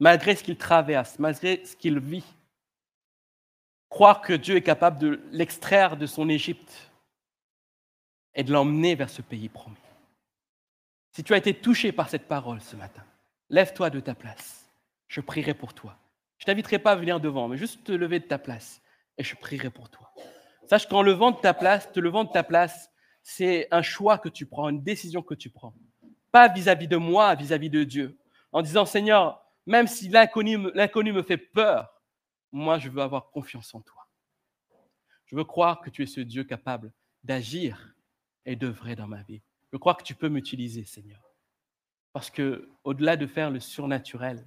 malgré 0.00 0.34
ce 0.34 0.42
qu'il 0.42 0.56
traverse, 0.56 1.18
malgré 1.18 1.64
ce 1.64 1.76
qu'il 1.76 2.00
vit. 2.00 2.24
Croire 3.88 4.20
que 4.20 4.32
Dieu 4.32 4.56
est 4.56 4.62
capable 4.62 4.98
de 4.98 5.20
l'extraire 5.30 5.96
de 5.96 6.06
son 6.06 6.28
Égypte 6.28 6.90
et 8.34 8.42
de 8.42 8.52
l'emmener 8.52 8.94
vers 8.94 9.10
ce 9.10 9.22
pays 9.22 9.48
promis. 9.48 9.76
Si 11.12 11.22
tu 11.22 11.34
as 11.34 11.38
été 11.38 11.54
touché 11.54 11.92
par 11.92 12.08
cette 12.08 12.26
parole 12.26 12.60
ce 12.60 12.76
matin, 12.76 13.04
lève-toi 13.48 13.90
de 13.90 14.00
ta 14.00 14.14
place 14.14 14.60
je 15.10 15.20
prierai 15.20 15.54
pour 15.54 15.74
toi. 15.74 15.96
Je 16.38 16.46
t'inviterai 16.46 16.78
pas 16.78 16.92
à 16.92 16.96
venir 16.96 17.20
devant, 17.20 17.48
mais 17.48 17.58
juste 17.58 17.84
te 17.84 17.92
lever 17.92 18.20
de 18.20 18.24
ta 18.24 18.38
place 18.38 18.80
et 19.18 19.24
je 19.24 19.34
prierai 19.34 19.68
pour 19.68 19.90
toi. 19.90 20.10
Sache 20.66 20.88
qu'en 20.88 21.02
levant 21.02 21.32
de 21.32 21.36
ta 21.36 21.52
place, 21.52 21.92
te 21.92 22.00
levant 22.00 22.24
de 22.24 22.30
ta 22.30 22.44
place, 22.44 22.90
c'est 23.22 23.66
un 23.72 23.82
choix 23.82 24.18
que 24.18 24.28
tu 24.28 24.46
prends, 24.46 24.68
une 24.68 24.82
décision 24.82 25.20
que 25.20 25.34
tu 25.34 25.50
prends. 25.50 25.74
Pas 26.30 26.48
vis-à-vis 26.48 26.86
de 26.86 26.96
moi, 26.96 27.34
vis-à-vis 27.34 27.70
de 27.70 27.82
Dieu. 27.82 28.16
En 28.52 28.62
disant, 28.62 28.86
Seigneur, 28.86 29.44
même 29.70 29.86
si 29.86 30.08
l'inconnu 30.08 30.58
me 30.58 31.22
fait 31.22 31.38
peur, 31.38 32.02
moi, 32.50 32.80
je 32.80 32.88
veux 32.88 33.02
avoir 33.02 33.30
confiance 33.30 33.72
en 33.72 33.80
toi. 33.80 34.08
Je 35.26 35.36
veux 35.36 35.44
croire 35.44 35.80
que 35.80 35.90
tu 35.90 36.02
es 36.02 36.06
ce 36.06 36.20
Dieu 36.20 36.42
capable 36.42 36.92
d'agir 37.22 37.94
et 38.44 38.56
d'œuvrer 38.56 38.96
dans 38.96 39.06
ma 39.06 39.22
vie. 39.22 39.42
Je 39.72 39.76
crois 39.76 39.94
que 39.94 40.02
tu 40.02 40.16
peux 40.16 40.28
m'utiliser, 40.28 40.84
Seigneur. 40.84 41.22
Parce 42.12 42.30
que, 42.30 42.68
au-delà 42.82 43.16
de 43.16 43.28
faire 43.28 43.48
le 43.48 43.60
surnaturel, 43.60 44.44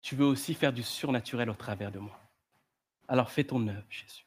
tu 0.00 0.16
veux 0.16 0.24
aussi 0.24 0.54
faire 0.54 0.72
du 0.72 0.82
surnaturel 0.82 1.50
au 1.50 1.54
travers 1.54 1.92
de 1.92 1.98
moi. 1.98 2.18
Alors 3.08 3.30
fais 3.30 3.44
ton 3.44 3.68
œuvre, 3.68 3.84
Jésus. 3.90 4.24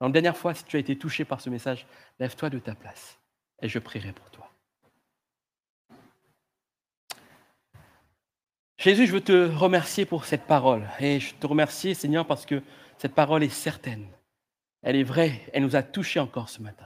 la 0.00 0.08
dernière 0.08 0.36
fois, 0.36 0.54
si 0.54 0.64
tu 0.64 0.76
as 0.76 0.80
été 0.80 0.96
touché 0.96 1.26
par 1.26 1.42
ce 1.42 1.50
message, 1.50 1.86
lève-toi 2.18 2.48
de 2.48 2.58
ta 2.58 2.74
place 2.74 3.18
et 3.60 3.68
je 3.68 3.78
prierai 3.78 4.14
pour 4.14 4.30
toi. 4.30 4.53
Jésus, 8.84 9.06
je 9.06 9.12
veux 9.12 9.22
te 9.22 9.50
remercier 9.56 10.04
pour 10.04 10.26
cette 10.26 10.42
parole. 10.42 10.86
Et 11.00 11.18
je 11.18 11.34
te 11.34 11.46
remercie, 11.46 11.94
Seigneur, 11.94 12.26
parce 12.26 12.44
que 12.44 12.62
cette 12.98 13.14
parole 13.14 13.42
est 13.42 13.48
certaine. 13.48 14.06
Elle 14.82 14.96
est 14.96 15.04
vraie. 15.04 15.40
Elle 15.54 15.62
nous 15.62 15.74
a 15.74 15.82
touchés 15.82 16.20
encore 16.20 16.50
ce 16.50 16.60
matin. 16.60 16.84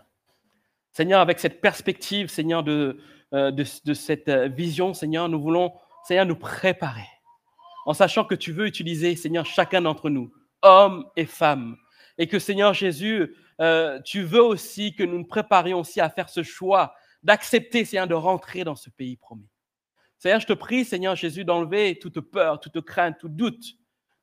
Seigneur, 0.93 1.21
avec 1.21 1.41
cette 1.41 1.61
perspective, 1.61 2.29
Seigneur, 2.29 2.63
de, 2.63 3.01
euh, 3.35 3.51
cette 3.95 4.29
euh, 4.29 4.47
vision, 4.47 4.95
Seigneur, 4.95 5.29
nous 5.29 5.41
voulons, 5.41 5.73
Seigneur, 6.05 6.25
nous 6.25 6.37
préparer. 6.37 7.09
En 7.85 7.95
sachant 7.95 8.25
que 8.25 8.37
tu 8.37 8.53
veux 8.53 8.69
utiliser, 8.69 9.17
Seigneur, 9.17 9.45
chacun 9.45 9.81
d'entre 9.81 10.09
nous, 10.09 10.33
hommes 10.63 11.05
et 11.17 11.27
femmes. 11.27 11.77
Et 12.17 12.29
que, 12.29 12.39
Seigneur 12.39 12.75
Jésus, 12.75 13.35
euh, 13.61 14.01
tu 14.05 14.23
veux 14.23 14.45
aussi 14.45 14.95
que 14.95 15.03
nous 15.03 15.19
nous 15.19 15.27
préparions 15.27 15.81
aussi 15.81 16.01
à 16.01 16.09
faire 16.09 16.29
ce 16.29 16.45
choix 16.45 16.95
d'accepter, 17.25 17.85
Seigneur, 17.85 18.07
de 18.07 18.15
rentrer 18.15 18.63
dans 18.63 18.77
ce 18.77 18.89
pays 18.89 19.17
promis. 19.17 19.49
Seigneur, 20.19 20.41
je 20.41 20.47
te 20.47 20.53
prie, 20.53 20.85
Seigneur 20.85 21.15
Jésus, 21.15 21.45
d'enlever 21.45 21.99
toute 21.99 22.21
peur, 22.21 22.61
toute 22.61 22.81
crainte, 22.81 23.19
tout 23.19 23.29
doute 23.29 23.77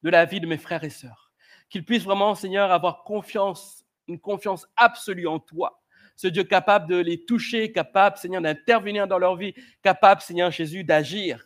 de 0.04 0.10
la 0.10 0.26
vie 0.26 0.40
de 0.40 0.48
mes 0.48 0.58
frères 0.58 0.84
et 0.84 0.90
sœurs. 0.90 1.32
Qu'ils 1.70 1.86
puissent 1.86 2.04
vraiment, 2.04 2.36
Seigneur, 2.36 2.72
avoir 2.72 3.04
confiance, 3.04 3.86
une 4.08 4.20
confiance 4.20 4.68
absolue 4.76 5.28
en 5.28 5.40
toi 5.40 5.82
ce 6.16 6.28
Dieu 6.28 6.44
capable 6.44 6.88
de 6.88 6.96
les 6.96 7.26
toucher, 7.26 7.72
capable, 7.72 8.18
Seigneur, 8.18 8.42
d'intervenir 8.42 9.08
dans 9.08 9.18
leur 9.18 9.36
vie, 9.36 9.54
capable, 9.82 10.22
Seigneur 10.22 10.52
Jésus, 10.52 10.84
d'agir 10.84 11.46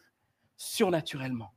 surnaturellement. 0.58 1.54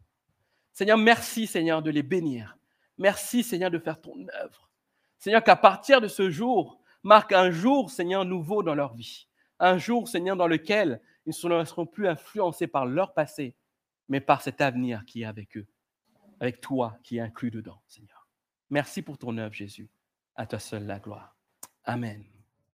Seigneur, 0.73 0.97
merci, 0.97 1.47
Seigneur, 1.47 1.83
de 1.83 1.91
les 1.91 2.03
bénir. 2.03 2.57
Merci, 2.97 3.43
Seigneur, 3.43 3.71
de 3.71 3.79
faire 3.79 4.01
ton 4.01 4.17
œuvre. 4.43 4.71
Seigneur, 5.19 5.45
qu'à 5.45 5.57
partir 5.57 6.01
de 6.01 6.09
ce 6.09 6.31
jour, 6.31 6.81
marque 7.03 7.33
un 7.33 7.51
jour, 7.51 7.91
Seigneur, 7.91 8.25
nouveau 8.25 8.63
dans 8.63 8.75
leur 8.75 8.95
vie. 8.95 9.29
Un 9.59 9.77
jour, 9.77 10.09
Seigneur, 10.09 10.37
dans 10.37 10.47
lequel 10.47 11.01
ils 11.27 11.31
ne 11.31 11.65
seront 11.65 11.87
plus 11.87 12.09
influencés 12.09 12.67
par 12.67 12.87
leur 12.87 13.15
passé, 13.15 13.57
mais 14.09 14.21
par 14.21 14.43
cet 14.43 14.61
avenir 14.61 15.05
qui 15.05 15.23
est 15.23 15.27
avec 15.27 15.57
eux, 15.57 15.67
avec 16.41 16.61
toi 16.61 16.99
qui 17.03 17.19
est 17.19 17.21
inclus 17.21 17.51
dedans, 17.51 17.83
Seigneur. 17.87 18.29
Merci 18.71 19.03
pour 19.03 19.19
ton 19.19 19.37
œuvre, 19.39 19.55
Jésus. 19.55 19.91
À 20.35 20.47
toi 20.47 20.59
seul 20.59 20.87
la 20.87 20.99
gloire. 20.99 21.37
Amen. 21.85 22.42